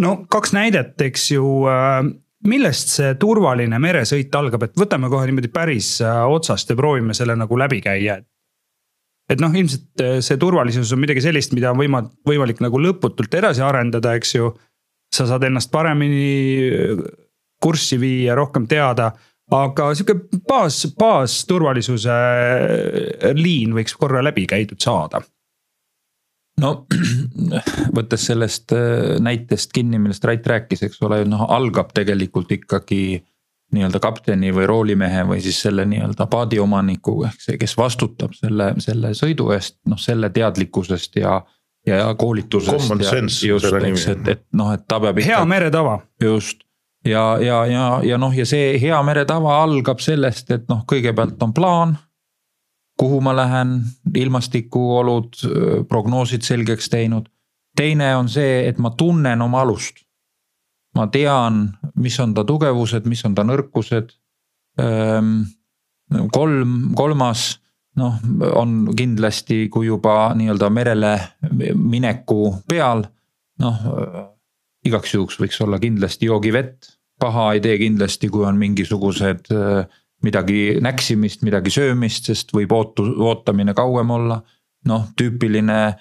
no 0.00 0.26
kaks 0.30 0.52
näidet, 0.52 1.00
eks 1.00 1.30
ju 1.30 1.66
äh, 1.66 2.04
millest 2.46 2.88
see 2.88 3.14
turvaline 3.14 3.78
meresõit 3.78 4.34
algab, 4.34 4.62
et 4.62 4.78
võtame 4.78 5.10
kohe 5.10 5.26
niimoodi 5.26 5.48
päris 5.48 6.00
äh, 6.02 6.22
otsast 6.28 6.70
ja 6.70 6.76
proovime 6.76 7.14
selle 7.14 7.36
nagu 7.36 7.58
läbi 7.58 7.80
käia, 7.80 8.18
et. 8.18 8.28
Et 9.30 9.40
noh, 9.40 9.52
ilmselt 9.54 10.02
äh, 10.04 10.18
see 10.24 10.40
turvalisus 10.40 10.92
on 10.94 11.02
midagi 11.02 11.24
sellist, 11.24 11.54
mida 11.56 11.72
on 11.72 11.80
võima-, 11.80 12.04
võimalik 12.28 12.62
nagu 12.64 12.80
lõputult 12.80 13.38
edasi 13.40 13.64
arendada, 13.64 14.14
eks 14.18 14.34
ju. 14.36 14.54
sa 15.14 15.28
saad 15.30 15.44
ennast 15.46 15.70
paremini 15.70 16.80
kurssi 17.62 18.00
viia, 18.00 18.34
rohkem 18.34 18.66
teada. 18.66 19.12
aga 19.54 19.90
sihuke 19.94 20.40
baas, 20.48 20.80
baasturvalisuse 20.98 22.14
liin 23.36 23.74
võiks 23.76 23.94
korra 24.00 24.22
läbi 24.24 24.46
käidud 24.48 24.80
saada 24.80 25.20
no 26.60 26.72
võttes 27.96 28.26
sellest 28.28 28.74
äh, 28.76 29.16
näitest 29.22 29.72
kinni, 29.74 29.98
millest 29.98 30.24
Rait 30.28 30.46
rääkis, 30.46 30.84
eks 30.86 31.02
ole, 31.06 31.22
noh 31.28 31.46
algab 31.50 31.92
tegelikult 31.96 32.52
ikkagi 32.54 33.22
nii-öelda 33.72 34.00
kapteni 34.00 34.52
või 34.54 34.66
roolimehe 34.68 35.24
või 35.28 35.40
siis 35.42 35.62
selle 35.64 35.86
nii-öelda 35.88 36.26
paadiomaniku 36.30 37.24
ehk 37.28 37.40
see, 37.42 37.58
kes 37.58 37.76
vastutab 37.78 38.36
selle, 38.36 38.74
selle 38.82 39.14
sõidu 39.18 39.50
eest, 39.56 39.78
noh 39.90 39.98
selle 39.98 40.30
teadlikkusest 40.30 41.16
ja. 41.16 41.40
ja 41.86 42.14
koolitusest. 42.18 42.76
Common 42.76 43.04
sense. 43.04 43.46
just, 43.46 43.66
eks, 43.66 44.06
et, 44.12 44.28
et 44.28 44.44
noh, 44.52 44.72
et 44.74 44.86
ta 44.88 45.00
peab. 45.00 45.18
hea 45.24 45.40
meretava. 45.48 45.98
just 46.22 46.64
ja, 47.04 47.38
ja, 47.40 47.66
ja, 47.66 48.00
ja 48.02 48.18
noh, 48.18 48.32
ja 48.36 48.46
see 48.48 48.74
hea 48.80 49.02
meretava 49.06 49.58
algab 49.62 50.00
sellest, 50.02 50.50
et 50.54 50.66
noh, 50.72 50.84
kõigepealt 50.88 51.42
on 51.42 51.54
plaan. 51.54 51.96
kuhu 52.98 53.18
ma 53.20 53.32
lähen, 53.34 53.80
ilmastikuolud, 54.14 55.40
prognoosid 55.88 56.42
selgeks 56.42 56.88
teinud. 56.88 57.28
teine 57.76 58.16
on 58.16 58.28
see, 58.28 58.68
et 58.68 58.78
ma 58.78 58.90
tunnen 58.90 59.42
oma 59.42 59.60
alust. 59.60 60.03
Ma 60.94 61.08
tean, 61.12 61.66
mis 61.96 62.18
on 62.20 62.34
ta 62.34 62.44
tugevused, 62.44 63.06
mis 63.10 63.24
on 63.24 63.34
ta 63.34 63.44
nõrkused. 63.46 64.14
kolm, 66.32 66.94
kolmas 66.94 67.42
noh, 67.96 68.18
on 68.54 68.94
kindlasti, 68.96 69.68
kui 69.70 69.86
juba 69.86 70.34
nii-öelda 70.34 70.70
merele 70.70 71.12
mineku 71.74 72.56
peal, 72.68 73.04
noh 73.62 73.82
igaks 74.84 75.14
juhuks 75.14 75.38
võiks 75.40 75.60
olla 75.64 75.78
kindlasti 75.80 76.28
joogivett, 76.28 76.88
paha 77.20 77.52
ei 77.54 77.62
tee 77.64 77.76
kindlasti, 77.80 78.28
kui 78.32 78.44
on 78.46 78.58
mingisugused 78.60 79.52
äh, 79.54 80.00
midagi 80.24 80.80
näksimist, 80.84 81.44
midagi 81.46 81.72
söömist, 81.72 82.28
sest 82.30 82.52
võib 82.56 82.72
ootu-, 82.74 83.14
ootamine 83.28 83.74
kauem 83.76 84.10
olla. 84.10 84.42
noh, 84.84 85.06
tüüpiline 85.16 85.76
äh, 85.86 86.00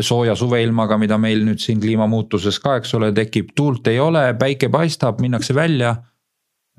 sooja 0.00 0.34
suveilmaga, 0.38 0.98
mida 0.98 1.18
meil 1.18 1.42
nüüd 1.46 1.60
siin 1.62 1.80
kliimamuutuses 1.82 2.58
ka, 2.62 2.76
eks 2.78 2.94
ole, 2.98 3.10
tekib, 3.16 3.50
tuult 3.58 3.86
ei 3.90 3.98
ole, 4.00 4.28
päike 4.38 4.70
paistab, 4.72 5.20
minnakse 5.20 5.54
välja. 5.54 5.96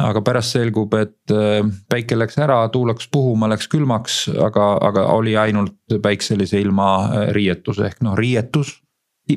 aga 0.04 0.24
pärast 0.26 0.56
selgub, 0.56 0.94
et 0.98 1.32
äh, 1.32 1.60
päike 1.90 2.16
läks 2.18 2.40
ära, 2.42 2.56
tuul 2.74 2.90
hakkas 2.90 3.08
puhuma, 3.14 3.46
läks 3.52 3.68
külmaks, 3.70 4.16
aga, 4.42 4.72
aga 4.82 5.04
oli 5.14 5.36
ainult 5.38 5.76
päikselise 6.02 6.58
ilma 6.60 6.88
riietus 7.32 7.78
ehk 7.80 8.02
noh, 8.02 8.16
riietus. 8.18 8.80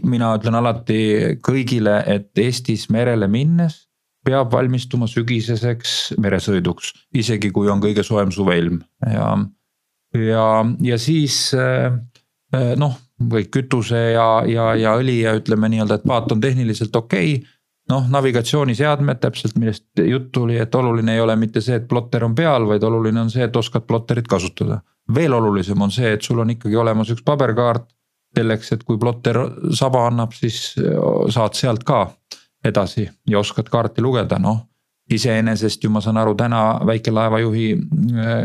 mina 0.03 0.33
ütlen 0.35 0.55
alati 0.55 1.37
kõigile, 1.45 2.03
et 2.07 2.39
Eestis 2.39 2.89
merele 2.91 3.29
minnes 3.29 3.87
peab 4.27 4.51
valmistuma 4.53 5.07
sügiseseks 5.11 6.17
meresõiduks, 6.23 6.93
isegi 7.15 7.53
kui 7.55 7.71
on 7.71 7.83
kõige 7.83 8.03
soojem 8.07 8.33
suveilm. 8.35 8.81
ja, 9.07 9.31
ja, 10.19 10.47
ja 10.83 10.99
siis 10.99 11.55
eh, 11.55 11.93
noh, 12.81 12.97
kõik 13.17 13.51
kütuse 13.51 14.01
ja, 14.13 14.43
ja, 14.47 14.75
ja 14.77 14.97
õli 14.99 15.21
ja 15.23 15.33
ütleme 15.39 15.71
nii-öelda, 15.73 16.01
et 16.01 16.09
paat 16.09 16.33
on 16.33 16.41
tehniliselt 16.41 16.97
okei 16.97 17.37
okay 17.37 17.57
noh, 17.91 18.07
navigatsiooniseadmed 18.11 19.21
täpselt, 19.23 19.57
millest 19.59 20.03
juttu 20.03 20.43
oli, 20.47 20.59
et 20.59 20.75
oluline 20.75 21.15
ei 21.15 21.21
ole 21.23 21.37
mitte 21.39 21.63
see, 21.63 21.79
et 21.79 21.89
plotter 21.89 22.25
on 22.27 22.35
peal, 22.35 22.67
vaid 22.69 22.85
oluline 22.87 23.21
on 23.23 23.31
see, 23.33 23.47
et 23.47 23.57
oskad 23.57 23.87
plotterit 23.87 24.29
kasutada. 24.29 24.81
veel 25.15 25.33
olulisem 25.33 25.83
on 25.83 25.91
see, 25.95 26.13
et 26.13 26.23
sul 26.23 26.39
on 26.43 26.51
ikkagi 26.51 26.77
olemas 26.77 27.11
üks 27.15 27.23
paberkaart 27.23 27.85
selleks, 28.37 28.73
et 28.73 28.83
kui 28.85 28.99
plotter 28.99 29.39
saba 29.71 30.07
annab, 30.09 30.33
siis 30.35 30.75
saad 31.31 31.55
sealt 31.55 31.85
ka 31.87 32.09
edasi 32.65 33.07
ja 33.31 33.39
oskad 33.39 33.71
kaarti 33.71 34.03
lugeda, 34.03 34.39
noh. 34.43 34.65
Iseenesest 35.11 35.85
ju 35.85 35.91
ma 35.91 36.01
saan 36.03 36.17
aru, 36.19 36.35
täna 36.35 36.81
väikelaevajuhi 36.87 37.67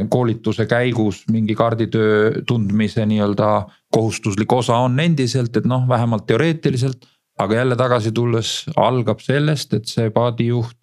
koolituse 0.09 0.66
käigus 0.70 1.24
mingi 1.32 1.55
kaarditöö 1.57 2.43
tundmise 2.47 3.05
nii-öelda 3.05 3.49
kohustuslik 3.91 4.53
osa 4.53 4.78
on 4.86 4.99
endiselt, 4.99 5.57
et 5.57 5.66
noh, 5.66 5.88
vähemalt 5.88 6.26
teoreetiliselt. 6.26 7.07
aga 7.39 7.55
jälle 7.55 7.76
tagasi 7.76 8.12
tulles 8.12 8.66
algab 8.76 9.20
sellest, 9.20 9.74
et 9.74 9.86
see 9.89 10.09
paadijuht 10.14 10.78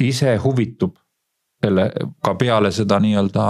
ise 0.00 0.36
huvitub 0.36 0.94
selle 1.64 1.90
ka 2.22 2.34
peale 2.34 2.70
seda 2.70 3.00
nii-öelda 3.00 3.46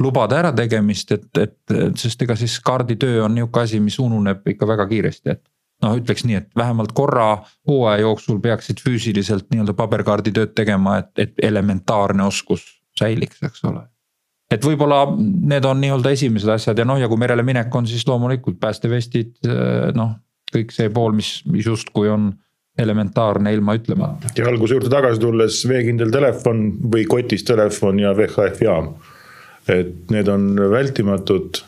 lubade 0.00 0.36
ärategemist, 0.38 1.12
et, 1.12 1.28
et 1.38 1.76
sest 1.96 2.22
ega 2.22 2.36
siis 2.36 2.58
kaarditöö 2.64 3.24
on 3.24 3.34
nihuke 3.34 3.60
asi, 3.60 3.80
mis 3.80 3.98
ununeb 4.02 4.48
ikka 4.48 4.68
väga 4.68 4.86
kiiresti, 4.90 5.36
et. 5.36 5.44
Noh, 5.84 5.96
ütleks 5.98 6.24
nii, 6.26 6.38
et 6.40 6.48
vähemalt 6.56 6.94
korra 6.96 7.42
hooaja 7.68 8.04
jooksul 8.04 8.40
peaksid 8.44 8.80
füüsiliselt 8.84 9.50
nii-öelda 9.52 9.76
paberkaardi 9.76 10.32
tööd 10.36 10.54
tegema, 10.56 11.00
et, 11.02 11.12
et 11.20 11.44
elementaarne 11.50 12.26
oskus 12.26 12.64
säiliks, 12.98 13.42
eks 13.44 13.64
ole. 13.68 13.84
et 14.52 14.64
võib-olla 14.64 15.04
need 15.16 15.64
on 15.68 15.80
nii-öelda 15.82 16.14
esimesed 16.16 16.54
asjad 16.56 16.78
ja 16.78 16.86
noh, 16.88 17.00
ja 17.00 17.10
kui 17.10 17.20
merele 17.20 17.44
minek 17.46 17.74
on, 17.74 17.88
siis 17.90 18.06
loomulikult 18.08 18.60
päästevestid, 18.62 19.36
noh, 19.96 20.16
kõik 20.52 20.72
see 20.72 20.88
pool, 20.94 21.16
mis, 21.16 21.40
mis 21.50 21.66
justkui 21.66 22.08
on 22.08 22.30
elementaarne 22.78 23.52
ilma 23.56 23.74
ütlemata. 23.76 24.30
ja 24.36 24.48
alguse 24.48 24.76
juurde 24.76 24.92
tagasi 24.92 25.20
tulles 25.20 25.62
veekindel 25.68 26.10
telefon 26.12 26.66
või 26.92 27.06
kotis 27.08 27.44
telefon 27.48 28.00
ja 28.00 28.12
VHF 28.16 28.64
jaam 28.64 28.94
et 29.70 30.12
need 30.14 30.28
on 30.30 30.52
vältimatud 30.70 31.60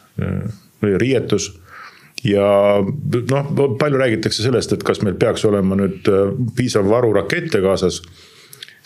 või 0.83 0.99
riietus 1.03 1.51
ja 2.27 2.49
noh, 2.83 3.53
palju 3.79 4.01
räägitakse 4.01 4.43
sellest, 4.43 4.73
et 4.75 4.85
kas 4.87 5.03
meil 5.07 5.19
peaks 5.21 5.45
olema 5.49 5.79
nüüd 5.79 6.09
äh, 6.11 6.33
piisav 6.57 6.89
varu 6.91 7.13
rakette 7.17 7.63
kaasas 7.65 8.03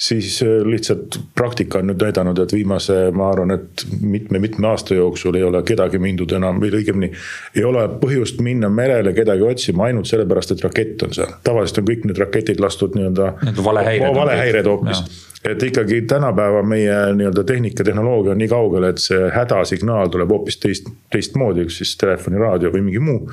siis 0.09 0.43
äh, 0.43 0.49
lihtsalt 0.67 1.21
praktika 1.35 1.79
on 1.79 1.91
nüüd 1.91 2.03
näidanud, 2.03 2.39
et 2.43 2.53
viimase, 2.55 2.97
ma 3.15 3.29
arvan, 3.31 3.55
et 3.55 3.85
mitme-mitme 4.01 4.67
aasta 4.73 4.97
jooksul 4.99 5.39
ei 5.39 5.45
ole 5.47 5.63
kedagi 5.67 6.01
mindud 6.03 6.33
enam 6.35 6.59
või 6.63 6.73
õigemini. 6.81 7.13
ei 7.55 7.65
ole 7.65 7.85
põhjust 8.03 8.41
minna 8.43 8.71
merele 8.73 9.13
kedagi 9.15 9.47
otsima 9.47 9.87
ainult 9.91 10.11
sellepärast, 10.11 10.57
et 10.57 10.65
rakett 10.67 11.05
on 11.07 11.15
seal, 11.15 11.37
tavaliselt 11.47 11.83
on 11.83 11.91
kõik 11.93 12.09
need 12.11 12.23
raketid 12.23 12.63
lastud 12.63 12.97
nii-öelda. 12.99 13.35
valehäired. 13.65 14.17
valehäired 14.17 14.71
hoopis 14.73 15.05
et 15.45 15.63
ikkagi 15.63 16.03
tänapäeva 16.07 16.63
meie 16.63 16.99
nii-öelda 17.15 17.45
tehnika, 17.45 17.85
tehnoloogia 17.85 18.35
on 18.35 18.39
nii 18.39 18.51
kaugel, 18.51 18.87
et 18.87 19.03
see 19.03 19.31
hädasignaal 19.35 20.11
tuleb 20.11 20.31
hoopis 20.31 20.59
teist, 20.63 20.91
teistmoodi, 21.11 21.67
üks 21.67 21.81
siis 21.83 21.97
telefoni, 21.99 22.39
raadio 22.39 22.71
või 22.75 22.85
mingi 22.87 23.03
muu 23.03 23.25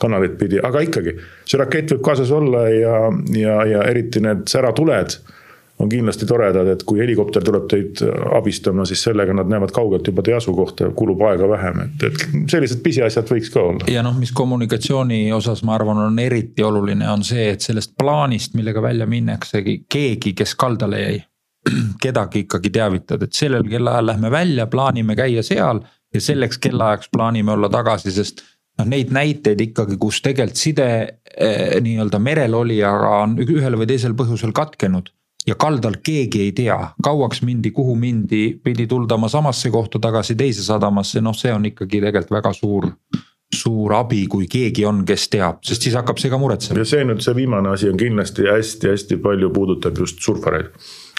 kanalit 0.00 0.38
pidi, 0.40 0.60
aga 0.64 0.80
ikkagi. 0.84 1.16
see 1.44 1.60
rakett 1.60 1.92
võib 1.92 2.04
kaasas 2.08 2.32
olla 2.32 2.68
ja, 2.72 2.94
ja, 3.36 3.58
ja 3.68 3.88
eriti 3.88 4.24
need 4.24 4.46
säratuled 4.48 5.18
on 5.78 5.88
kindlasti 5.88 6.26
toredad, 6.26 6.66
et 6.72 6.82
kui 6.86 6.98
helikopter 6.98 7.44
tuleb 7.44 7.68
teid 7.70 8.02
abistama, 8.34 8.86
siis 8.88 9.02
sellega 9.06 9.34
nad 9.36 9.50
näevad 9.50 9.70
kaugelt 9.74 10.06
juba 10.10 10.24
teie 10.26 10.36
asukohta, 10.38 10.90
kulub 10.98 11.22
aega 11.28 11.48
vähem, 11.50 11.84
et, 11.86 12.06
et 12.08 12.24
sellised 12.50 12.82
pisiasjad 12.82 13.30
võiks 13.30 13.52
ka 13.54 13.62
olla. 13.62 13.88
ja 13.92 14.02
noh, 14.06 14.16
mis 14.18 14.32
kommunikatsiooni 14.34 15.20
osas, 15.36 15.62
ma 15.66 15.76
arvan, 15.78 16.02
on 16.08 16.18
eriti 16.22 16.66
oluline, 16.66 17.06
on 17.12 17.22
see, 17.26 17.50
et 17.54 17.64
sellest 17.64 17.94
plaanist, 17.98 18.58
millega 18.58 18.82
välja 18.82 19.06
minnaksegi, 19.06 19.82
keegi, 19.90 20.34
kes 20.38 20.54
kaldale 20.58 21.02
jäi 21.04 21.22
kedagi 22.04 22.46
ikkagi 22.46 22.74
teavitad, 22.74 23.22
et 23.22 23.38
sellel 23.38 23.66
kellaajal 23.68 24.12
lähme 24.12 24.30
välja, 24.34 24.66
plaanime 24.66 25.16
käia 25.18 25.42
seal 25.46 25.82
ja 26.14 26.20
selleks 26.20 26.58
kellaajaks 26.58 27.10
plaanime 27.12 27.52
olla 27.52 27.68
tagasi, 27.70 28.12
sest 28.14 28.42
noh, 28.78 28.88
neid 28.88 29.12
näiteid 29.14 29.60
ikkagi, 29.68 29.98
kus 30.00 30.22
tegelikult 30.24 30.60
side 30.60 30.88
eh, 30.98 31.78
nii-öelda 31.84 32.20
merel 32.22 32.56
olijaga 32.58 33.14
on 33.24 33.38
ühel 33.44 33.78
või 33.78 33.88
teisel 33.90 34.16
põhjusel 34.18 34.54
katkenud. 34.56 35.12
Ja 35.48 35.56
kaldal 35.58 35.98
keegi 36.04 36.42
ei 36.44 36.52
tea, 36.52 36.76
kauaks 37.04 37.42
mindi, 37.46 37.72
kuhu 37.74 37.94
mindi, 37.96 38.42
pidi 38.64 38.86
tuldama 38.86 39.30
samasse 39.32 39.70
kohta 39.72 40.00
tagasi 40.02 40.36
teise 40.36 40.64
sadamasse, 40.66 41.22
noh, 41.24 41.36
see 41.36 41.54
on 41.54 41.66
ikkagi 41.70 42.02
tegelikult 42.04 42.36
väga 42.38 42.52
suur 42.56 42.92
suur 43.54 43.92
abi, 43.96 44.26
kui 44.28 44.44
keegi 44.50 44.84
on, 44.84 45.02
kes 45.08 45.28
teab, 45.32 45.62
sest 45.64 45.86
siis 45.86 45.94
hakkab 45.96 46.18
see 46.20 46.28
ka 46.28 46.38
muretsema. 46.40 46.82
ja 46.82 46.88
see 46.88 47.04
nüüd, 47.08 47.22
see 47.24 47.36
viimane 47.38 47.70
asi 47.72 47.88
on 47.88 47.96
kindlasti 48.00 48.44
hästi-hästi 48.44 49.16
palju 49.24 49.48
puudutab 49.54 49.96
just 49.96 50.20
surfareid. 50.24 50.74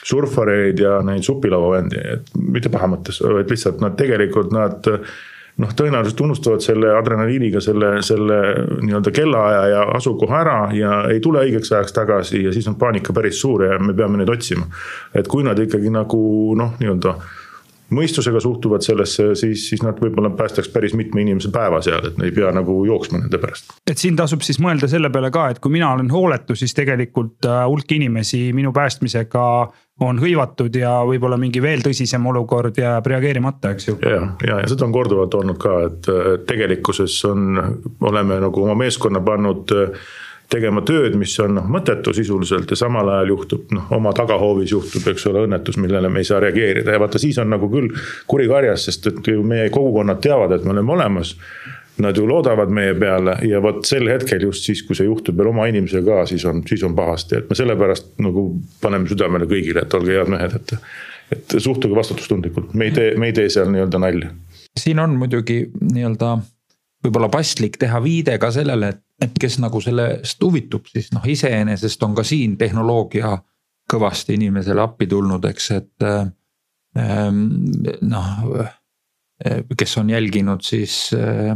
Surfareid 0.05 0.79
ja 0.79 0.99
neid 1.03 1.25
supilauavendi, 1.25 2.03
et 2.13 2.29
mitte 2.39 2.69
paha 2.71 2.87
mõttes, 2.93 3.19
vaid 3.25 3.49
lihtsalt 3.51 3.81
nad 3.83 3.97
tegelikult 3.99 4.53
nad 4.55 4.85
noh, 5.59 5.73
tõenäoliselt 5.75 6.21
unustavad 6.23 6.63
selle 6.63 6.91
adrenaliiniga 6.95 7.61
selle, 7.63 7.99
selle 8.05 8.39
nii-öelda 8.83 9.11
kellaaja 9.15 9.65
ja 9.73 9.83
asukoha 9.97 10.39
ära 10.43 10.59
ja 10.75 10.93
ei 11.11 11.19
tule 11.23 11.43
õigeks 11.45 11.73
ajaks 11.73 11.95
tagasi 11.95 12.43
ja 12.45 12.53
siis 12.55 12.67
on 12.71 12.77
paanika 12.79 13.13
päris 13.15 13.41
suur 13.41 13.65
ja 13.67 13.79
me 13.79 13.93
peame 13.93 14.21
neid 14.21 14.31
otsima. 14.31 14.67
et 15.13 15.27
kui 15.27 15.43
nad 15.43 15.59
ikkagi 15.59 15.91
nagu 15.93 16.21
noh, 16.59 16.75
nii-öelda 16.79 17.15
mõistusega 17.95 18.41
suhtuvad 18.43 18.85
sellesse, 18.85 19.31
siis, 19.39 19.65
siis 19.71 19.83
nad 19.85 19.99
võib-olla 20.01 20.31
päästaks 20.37 20.69
päris 20.73 20.95
mitme 20.97 21.23
inimese 21.23 21.51
päeva 21.53 21.81
seal, 21.85 22.05
et 22.09 22.21
ei 22.23 22.31
pea 22.35 22.51
nagu 22.55 22.79
jooksma 22.85 23.21
nende 23.23 23.41
pärast. 23.41 23.75
et 23.89 23.97
siin 23.97 24.17
tasub 24.19 24.45
siis 24.45 24.61
mõelda 24.63 24.89
selle 24.91 25.11
peale 25.13 25.31
ka, 25.33 25.49
et 25.49 25.59
kui 25.63 25.73
mina 25.73 25.91
olen 25.95 26.11
hooletu, 26.11 26.55
siis 26.59 26.75
tegelikult 26.77 27.49
äh, 27.49 27.63
hulk 27.67 27.91
inimesi 27.97 28.49
minu 28.53 28.73
päästmisega 28.75 29.45
on 30.05 30.19
hõivatud 30.21 30.75
ja 30.79 30.93
võib-olla 31.07 31.37
mingi 31.39 31.61
veel 31.61 31.83
tõsisem 31.83 32.23
olukord 32.31 32.77
jääb 32.79 33.07
reageerimata, 33.11 33.73
eks 33.75 33.89
ju. 33.89 33.97
ja, 34.05 34.21
ja, 34.45 34.61
ja 34.61 34.71
seda 34.71 34.87
on 34.87 34.95
korduvalt 34.95 35.35
olnud 35.35 35.59
ka, 35.59 35.75
et 35.89 36.09
tegelikkuses 36.47 37.17
on, 37.27 37.59
oleme 38.07 38.39
nagu 38.45 38.63
oma 38.63 38.77
meeskonna 38.79 39.19
pannud 39.25 39.75
tegema 40.49 40.81
tööd, 40.85 41.15
mis 41.19 41.33
on 41.43 41.55
noh 41.59 41.67
mõttetu 41.69 42.13
sisuliselt 42.15 42.69
ja 42.71 42.77
samal 42.79 43.09
ajal 43.13 43.33
juhtub 43.35 43.73
noh, 43.75 43.89
oma 43.95 44.13
tagahoovis 44.17 44.73
juhtub, 44.73 45.05
eks 45.11 45.27
ole, 45.29 45.45
õnnetus, 45.47 45.77
millele 45.81 46.09
me 46.09 46.23
ei 46.23 46.29
saa 46.29 46.39
reageerida 46.43 46.95
ja 46.95 47.01
vaata, 47.01 47.21
siis 47.21 47.37
on 47.41 47.51
nagu 47.53 47.69
küll 47.71 47.91
kuri 48.29 48.47
karjas, 48.49 48.87
sest 48.89 49.11
et 49.11 49.29
ju 49.29 49.43
meie 49.45 49.69
kogukonnad 49.73 50.21
teavad, 50.23 50.55
et 50.57 50.65
me 50.65 50.73
oleme 50.75 50.97
olemas. 50.97 51.35
Nad 51.99 52.15
ju 52.15 52.23
loodavad 52.23 52.69
meie 52.71 52.93
peale 52.95 53.33
ja 53.43 53.59
vot 53.59 53.81
sel 53.83 54.07
hetkel 54.07 54.45
just 54.47 54.63
siis, 54.63 54.85
kui 54.87 54.95
see 54.95 55.03
juhtub 55.03 55.35
veel 55.35 55.49
oma 55.51 55.65
inimesega 55.67 56.05
ka, 56.21 56.27
siis 56.31 56.45
on, 56.47 56.61
siis 56.67 56.85
on 56.87 56.93
pahasti, 56.95 57.41
et 57.41 57.49
me 57.51 57.57
sellepärast 57.59 58.13
nagu 58.23 58.45
paneme 58.79 59.09
südamele 59.11 59.49
kõigile, 59.51 59.83
et 59.83 59.97
olge 59.99 60.15
head 60.15 60.31
mehed, 60.31 60.55
et. 60.61 60.77
et 61.35 61.59
suhtuge 61.61 61.93
vastutustundlikult, 61.93 62.71
me 62.73 62.87
ei 62.87 62.93
tee, 62.95 63.11
me 63.19 63.27
ei 63.29 63.35
tee 63.37 63.51
seal 63.53 63.67
nii-öelda 63.69 63.99
nalja. 64.01 64.31
siin 64.79 65.03
on 65.03 65.11
muidugi 65.19 65.59
nii-öelda 65.91 66.37
võib-olla 67.03 67.29
paslik 67.31 67.77
teha 67.79 68.01
viide 68.03 68.37
ka 68.41 68.51
sellele, 68.51 68.93
et, 68.93 69.03
et 69.23 69.39
kes 69.39 69.59
nagu 69.63 69.81
sellest 69.83 70.43
huvitub, 70.43 70.87
siis 70.91 71.11
noh, 71.15 71.23
iseenesest 71.25 72.03
on 72.03 72.17
ka 72.17 72.25
siin 72.27 72.57
tehnoloogia 72.59 73.37
kõvasti 73.89 74.35
inimesele 74.37 74.83
appi 74.83 75.07
tulnud, 75.09 75.45
eks, 75.49 75.71
et 75.77 76.05
ähm, 76.05 77.39
noh, 78.05 78.43
kes 79.77 79.97
on 80.01 80.11
jälginud, 80.11 80.61
siis 80.65 81.09
äh, 81.15 81.55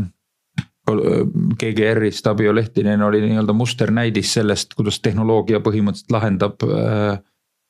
GGR-ist 1.60 2.28
Abio 2.28 2.56
Lehtinen 2.56 3.02
oli 3.02 3.22
nii-öelda 3.24 3.54
musternäidis 3.56 4.34
sellest, 4.40 4.74
kuidas 4.76 5.00
tehnoloogia 5.04 5.62
põhimõtteliselt 5.64 6.12
lahendab 6.12 6.66
äh, 6.68 7.20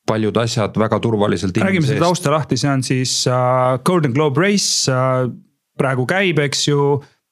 paljud 0.08 0.38
asjad 0.38 0.78
väga 0.80 1.00
turvaliselt. 1.00 1.58
räägime 1.58 1.88
selle 1.88 2.04
tausta 2.04 2.32
lahti, 2.34 2.58
see 2.58 2.72
on 2.72 2.84
siis 2.84 3.14
uh, 3.30 3.78
Golden 3.86 4.16
Globe 4.16 4.42
Race 4.42 4.92
uh, 4.92 5.30
praegu 5.78 6.06
käib, 6.10 6.42
eks 6.44 6.68
ju 6.68 6.80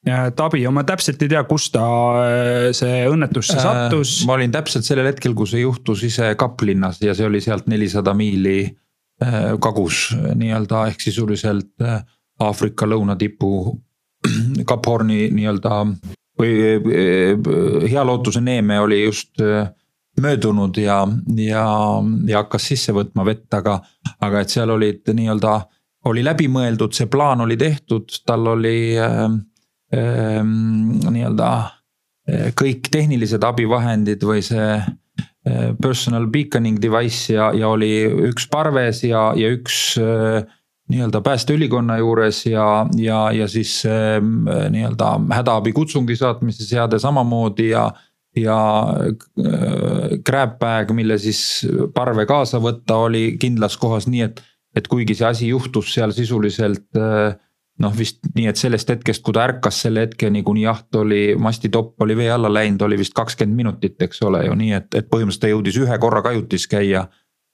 Tabi, 0.01 0.63
ma 0.73 0.81
täpselt 0.81 1.21
ei 1.21 1.29
tea, 1.29 1.43
kus 1.45 1.67
ta 1.69 1.83
see 2.73 3.03
õnnetusse 3.05 3.53
äh, 3.53 3.61
sattus 3.61 4.15
äh,. 4.15 4.25
ma 4.25 4.33
olin 4.33 4.53
täpselt 4.53 4.87
sellel 4.87 5.11
hetkel, 5.11 5.35
kui 5.37 5.45
see 5.45 5.61
juhtus 5.61 6.01
ise 6.07 6.31
Kaplinnas 6.41 6.97
ja 7.05 7.13
see 7.13 7.27
oli 7.29 7.41
sealt 7.43 7.67
nelisada 7.69 8.15
miili 8.17 8.63
äh, 8.65 9.51
kagus 9.61 10.07
nii-öelda 10.17 10.87
ehk 10.89 11.05
sisuliselt 11.05 11.85
äh, 11.85 12.01
Aafrika 12.41 12.89
lõunatipu 12.89 13.51
Kap 14.65 14.85
Horni 14.89 15.27
nii-öelda 15.37 15.83
või 16.41 16.55
äh, 16.65 17.85
Hea 17.85 18.07
Lootuse 18.07 18.41
neeme 18.41 18.79
oli 18.81 19.03
just 19.03 19.37
äh, 19.37 19.69
möödunud 20.21 20.77
ja, 20.81 21.03
ja, 21.37 21.67
ja 22.27 22.41
hakkas 22.41 22.67
sisse 22.73 22.93
võtma 22.95 23.25
vett, 23.25 23.53
aga, 23.53 23.77
aga 24.19 24.41
et 24.41 24.49
seal 24.49 24.73
olid 24.73 25.13
nii-öelda, 25.13 25.59
oli 26.09 26.25
läbimõeldud, 26.25 26.93
see 26.97 27.05
plaan 27.05 27.45
oli 27.45 27.57
tehtud, 27.57 28.09
tal 28.25 28.49
oli 28.55 28.97
äh, 28.97 29.29
nii-öelda 29.91 31.51
eh, 32.27 32.49
kõik 32.57 32.89
tehnilised 32.91 33.43
abivahendid 33.43 34.23
või 34.23 34.43
see 34.45 34.77
eh, 34.79 35.71
personal 35.81 36.29
beaconing 36.31 36.79
device 36.81 37.33
ja, 37.35 37.51
ja 37.57 37.71
oli 37.73 37.91
üks 38.31 38.47
parves 38.51 39.03
ja, 39.03 39.31
ja 39.35 39.51
üks 39.51 39.97
eh, 39.99 40.41
nii-öelda 40.91 41.21
päästeülikonna 41.23 41.97
juures 42.01 42.45
ja, 42.45 42.85
ja, 42.99 43.19
ja 43.31 43.45
siis 43.47 43.77
nii-öelda 43.87 45.11
hädaabikutsungi 45.31 46.17
saatmise 46.19 46.65
seade 46.67 46.99
samamoodi 46.99 47.69
ja. 47.69 47.85
ja 48.35 48.57
grab 50.27 50.57
bag, 50.59 50.91
mille 50.95 51.15
siis 51.19 51.63
parve 51.95 52.25
kaasa 52.27 52.59
võtta, 52.59 52.97
oli 53.07 53.37
kindlas 53.39 53.77
kohas, 53.79 54.09
nii 54.11 54.25
et, 54.25 54.43
et 54.75 54.87
kuigi 54.91 55.15
see 55.15 55.29
asi 55.29 55.47
juhtus 55.53 55.93
seal 55.95 56.11
sisuliselt 56.15 56.99
äh, 56.99 57.39
noh, 57.79 57.93
vist 57.97 58.19
nii, 58.35 58.47
et 58.51 58.59
sellest 58.59 58.89
hetkest, 58.91 59.23
kui 59.25 59.35
ta 59.35 59.45
ärkas 59.47 59.81
selle 59.85 60.05
hetkeni, 60.05 60.43
kuni 60.47 60.65
jaht 60.65 60.95
oli, 60.99 61.35
mastitopp 61.39 62.01
oli 62.03 62.17
vee 62.17 62.29
alla 62.31 62.51
läinud, 62.51 62.81
oli 62.87 62.99
vist 62.99 63.15
kakskümmend 63.17 63.57
minutit, 63.57 63.97
eks 64.01 64.21
ole 64.27 64.45
ju, 64.45 64.57
nii 64.57 64.75
et, 64.77 64.89
et 64.97 65.09
põhimõtteliselt 65.09 65.45
ta 65.45 65.51
jõudis 65.51 65.79
ühe 65.81 65.99
korra 66.01 66.23
kajutis 66.25 66.67
käia. 66.71 67.07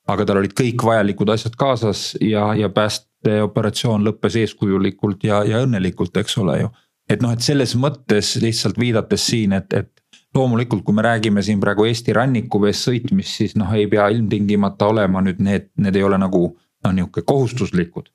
aga 0.08 0.24
tal 0.26 0.38
olid 0.40 0.54
kõik 0.56 0.84
vajalikud 0.88 1.30
asjad 1.30 1.56
kaasas 1.60 2.14
ja, 2.24 2.54
ja 2.56 2.70
päästeoperatsioon 2.72 4.06
lõppes 4.08 4.38
eeskujulikult 4.40 5.24
ja, 5.28 5.42
ja 5.44 5.60
õnnelikult, 5.66 6.16
eks 6.18 6.38
ole 6.38 6.62
ju. 6.62 6.70
et 7.10 7.22
noh, 7.22 7.32
et 7.32 7.42
selles 7.42 7.76
mõttes 7.76 8.36
lihtsalt 8.42 8.80
viidates 8.80 9.28
siin, 9.28 9.54
et, 9.54 9.74
et 9.74 9.92
loomulikult, 10.36 10.84
kui 10.84 10.96
me 10.96 11.02
räägime 11.02 11.44
siin 11.44 11.60
praegu 11.60 11.86
Eesti 11.86 12.14
rannikuvees 12.14 12.84
sõitmist, 12.88 13.36
siis 13.42 13.56
noh, 13.56 13.74
ei 13.74 13.88
pea 13.88 14.08
ilmtingimata 14.14 14.88
olema 14.88 15.22
nüüd 15.22 15.44
need, 15.44 15.72
need 15.78 15.96
ei 15.96 16.04
ole 16.04 16.18
nagu 16.18 16.48
noh, 16.56 16.94
nihuke 16.94 17.22
kohustuslikud 17.28 18.08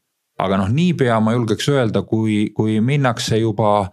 aga 0.45 0.59
noh, 0.61 0.71
niipea 0.73 1.21
ma 1.23 1.37
julgeks 1.37 1.69
öelda, 1.73 2.05
kui, 2.09 2.51
kui 2.57 2.81
minnakse 2.85 3.39
juba 3.41 3.87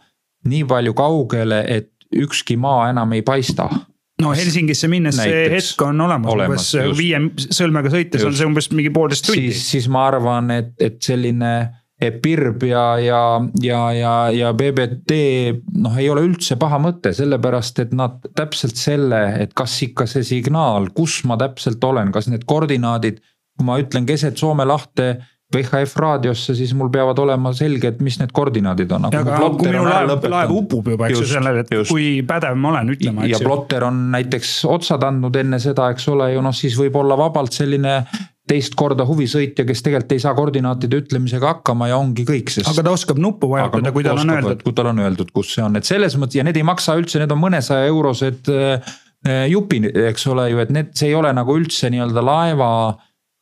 nii 0.50 0.66
palju 0.70 0.96
kaugele, 0.98 1.64
et 1.68 1.92
ükski 2.16 2.58
maa 2.58 2.90
enam 2.90 3.14
ei 3.14 3.22
paista 3.26 3.70
no 4.20 4.34
Helsingisse 4.36 4.90
minnes 4.92 5.18
Näiteks, 5.20 5.36
see 5.36 5.52
hetk 5.56 5.84
on 5.86 6.02
olemas, 6.06 6.34
olemas, 6.34 6.70
umbes 6.76 6.98
viie 6.98 7.20
sõlmega 7.56 7.92
sõites 7.94 8.24
just. 8.24 8.30
on 8.32 8.40
see 8.40 8.48
umbes 8.50 8.70
mingi 8.74 8.92
poolteist 8.96 9.30
tundi. 9.30 9.50
siis, 9.50 9.68
siis 9.76 9.92
ma 9.92 10.08
arvan, 10.10 10.52
et, 10.56 10.74
et 10.82 11.00
selline 11.04 11.54
PIRB 12.00 12.64
ja, 12.70 12.84
ja, 13.04 13.22
ja, 13.62 13.80
ja, 13.92 14.14
ja 14.32 14.52
BBT 14.56 15.16
noh, 15.84 15.98
ei 16.00 16.08
ole 16.08 16.24
üldse 16.30 16.56
paha 16.60 16.80
mõte, 16.80 17.12
sellepärast 17.16 17.82
et 17.84 17.92
nad 17.98 18.22
täpselt 18.40 18.80
selle, 18.80 19.20
et 19.44 19.52
kas 19.58 19.74
ikka 19.84 20.08
see 20.08 20.24
signaal, 20.24 20.88
kus 20.96 21.20
ma 21.28 21.36
täpselt 21.40 21.84
olen, 21.84 22.14
kas 22.16 22.32
need 22.32 22.48
koordinaadid. 22.48 23.20
kui 23.60 23.68
ma 23.68 23.76
ütlen 23.82 24.08
keset 24.08 24.40
Soome 24.40 24.64
lahte 24.64 25.18
VHF 25.50 25.96
raadiosse, 25.98 26.54
siis 26.54 26.76
mul 26.78 26.92
peavad 26.94 27.18
olema 27.24 27.50
selged, 27.58 28.04
mis 28.06 28.20
need 28.22 28.30
koordinaadid 28.38 28.92
on. 28.94 29.08
aga 29.10 29.38
kui 29.58 29.72
minu 29.72 29.82
laev, 29.88 30.28
laev 30.30 30.52
upub 30.54 30.92
juba, 30.94 31.08
eks 31.10 31.24
ju, 31.24 31.30
sellele, 31.32 31.64
et 31.66 31.72
just. 31.74 31.90
kui 31.90 32.20
pädev 32.28 32.58
ma 32.60 32.76
olen 32.76 32.94
ütlema, 32.94 33.26
ja 33.30 33.40
plotter 33.42 33.88
on 33.88 34.04
näiteks 34.14 34.60
otsad 34.70 35.08
andnud 35.08 35.40
enne 35.42 35.58
seda, 35.64 35.90
eks 35.96 36.06
ole 36.14 36.30
ju 36.36 36.44
noh, 36.46 36.54
siis 36.54 36.78
võib 36.78 37.00
olla 37.02 37.18
vabalt 37.18 37.58
selline 37.58 38.04
teist 38.50 38.78
korda 38.78 39.06
huvisõitja, 39.10 39.66
kes 39.66 39.84
tegelikult 39.86 40.14
ei 40.16 40.22
saa 40.22 40.36
koordinaatide 40.38 41.02
ütlemisega 41.04 41.56
hakkama 41.56 41.90
ja 41.90 41.98
ongi 42.02 42.26
kõik, 42.30 42.54
sest. 42.54 42.70
aga 42.70 42.86
ta 42.86 42.94
oskab 42.94 43.18
nuppu 43.22 43.50
vajutada, 43.50 43.94
kui 43.96 44.06
tal 44.06 44.22
on 44.22 44.38
öeldud. 44.38 44.64
kui 44.66 44.78
tal 44.78 44.94
on 44.94 45.02
öeldud, 45.02 45.34
kus 45.34 45.56
see 45.58 45.66
on, 45.66 45.82
et 45.82 45.90
selles 45.90 46.18
mõttes 46.22 46.38
ja 46.38 46.46
need 46.46 46.62
ei 46.62 46.66
maksa 46.66 46.98
üldse, 47.00 47.22
need 47.22 47.34
on 47.34 47.42
mõnesaja 47.42 47.90
eurosed 47.90 48.54
äh, 48.54 48.98
jupi, 49.50 49.82
eks 50.14 50.30
ole 50.30 50.50
ju, 50.54 50.62
et 50.62 50.74
need, 50.74 50.94
see 50.98 51.10
ei 51.10 51.18
ole 51.18 51.34
nagu 51.34 51.58
üldse 51.58 51.90
nii-öelda 51.90 52.26
laeva 52.26 52.72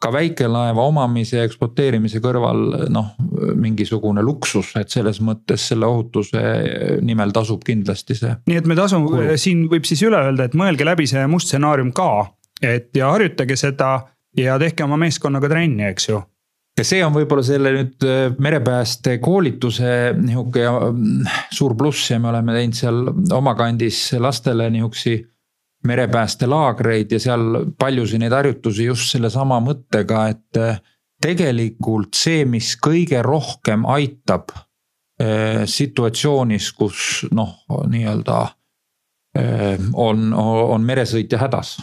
ka 0.01 0.11
väikelaeva 0.13 0.83
omamise 0.91 1.39
ja 1.39 1.45
ekspluateerimise 1.47 2.21
kõrval 2.21 2.89
noh, 2.93 3.13
mingisugune 3.57 4.21
luksus, 4.25 4.75
et 4.77 4.93
selles 4.93 5.19
mõttes 5.25 5.67
selle 5.71 5.89
ohutuse 5.89 6.43
nimel 7.05 7.33
tasub 7.33 7.65
kindlasti 7.65 8.17
see. 8.19 8.35
nii 8.49 8.61
et 8.61 8.69
me 8.69 8.77
tasume, 8.77 9.37
siin 9.41 9.65
võib 9.71 9.87
siis 9.89 10.03
üle 10.05 10.21
öelda, 10.21 10.47
et 10.47 10.57
mõelge 10.57 10.85
läbi 10.85 11.09
see 11.09 11.25
must 11.31 11.49
stsenaarium 11.49 11.91
ka, 11.97 12.11
et 12.61 12.91
ja 12.97 13.09
harjutage 13.15 13.57
seda 13.57 13.91
ja 14.37 14.57
tehke 14.61 14.85
oma 14.85 14.99
meeskonnaga 15.01 15.49
trenni, 15.49 15.87
eks 15.89 16.11
ju 16.11 16.21
ja 16.77 16.85
see 16.85 17.01
on 17.05 17.15
võib-olla 17.15 17.45
selle 17.45 17.73
nüüd 17.73 18.05
äh, 18.05 18.35
merepääste 18.43 19.17
koolituse 19.23 20.13
nihuke 20.19 20.67
mm, 20.67 21.25
suur 21.53 21.73
pluss 21.77 22.11
ja 22.11 22.19
me 22.21 22.29
oleme 22.31 22.53
teinud 22.53 22.77
seal 22.77 23.01
oma 23.33 23.55
kandis 23.57 24.11
lastele 24.21 24.69
nihuksi 24.73 25.17
merepäästelaagreid 25.85 27.11
ja 27.11 27.19
seal 27.19 27.65
paljusid 27.79 28.21
neid 28.21 28.33
harjutusi 28.33 28.87
just 28.89 29.11
sellesama 29.13 29.59
mõttega, 29.63 30.27
et 30.33 30.61
eh, 30.61 30.79
tegelikult 31.21 32.17
see, 32.17 32.45
mis 32.49 32.73
kõige 32.81 33.21
rohkem 33.25 33.85
aitab 33.89 34.53
eh, 35.21 35.65
situatsioonis, 35.69 36.71
kus 36.77 37.27
noh, 37.31 37.59
nii-öelda 37.89 38.39
eh, 39.37 39.77
on, 39.93 40.33
on 40.33 40.89
meresõitja 40.89 41.39
hädas. 41.45 41.77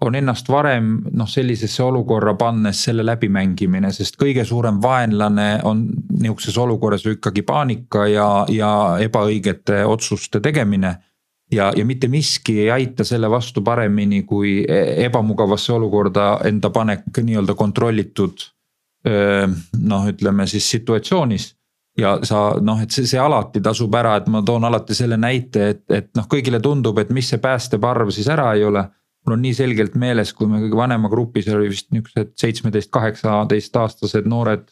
on 0.00 0.14
ennast 0.14 0.48
varem 0.48 1.00
noh, 1.10 1.26
sellisesse 1.26 1.82
olukorra 1.82 2.34
pannes 2.38 2.84
selle 2.84 3.02
läbimängimine, 3.02 3.90
sest 3.92 4.16
kõige 4.16 4.44
suurem 4.44 4.82
vaenlane 4.82 5.60
on 5.64 5.88
nihukeses 6.20 6.58
olukorras 6.58 7.04
ju 7.04 7.16
ikkagi 7.16 7.42
paanika 7.42 8.06
ja, 8.06 8.46
ja 8.48 8.70
ebaõigete 9.02 9.84
otsuste 9.84 10.40
tegemine 10.40 10.94
ja, 11.52 11.72
ja 11.76 11.84
mitte 11.84 12.08
miski 12.08 12.60
ei 12.60 12.70
aita 12.70 13.04
selle 13.04 13.30
vastu 13.30 13.62
paremini 13.62 14.22
kui 14.22 14.60
e-, 14.68 15.04
ebamugavasse 15.04 15.72
olukorda 15.72 16.38
enda 16.48 16.70
panek 16.70 17.22
nii-öelda 17.22 17.54
kontrollitud. 17.54 18.46
noh, 19.78 20.08
ütleme 20.10 20.44
siis 20.50 20.66
situatsioonis 20.70 21.44
ja 21.98 22.18
sa 22.26 22.40
noh, 22.60 22.80
et 22.82 22.94
see, 22.94 23.06
see 23.08 23.20
alati 23.20 23.62
tasub 23.64 23.94
ära, 23.98 24.16
et 24.20 24.26
ma 24.30 24.42
toon 24.46 24.66
alati 24.68 24.94
selle 24.94 25.16
näite, 25.20 25.68
et, 25.74 25.84
et 25.94 26.08
noh, 26.18 26.26
kõigile 26.30 26.60
tundub, 26.62 26.98
et 27.00 27.10
mis 27.14 27.30
see 27.30 27.40
päästeparv 27.42 28.12
siis 28.14 28.28
ära 28.32 28.52
ei 28.54 28.64
ole. 28.66 28.84
mul 29.26 29.34
on 29.34 29.42
nii 29.44 29.54
selgelt 29.54 29.96
meeles, 29.98 30.32
kui 30.32 30.46
me 30.48 30.60
kõige 30.62 30.76
vanema 30.78 31.08
grupis 31.12 31.48
oli 31.52 31.68
vist 31.68 31.90
niuksed 31.92 32.30
seitsmeteist, 32.38 32.90
kaheksateist 32.94 33.76
aastased 33.76 34.28
noored 34.30 34.68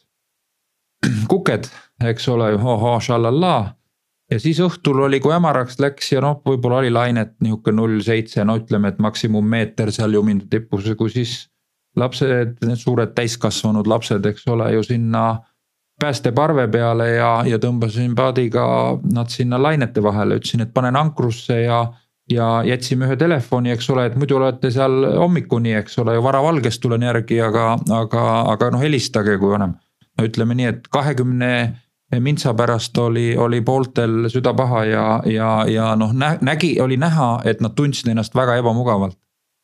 kuked, 1.30 1.66
eks 2.12 2.28
ole, 2.32 2.52
ohoo, 2.54 2.94
šallallaa 3.00 3.74
ja 4.30 4.38
siis 4.42 4.60
õhtul 4.62 5.04
oli, 5.06 5.20
kui 5.22 5.34
hämaraks 5.34 5.78
läks 5.82 6.12
ja 6.12 6.22
noh, 6.24 6.40
võib-olla 6.46 6.82
oli 6.82 6.92
lainet 6.94 7.34
nihuke 7.44 7.74
null 7.74 8.00
seitse, 8.04 8.44
no 8.44 8.58
ütleme, 8.60 8.92
et 8.92 9.02
maksimummeeter 9.02 9.92
seal 9.94 10.16
Juminda 10.18 10.48
tipus, 10.50 10.88
kui 10.98 11.12
siis. 11.12 11.44
lapsed, 11.96 12.58
need 12.60 12.76
suured 12.76 13.14
täiskasvanud 13.16 13.86
lapsed, 13.88 14.26
eks 14.28 14.42
ole 14.52 14.66
ju 14.74 14.82
sinna 14.84 15.38
päästeparve 16.00 16.66
peale 16.68 17.06
ja, 17.14 17.30
ja 17.48 17.58
tõmbasin 17.58 18.12
paadiga 18.14 18.66
nad 19.14 19.32
sinna 19.32 19.56
lainete 19.62 20.02
vahele, 20.04 20.36
ütlesin, 20.36 20.66
et 20.66 20.74
panen 20.74 20.96
ankrusse 20.96 21.62
ja. 21.62 21.86
ja 22.30 22.62
jätsime 22.66 23.06
ühe 23.06 23.16
telefoni, 23.16 23.70
eks 23.72 23.88
ole, 23.94 24.06
et 24.10 24.16
muidu 24.18 24.36
olete 24.36 24.70
seal 24.74 25.06
hommikuni, 25.16 25.72
eks 25.78 25.98
ole 26.02 26.18
ju 26.18 26.22
varavalgest 26.26 26.82
tulen 26.82 27.06
järgi, 27.06 27.40
aga, 27.40 27.78
aga, 28.02 28.26
aga 28.52 28.70
noh, 28.74 28.82
helistage, 28.82 29.38
kui 29.38 29.54
vanem. 29.54 29.76
no 30.18 30.26
ütleme 30.26 30.56
nii, 30.58 30.66
et 30.74 30.88
kahekümne 30.92 31.52
mintsa 32.20 32.54
pärast 32.54 32.98
oli, 32.98 33.36
oli 33.36 33.60
pooltel 33.60 34.28
süda 34.30 34.54
paha 34.54 34.84
ja, 34.84 35.06
ja, 35.26 35.50
ja 35.68 35.92
noh, 35.98 36.12
nägi, 36.40 36.76
oli 36.80 36.96
näha, 36.96 37.40
et 37.44 37.60
nad 37.60 37.74
tundsid 37.74 38.10
ennast 38.12 38.34
väga 38.34 38.56
ebamugavalt, 38.60 39.18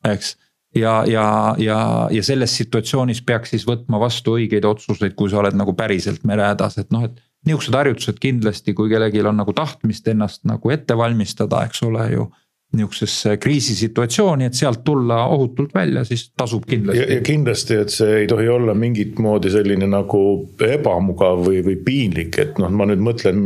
eks. 0.07 0.35
ja, 0.75 1.03
ja, 1.07 1.55
ja, 1.57 1.77
ja 2.11 2.23
selles 2.23 2.55
situatsioonis 2.57 3.21
peaks 3.23 3.55
siis 3.55 3.67
võtma 3.67 3.99
vastu 3.99 4.35
õigeid 4.39 4.67
otsuseid, 4.67 5.15
kui 5.15 5.31
sa 5.31 5.39
oled 5.39 5.55
nagu 5.55 5.75
päriselt 5.77 6.23
merehädas, 6.27 6.77
et 6.77 6.91
noh, 6.91 7.05
et. 7.07 7.21
nihukesed 7.47 7.75
harjutused 7.75 8.19
kindlasti, 8.23 8.73
kui 8.73 8.91
kellelgi 8.91 9.23
on 9.23 9.39
nagu 9.39 9.53
tahtmist 9.53 10.07
ennast 10.07 10.43
nagu 10.47 10.69
ette 10.71 10.97
valmistada, 10.97 11.63
eks 11.67 11.83
ole 11.83 12.11
ju 12.11 12.29
nihukesesse 12.73 13.35
kriisisituatsiooni, 13.37 14.47
et 14.49 14.57
sealt 14.57 14.81
tulla 14.85 15.19
ohutult 15.29 15.73
välja, 15.75 16.03
siis 16.07 16.25
tasub 16.37 16.65
kindlasti. 16.69 17.03
ja 17.13 17.21
kindlasti, 17.25 17.77
et 17.83 17.93
see 17.93 18.15
ei 18.23 18.27
tohi 18.27 18.47
olla 18.49 18.73
mingit 18.73 19.19
moodi 19.21 19.51
selline 19.53 19.87
nagu 19.89 20.23
ebamugav 20.67 21.45
või, 21.45 21.61
või 21.65 21.77
piinlik, 21.85 22.39
et 22.41 22.57
noh, 22.61 22.73
ma 22.73 22.87
nüüd 22.89 23.03
mõtlen 23.05 23.39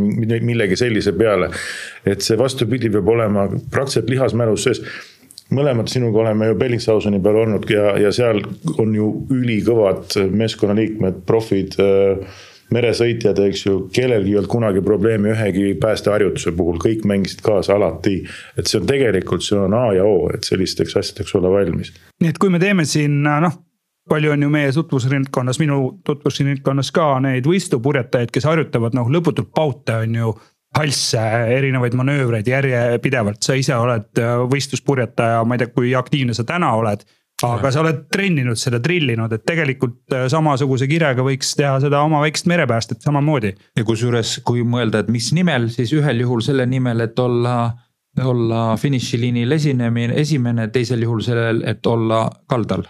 millegi 0.47 0.79
sellise 0.79 1.11
peale. 1.17 1.51
et 2.07 2.23
see 2.23 2.39
vastupidi 2.39 2.89
peab 2.93 3.07
olema 3.11 3.47
praktiliselt 3.71 4.09
lihasmälus 4.09 4.67
sees 4.69 4.83
mõlemad 5.53 5.87
sinuga 5.91 6.23
oleme 6.25 6.49
ju 6.49 6.57
Bellingshauseni 6.59 7.21
peal 7.23 7.41
olnud 7.43 7.69
ja, 7.71 7.93
ja 7.99 8.11
seal 8.15 8.41
on 8.79 8.95
ju 8.95 9.09
ülikõvad 9.31 10.17
meeskonnaliikmed, 10.31 11.23
profid 11.27 11.77
äh, 11.83 12.39
meresõitjad, 12.73 13.39
eks 13.47 13.65
ju, 13.65 13.75
kellelgi 13.93 14.33
ei 14.33 14.39
olnud 14.39 14.51
kunagi 14.51 14.81
probleemi 14.83 15.31
ühegi 15.33 15.69
päästeharjutuse 15.81 16.51
puhul, 16.57 16.79
kõik 16.83 17.05
mängisid 17.07 17.43
kaasa 17.45 17.77
alati. 17.77 18.17
et 18.57 18.67
see 18.67 18.81
on 18.81 18.89
tegelikult, 18.89 19.45
see 19.45 19.59
on 19.59 19.73
A 19.73 19.93
ja 19.95 20.03
O, 20.05 20.27
et 20.33 20.43
sellisteks 20.43 20.97
asjadeks 20.99 21.35
olla 21.35 21.53
valmis. 21.53 21.93
nii 22.21 22.29
et 22.29 22.37
kui 22.37 22.49
me 22.49 22.59
teeme 22.59 22.85
siin 22.85 23.23
noh, 23.23 23.55
palju 24.09 24.31
on 24.31 24.43
ju 24.43 24.49
meie 24.49 24.71
tutvusringkonnas, 24.71 25.59
minu 25.59 25.79
tutvusringkonnas 26.05 26.91
ka 26.95 27.07
neid 27.23 27.47
võistlupurjetajaid, 27.47 28.31
kes 28.31 28.47
harjutavad 28.47 28.95
noh 28.97 29.09
lõputult 29.11 29.51
paute 29.55 30.01
on 30.03 30.15
ju 30.15 30.35
halsse, 30.77 31.21
erinevaid 31.57 31.95
manöövreid 31.97 32.47
järjepidevalt, 32.47 33.39
sa 33.43 33.55
ise 33.57 33.75
oled 33.75 34.19
võistluspurjetaja, 34.51 35.43
ma 35.47 35.55
ei 35.55 35.63
tea, 35.63 35.71
kui 35.73 35.93
aktiivne 35.95 36.35
sa 36.37 36.43
täna 36.47 36.73
oled 36.77 37.05
aga 37.45 37.71
sa 37.73 37.81
oled 37.83 38.05
trenninud 38.13 38.57
seda, 38.57 38.79
trillinud, 38.83 39.33
et 39.33 39.43
tegelikult 39.45 40.15
äh, 40.15 40.25
samasuguse 40.31 40.87
kirega 40.89 41.25
võiks 41.25 41.53
teha 41.57 41.75
seda 41.83 42.01
oma 42.05 42.21
väikest 42.23 42.49
merepäästet 42.49 43.05
samamoodi. 43.05 43.53
ja 43.77 43.83
kusjuures, 43.85 44.39
kui 44.47 44.63
mõelda, 44.65 45.03
et 45.03 45.11
mis 45.13 45.29
nimel, 45.37 45.69
siis 45.73 45.93
ühel 45.93 46.23
juhul 46.25 46.41
selle 46.45 46.65
nimel, 46.65 47.05
et 47.05 47.19
olla, 47.19 47.57
olla 48.23 48.63
finišiliinil 48.81 49.51
esinemine, 49.59 50.17
esimene, 50.17 50.71
teisel 50.73 51.05
juhul 51.05 51.21
sellel, 51.25 51.61
et 51.69 51.85
olla 51.85 52.25
kaldal. 52.49 52.87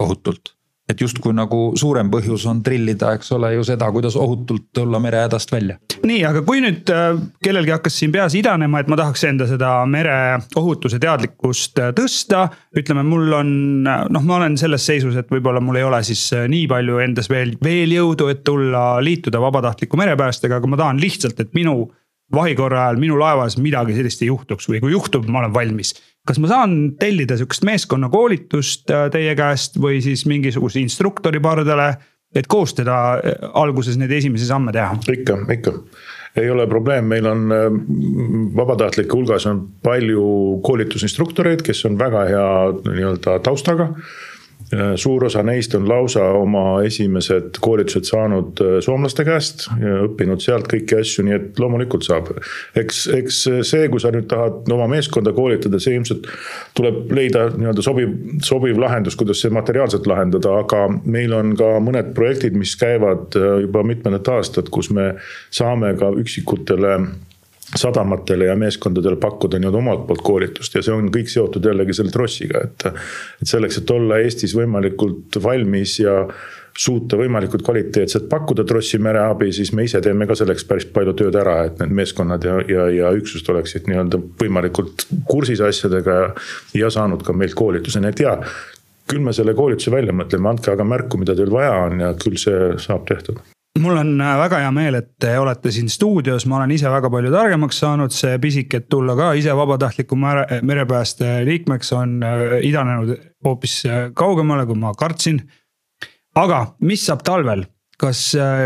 Ohutult 0.00 0.54
et 0.90 1.00
justkui 1.00 1.34
nagu 1.36 1.70
suurem 1.78 2.10
põhjus 2.12 2.46
on 2.50 2.62
trillida, 2.66 3.14
eks 3.16 3.32
ole 3.36 3.52
ju 3.54 3.64
seda, 3.66 3.90
kuidas 3.94 4.16
ohutult 4.18 4.68
tulla 4.76 5.00
merehädast 5.02 5.52
välja. 5.52 5.78
nii, 6.06 6.20
aga 6.26 6.42
kui 6.46 6.62
nüüd 6.64 6.90
äh, 6.94 7.20
kellelgi 7.44 7.74
hakkas 7.74 7.98
siin 8.00 8.12
peas 8.14 8.34
idanema, 8.38 8.80
et 8.80 8.90
ma 8.90 8.98
tahaks 9.00 9.24
enda 9.28 9.46
seda 9.50 9.72
mereohutuse 9.90 11.00
teadlikkust 11.02 11.80
äh, 11.82 11.92
tõsta. 11.96 12.48
ütleme, 12.76 13.04
mul 13.06 13.32
on 13.36 13.54
noh, 13.84 14.26
ma 14.26 14.38
olen 14.40 14.56
selles 14.60 14.86
seisus, 14.86 15.16
et 15.20 15.30
võib-olla 15.30 15.62
mul 15.64 15.80
ei 15.80 15.86
ole 15.86 16.02
siis 16.06 16.26
äh, 16.36 16.48
nii 16.50 16.66
palju 16.70 17.00
endas 17.04 17.30
veel, 17.30 17.56
veel 17.62 17.96
jõudu, 17.96 18.30
et 18.32 18.44
tulla 18.44 18.84
liituda 19.04 19.40
vabatahtliku 19.42 20.00
merepäästega, 20.00 20.60
aga 20.60 20.70
ma 20.70 20.80
tahan 20.80 21.02
lihtsalt, 21.02 21.40
et 21.40 21.54
minu 21.56 21.90
vahikorra 22.34 22.86
ajal 22.86 23.00
minu 23.02 23.18
laevas 23.20 23.58
midagi 23.60 23.96
sellist 23.96 24.22
ei 24.22 24.30
juhtuks 24.30 24.68
või 24.70 24.82
kui 24.82 24.94
juhtub, 24.94 25.26
ma 25.28 25.42
olen 25.42 25.54
valmis. 25.54 25.94
kas 26.26 26.38
ma 26.38 26.50
saan 26.50 26.94
tellida 27.00 27.36
sihukest 27.38 27.64
meeskonnakoolitust 27.66 28.90
äh, 28.92 29.08
teie 29.10 29.34
käest 29.36 29.80
või 29.80 30.02
siis 30.04 30.26
mingisuguse 30.28 30.80
instruktori 30.80 31.40
pardale, 31.40 31.94
et 32.34 32.46
koos 32.46 32.74
teda 32.76 32.96
äh, 33.18 33.50
alguses 33.54 33.98
neid 33.98 34.12
esimesi 34.12 34.46
samme 34.46 34.72
teha? 34.72 34.96
ikka, 35.12 35.42
ikka. 35.56 35.76
Ei 36.38 36.46
ole 36.46 36.62
probleem, 36.70 37.08
meil 37.10 37.26
on 37.26 37.46
äh, 37.50 37.66
vabatahtlike 38.56 39.16
hulgas 39.16 39.48
on 39.50 39.64
palju 39.82 40.60
koolitusinstruktoreid, 40.66 41.64
kes 41.66 41.84
on 41.88 41.98
väga 41.98 42.26
hea 42.30 42.50
nii-öelda 42.84 43.40
taustaga 43.46 43.90
suur 44.96 45.24
osa 45.24 45.42
neist 45.42 45.74
on 45.74 45.88
lausa 45.88 46.22
oma 46.38 46.82
esimesed 46.86 47.58
koolitused 47.60 48.06
saanud 48.06 48.60
äh, 48.62 48.76
soomlaste 48.84 49.24
käest 49.26 49.66
ja 49.80 50.04
õppinud 50.06 50.42
sealt 50.44 50.68
kõiki 50.70 51.00
asju, 51.00 51.24
nii 51.26 51.36
et 51.36 51.58
loomulikult 51.58 52.06
saab. 52.06 52.30
eks, 52.78 53.00
eks 53.16 53.40
see, 53.66 53.88
kui 53.90 54.02
sa 54.02 54.12
nüüd 54.14 54.28
tahad 54.30 54.70
oma 54.70 54.86
meeskonda 54.90 55.32
koolitada, 55.34 55.80
see 55.82 55.96
ilmselt 55.98 56.28
tuleb 56.78 57.10
leida 57.16 57.48
nii-öelda 57.56 57.84
sobiv, 57.84 58.12
sobiv 58.46 58.78
lahendus, 58.78 59.18
kuidas 59.18 59.42
see 59.42 59.50
materiaalselt 59.54 60.06
lahendada, 60.10 60.54
aga 60.62 60.86
meil 61.04 61.34
on 61.34 61.56
ka 61.58 61.72
mõned 61.82 62.14
projektid, 62.14 62.54
mis 62.58 62.76
käivad 62.78 63.38
äh, 63.38 63.64
juba 63.66 63.82
mitmendat 63.86 64.30
aastat, 64.36 64.70
kus 64.70 64.92
me 64.94 65.12
saame 65.50 65.96
ka 65.98 66.12
üksikutele 66.22 66.96
sadamatele 67.76 68.48
ja 68.48 68.56
meeskondadele 68.58 69.16
pakkuda 69.20 69.58
nii-öelda 69.58 69.78
omalt 69.78 70.06
poolt 70.06 70.22
koolitust 70.26 70.74
ja 70.74 70.82
see 70.82 70.94
on 70.94 71.10
kõik 71.14 71.30
seotud 71.30 71.66
jällegi 71.66 71.94
selle 71.96 72.10
trossiga, 72.14 72.64
et. 72.66 72.86
et 73.42 73.50
selleks, 73.50 73.78
et 73.78 73.92
olla 73.94 74.18
Eestis 74.24 74.56
võimalikult 74.58 75.38
valmis 75.42 75.98
ja 76.00 76.24
suuta 76.78 77.18
võimalikult 77.18 77.62
kvaliteetselt 77.66 78.28
pakkuda 78.30 78.64
trossi 78.66 78.98
mereabi, 79.02 79.50
siis 79.52 79.72
me 79.76 79.84
ise 79.86 80.00
teeme 80.02 80.26
ka 80.26 80.36
selleks 80.38 80.66
päris 80.66 80.86
palju 80.90 81.14
tööd 81.18 81.38
ära, 81.38 81.60
et 81.68 81.78
need 81.82 81.94
meeskonnad 82.00 82.46
ja, 82.46 82.58
ja, 82.70 82.88
ja 82.94 83.14
üksused 83.16 83.48
oleksid 83.54 83.90
nii-öelda 83.90 84.20
võimalikult 84.40 85.06
kursis 85.30 85.62
asjadega 85.66 86.18
ja, 86.20 86.34
ja 86.84 86.90
saanud 86.90 87.22
ka 87.26 87.36
meilt 87.36 87.58
koolituse, 87.58 88.02
nii 88.02 88.14
et 88.14 88.26
jaa 88.26 88.36
küll 89.10 89.22
me 89.26 89.34
selle 89.34 89.56
koolituse 89.58 89.90
välja 89.90 90.14
mõtleme, 90.14 90.52
andke 90.52 90.70
aga 90.70 90.86
märku, 90.86 91.18
mida 91.18 91.34
teil 91.38 91.50
vaja 91.50 91.72
on 91.86 92.04
ja 92.06 92.12
küll 92.18 92.38
see 92.38 92.74
saab 92.82 93.08
tehtud 93.10 93.42
mul 93.78 93.96
on 93.96 94.20
äh, 94.20 94.36
väga 94.38 94.58
hea 94.64 94.70
meel, 94.74 94.98
et 94.98 95.10
te 95.20 95.32
olete 95.38 95.70
siin 95.74 95.88
stuudios, 95.90 96.46
ma 96.50 96.58
olen 96.58 96.74
ise 96.74 96.90
väga 96.90 97.10
palju 97.12 97.32
targemaks 97.32 97.80
saanud, 97.84 98.14
see 98.14 98.38
pisik, 98.42 98.74
et 98.74 98.88
tulla 98.90 99.14
ka 99.18 99.32
ise 99.38 99.54
vabatahtliku 99.56 100.18
mere, 100.18 100.60
merepääste 100.66 101.40
liikmeks, 101.46 101.92
on 101.96 102.18
äh, 102.26 102.56
idanenud 102.66 103.14
hoopis 103.46 103.82
äh, 103.86 104.00
kaugemale, 104.14 104.66
kui 104.66 104.78
ma 104.78 104.94
kartsin. 104.98 105.42
aga 106.34 106.64
mis 106.86 107.04
saab 107.06 107.22
talvel, 107.26 107.64
kas, 108.00 108.20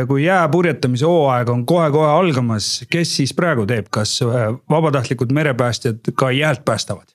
kui 0.09 0.24
jääpurjetamise 0.24 1.07
hooaeg 1.09 1.48
on 1.50 1.64
kohe-kohe 1.66 2.11
algamas, 2.20 2.84
kes 2.90 3.16
siis 3.16 3.32
praegu 3.34 3.64
teeb, 3.66 3.88
kas 3.90 4.20
vabatahtlikud 4.70 5.32
merepäästjad 5.32 6.12
ka 6.14 6.30
jäält 6.30 6.64
päästavad? 6.64 7.09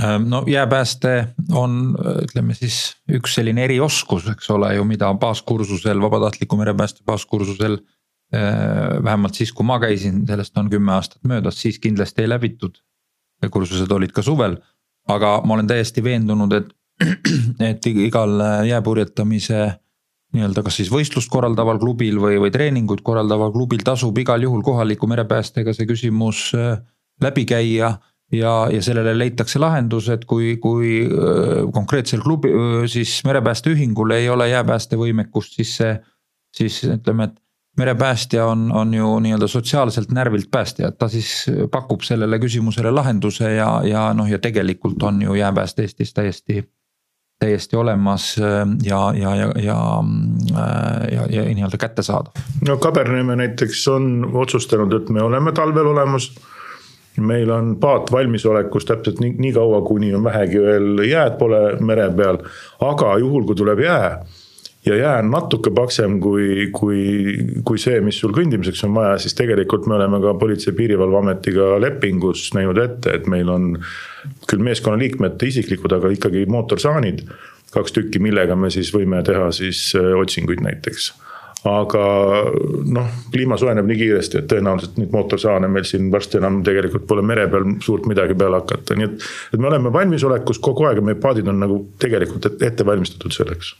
Ehm, 0.00 0.28
no 0.32 0.42
jääpääste 0.48 1.34
on, 1.52 1.96
ütleme 2.24 2.54
siis 2.56 2.94
üks 3.12 3.34
selline 3.36 3.66
erioskus, 3.66 4.24
eks 4.32 4.48
ole 4.54 4.70
ju, 4.76 4.86
mida 4.88 5.10
baaskursusel, 5.20 6.00
vabatahtliku 6.00 6.56
merepääste 6.56 7.04
baaskursusel. 7.06 7.76
Ehm, 8.32 9.02
vähemalt 9.04 9.36
siis, 9.36 9.52
kui 9.52 9.66
ma 9.68 9.76
käisin, 9.82 10.22
sellest 10.26 10.56
on 10.56 10.70
kümme 10.72 10.94
aastat 10.96 11.20
möödas, 11.28 11.60
siis 11.60 11.78
kindlasti 11.78 12.24
ei 12.24 12.32
läbitud. 12.32 12.80
kursused 13.50 13.90
olid 13.90 14.12
ka 14.14 14.22
suvel, 14.22 14.52
aga 15.10 15.40
ma 15.44 15.54
olen 15.54 15.66
täiesti 15.66 16.02
veendunud, 16.04 16.52
et, 16.54 16.68
et 17.70 17.86
igal 17.90 18.38
jääpurjetamise 18.68 19.64
nii-öelda 20.32 20.62
kas 20.64 20.78
siis 20.80 20.90
võistlust 20.92 21.30
korraldaval 21.32 21.80
klubil 21.82 22.20
või, 22.22 22.38
või 22.40 22.52
treeninguid 22.54 23.02
korraldaval 23.04 23.52
klubil 23.52 23.82
tasub 23.84 24.16
igal 24.18 24.42
juhul 24.46 24.62
kohaliku 24.64 25.08
merepäästega 25.10 25.74
see 25.76 25.88
küsimus 25.88 26.52
äh, 26.56 26.78
läbi 27.22 27.44
käia 27.48 27.96
ja, 28.32 28.54
ja 28.72 28.82
sellele 28.82 29.14
leitakse 29.18 29.60
lahendus, 29.62 30.08
et 30.12 30.24
kui, 30.28 30.56
kui 30.62 31.02
konkreetsel 31.72 32.22
klubi, 32.24 32.52
siis 32.90 33.20
merepäästeühingul 33.28 34.16
ei 34.16 34.28
ole 34.32 34.48
jääpäästevõimekust, 34.52 35.56
siis 35.60 35.76
see, 35.80 35.94
siis 36.56 36.82
ütleme, 36.88 37.30
et 37.30 37.38
merepäästja 37.78 38.46
on, 38.46 38.66
on 38.72 38.94
ju 38.94 39.08
nii-öelda 39.24 39.48
sotsiaalselt 39.48 40.10
närvilt 40.12 40.50
päästja, 40.50 40.88
et 40.88 40.98
ta 40.98 41.08
siis 41.08 41.46
pakub 41.72 42.04
sellele 42.04 42.38
küsimusele 42.42 42.92
lahenduse 42.92 43.54
ja, 43.54 43.70
ja 43.84 44.10
noh, 44.16 44.28
ja 44.28 44.38
tegelikult 44.38 45.02
on 45.08 45.22
ju 45.22 45.34
jääpääst 45.34 45.78
Eestis 45.80 46.12
täiesti 46.14 46.62
täiesti 47.42 47.76
olemas 47.76 48.36
ja, 48.84 48.98
ja, 49.16 49.34
ja, 49.36 49.52
ja, 49.56 49.78
ja, 51.10 51.26
ja 51.30 51.44
nii-öelda 51.54 51.78
kättesaadav. 51.80 52.38
no 52.68 52.76
Kaberneeme 52.76 53.36
näiteks 53.36 53.88
on 53.88 54.30
otsustanud, 54.32 54.92
et 54.92 55.08
me 55.08 55.22
oleme 55.22 55.52
talvel 55.52 55.90
olemas 55.90 56.30
meil 57.20 57.50
on 57.50 57.74
paat 57.80 58.12
valmisolekus 58.12 58.86
täpselt 58.88 59.20
nii, 59.20 59.34
nii 59.38 59.52
kaua, 59.52 59.82
kuni 59.84 60.14
on 60.14 60.24
vähegi 60.24 60.60
veel 60.62 61.02
jääd 61.08 61.36
pole 61.38 61.60
mere 61.80 62.08
peal. 62.16 62.38
aga 62.80 63.18
juhul, 63.18 63.44
kui 63.44 63.58
tuleb 63.58 63.84
jää 63.84 64.22
ja 64.86 64.96
jää 64.96 65.18
on 65.18 65.30
natuke 65.30 65.70
paksem 65.70 66.20
kui, 66.20 66.68
kui, 66.72 67.02
kui 67.64 67.78
see, 67.78 68.00
mis 68.00 68.18
sul 68.18 68.34
kõndimiseks 68.34 68.82
on 68.86 68.94
vaja, 68.94 69.18
siis 69.22 69.36
tegelikult 69.38 69.86
me 69.86 69.94
oleme 69.94 70.20
ka 70.24 70.34
Politsei- 70.34 70.72
ja 70.72 70.76
Piirivalveametiga 70.76 71.80
lepingus 71.80 72.48
näinud 72.54 72.80
ette, 72.82 73.14
et 73.14 73.26
meil 73.30 73.48
on 73.48 73.76
küll 74.50 74.64
meeskonnaliikmete 74.64 75.52
isiklikud, 75.52 75.92
aga 75.92 76.10
ikkagi 76.16 76.46
mootorsaanid, 76.50 77.26
kaks 77.72 77.94
tükki, 77.94 78.18
millega 78.22 78.56
me 78.56 78.70
siis 78.70 78.90
võime 78.94 79.22
teha 79.26 79.52
siis 79.54 79.92
äh, 79.98 80.12
otsinguid 80.18 80.64
näiteks 80.64 81.12
aga 81.68 82.04
noh, 82.90 83.10
kliima 83.30 83.56
soojeneb 83.60 83.86
nii 83.86 83.98
kiiresti, 84.00 84.40
et 84.40 84.48
tõenäoliselt 84.50 84.96
neid 84.98 85.12
mootorsaane 85.14 85.68
meil 85.70 85.86
siin 85.86 86.08
varsti 86.12 86.40
enam 86.40 86.60
tegelikult 86.66 87.06
pole 87.06 87.22
mere 87.26 87.46
peal 87.52 87.76
suurt 87.84 88.08
midagi 88.10 88.34
peale 88.38 88.58
hakata, 88.62 88.96
nii 88.98 89.08
et. 89.08 89.28
et 89.54 89.62
me 89.62 89.70
oleme 89.70 89.92
valmisolekus 89.94 90.58
kogu 90.62 90.88
aeg 90.88 90.98
ja 90.98 91.06
meie 91.06 91.20
paadid 91.22 91.48
on 91.52 91.62
nagu 91.62 91.78
tegelikult 92.02 92.50
ette 92.52 92.86
valmistatud 92.86 93.34
selleks. 93.34 93.74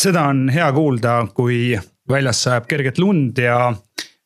seda 0.00 0.24
on 0.32 0.46
hea 0.52 0.70
kuulda, 0.72 1.18
kui 1.34 1.76
väljas 2.08 2.42
sajab 2.46 2.66
kerget 2.70 2.98
lund 2.98 3.38
ja 3.38 3.74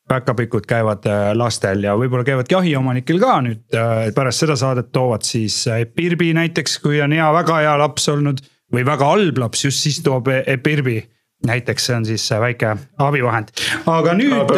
päkapikud 0.07 0.65
käivad 0.67 1.05
äh, 1.05 1.31
lastel 1.35 1.83
ja 1.83 1.95
võib-olla 1.99 2.23
käivadki 2.27 2.55
jahiomanikel 2.55 3.19
ka 3.19 3.33
nüüd 3.43 3.75
äh, 3.75 4.07
pärast 4.15 4.45
seda 4.45 4.55
saadet 4.59 4.93
toovad 4.95 5.27
siis 5.27 5.59
äh, 5.67 5.83
Pirbi 5.95 6.31
näiteks, 6.37 6.79
kui 6.83 7.01
on 7.03 7.11
hea, 7.11 7.27
väga 7.35 7.59
hea 7.65 7.75
laps 7.83 8.07
olnud 8.13 8.39
või 8.73 8.85
väga 8.87 9.11
halb 9.11 9.43
laps, 9.43 9.65
just 9.67 9.83
siis 9.83 9.99
toob 10.03 10.31
Pirbi 10.63 11.01
näiteks 11.45 11.85
see 11.85 11.95
on 11.95 12.05
siis 12.05 12.25
väike 12.41 12.75
abivahend, 13.03 13.51
aga 13.85 14.13
nüüd. 14.17 14.53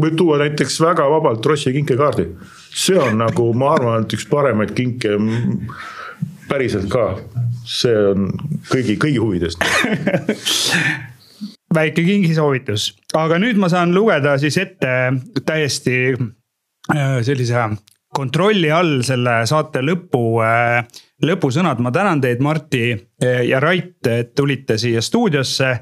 võib 0.00 0.16
tuua 0.16 0.38
näiteks 0.44 0.80
väga 0.80 1.08
vabalt 1.10 1.46
Rossi 1.46 1.72
kinkekaardi. 1.72 2.28
see 2.74 2.98
on 2.98 3.18
nagu, 3.20 3.52
ma 3.52 3.74
arvan, 3.74 4.04
et 4.04 4.16
üks 4.16 4.26
paremaid 4.30 4.72
kinke 4.76 5.18
päriselt 6.48 6.88
ka. 6.92 7.18
see 7.64 7.96
on 8.10 8.30
kõigi, 8.70 8.96
kõigi 9.00 9.20
huvides 9.20 9.58
väike 11.74 12.04
kingisoovitus, 12.06 12.92
aga 13.18 13.38
nüüd 13.42 13.58
ma 13.60 13.68
saan 13.72 13.94
lugeda 13.94 14.36
siis 14.38 14.56
ette 14.60 14.92
täiesti 15.44 15.96
äh, 16.14 17.18
sellise 17.26 17.68
kontrolli 18.14 18.70
all 18.70 19.00
selle 19.06 19.40
saate 19.50 19.82
lõpu, 19.82 20.22
äh, 20.44 20.84
lõpusõnad. 21.26 21.80
ma 21.82 21.90
tänan 21.92 22.22
teid, 22.22 22.42
Martti 22.44 22.92
äh, 22.94 23.42
ja 23.48 23.60
Rait, 23.60 23.98
et 24.06 24.34
tulite 24.34 24.78
siia 24.78 25.02
stuudiosse 25.02 25.74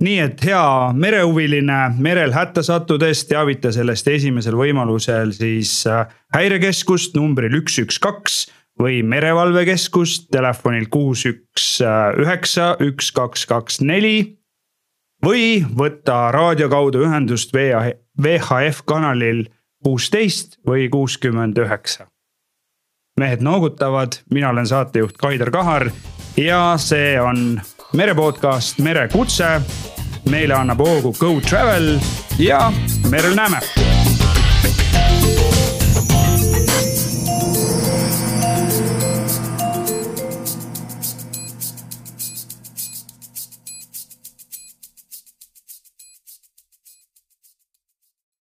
nii 0.00 0.18
et 0.20 0.42
hea 0.44 0.92
merehuviline, 0.92 1.78
merel 2.02 2.34
hätta 2.36 2.62
sattudes 2.66 3.24
teavita 3.30 3.72
sellest 3.72 4.08
esimesel 4.12 4.56
võimalusel 4.58 5.32
siis 5.36 5.78
äh, 5.88 6.04
häirekeskust 6.36 7.16
numbril 7.16 7.56
üks, 7.62 7.78
üks, 7.80 8.00
kaks 8.02 8.44
või 8.80 9.00
merevalvekeskust 9.08 10.28
telefonil 10.32 10.88
kuus, 10.92 11.24
üks, 11.28 11.68
üheksa, 12.20 12.74
üks, 12.84 13.10
kaks, 13.16 13.46
kaks, 13.48 13.80
neli. 13.80 14.36
või 15.24 15.64
võtta 15.64 16.30
raadio 16.30 16.68
kaudu 16.68 17.00
ühendust 17.06 17.54
VHF 17.56 18.82
kanalil 18.84 19.46
kuusteist 19.84 20.58
või 20.66 20.90
kuuskümmend 20.92 21.58
üheksa. 21.58 22.06
mehed 23.20 23.40
noogutavad, 23.40 24.20
mina 24.30 24.50
olen 24.50 24.66
saatejuht 24.66 25.16
Kaider 25.16 25.50
Kahar 25.50 25.90
ja 26.36 26.76
see 26.76 27.20
on 27.20 27.60
merepodcast 27.96 28.78
Merekutse. 28.78 29.60
meile 30.30 30.54
annab 30.54 30.78
hoogu 30.78 31.12
Go 31.18 31.40
Travel 31.40 32.00
ja 32.38 32.72
merel 33.10 33.34
näeme 33.34 33.60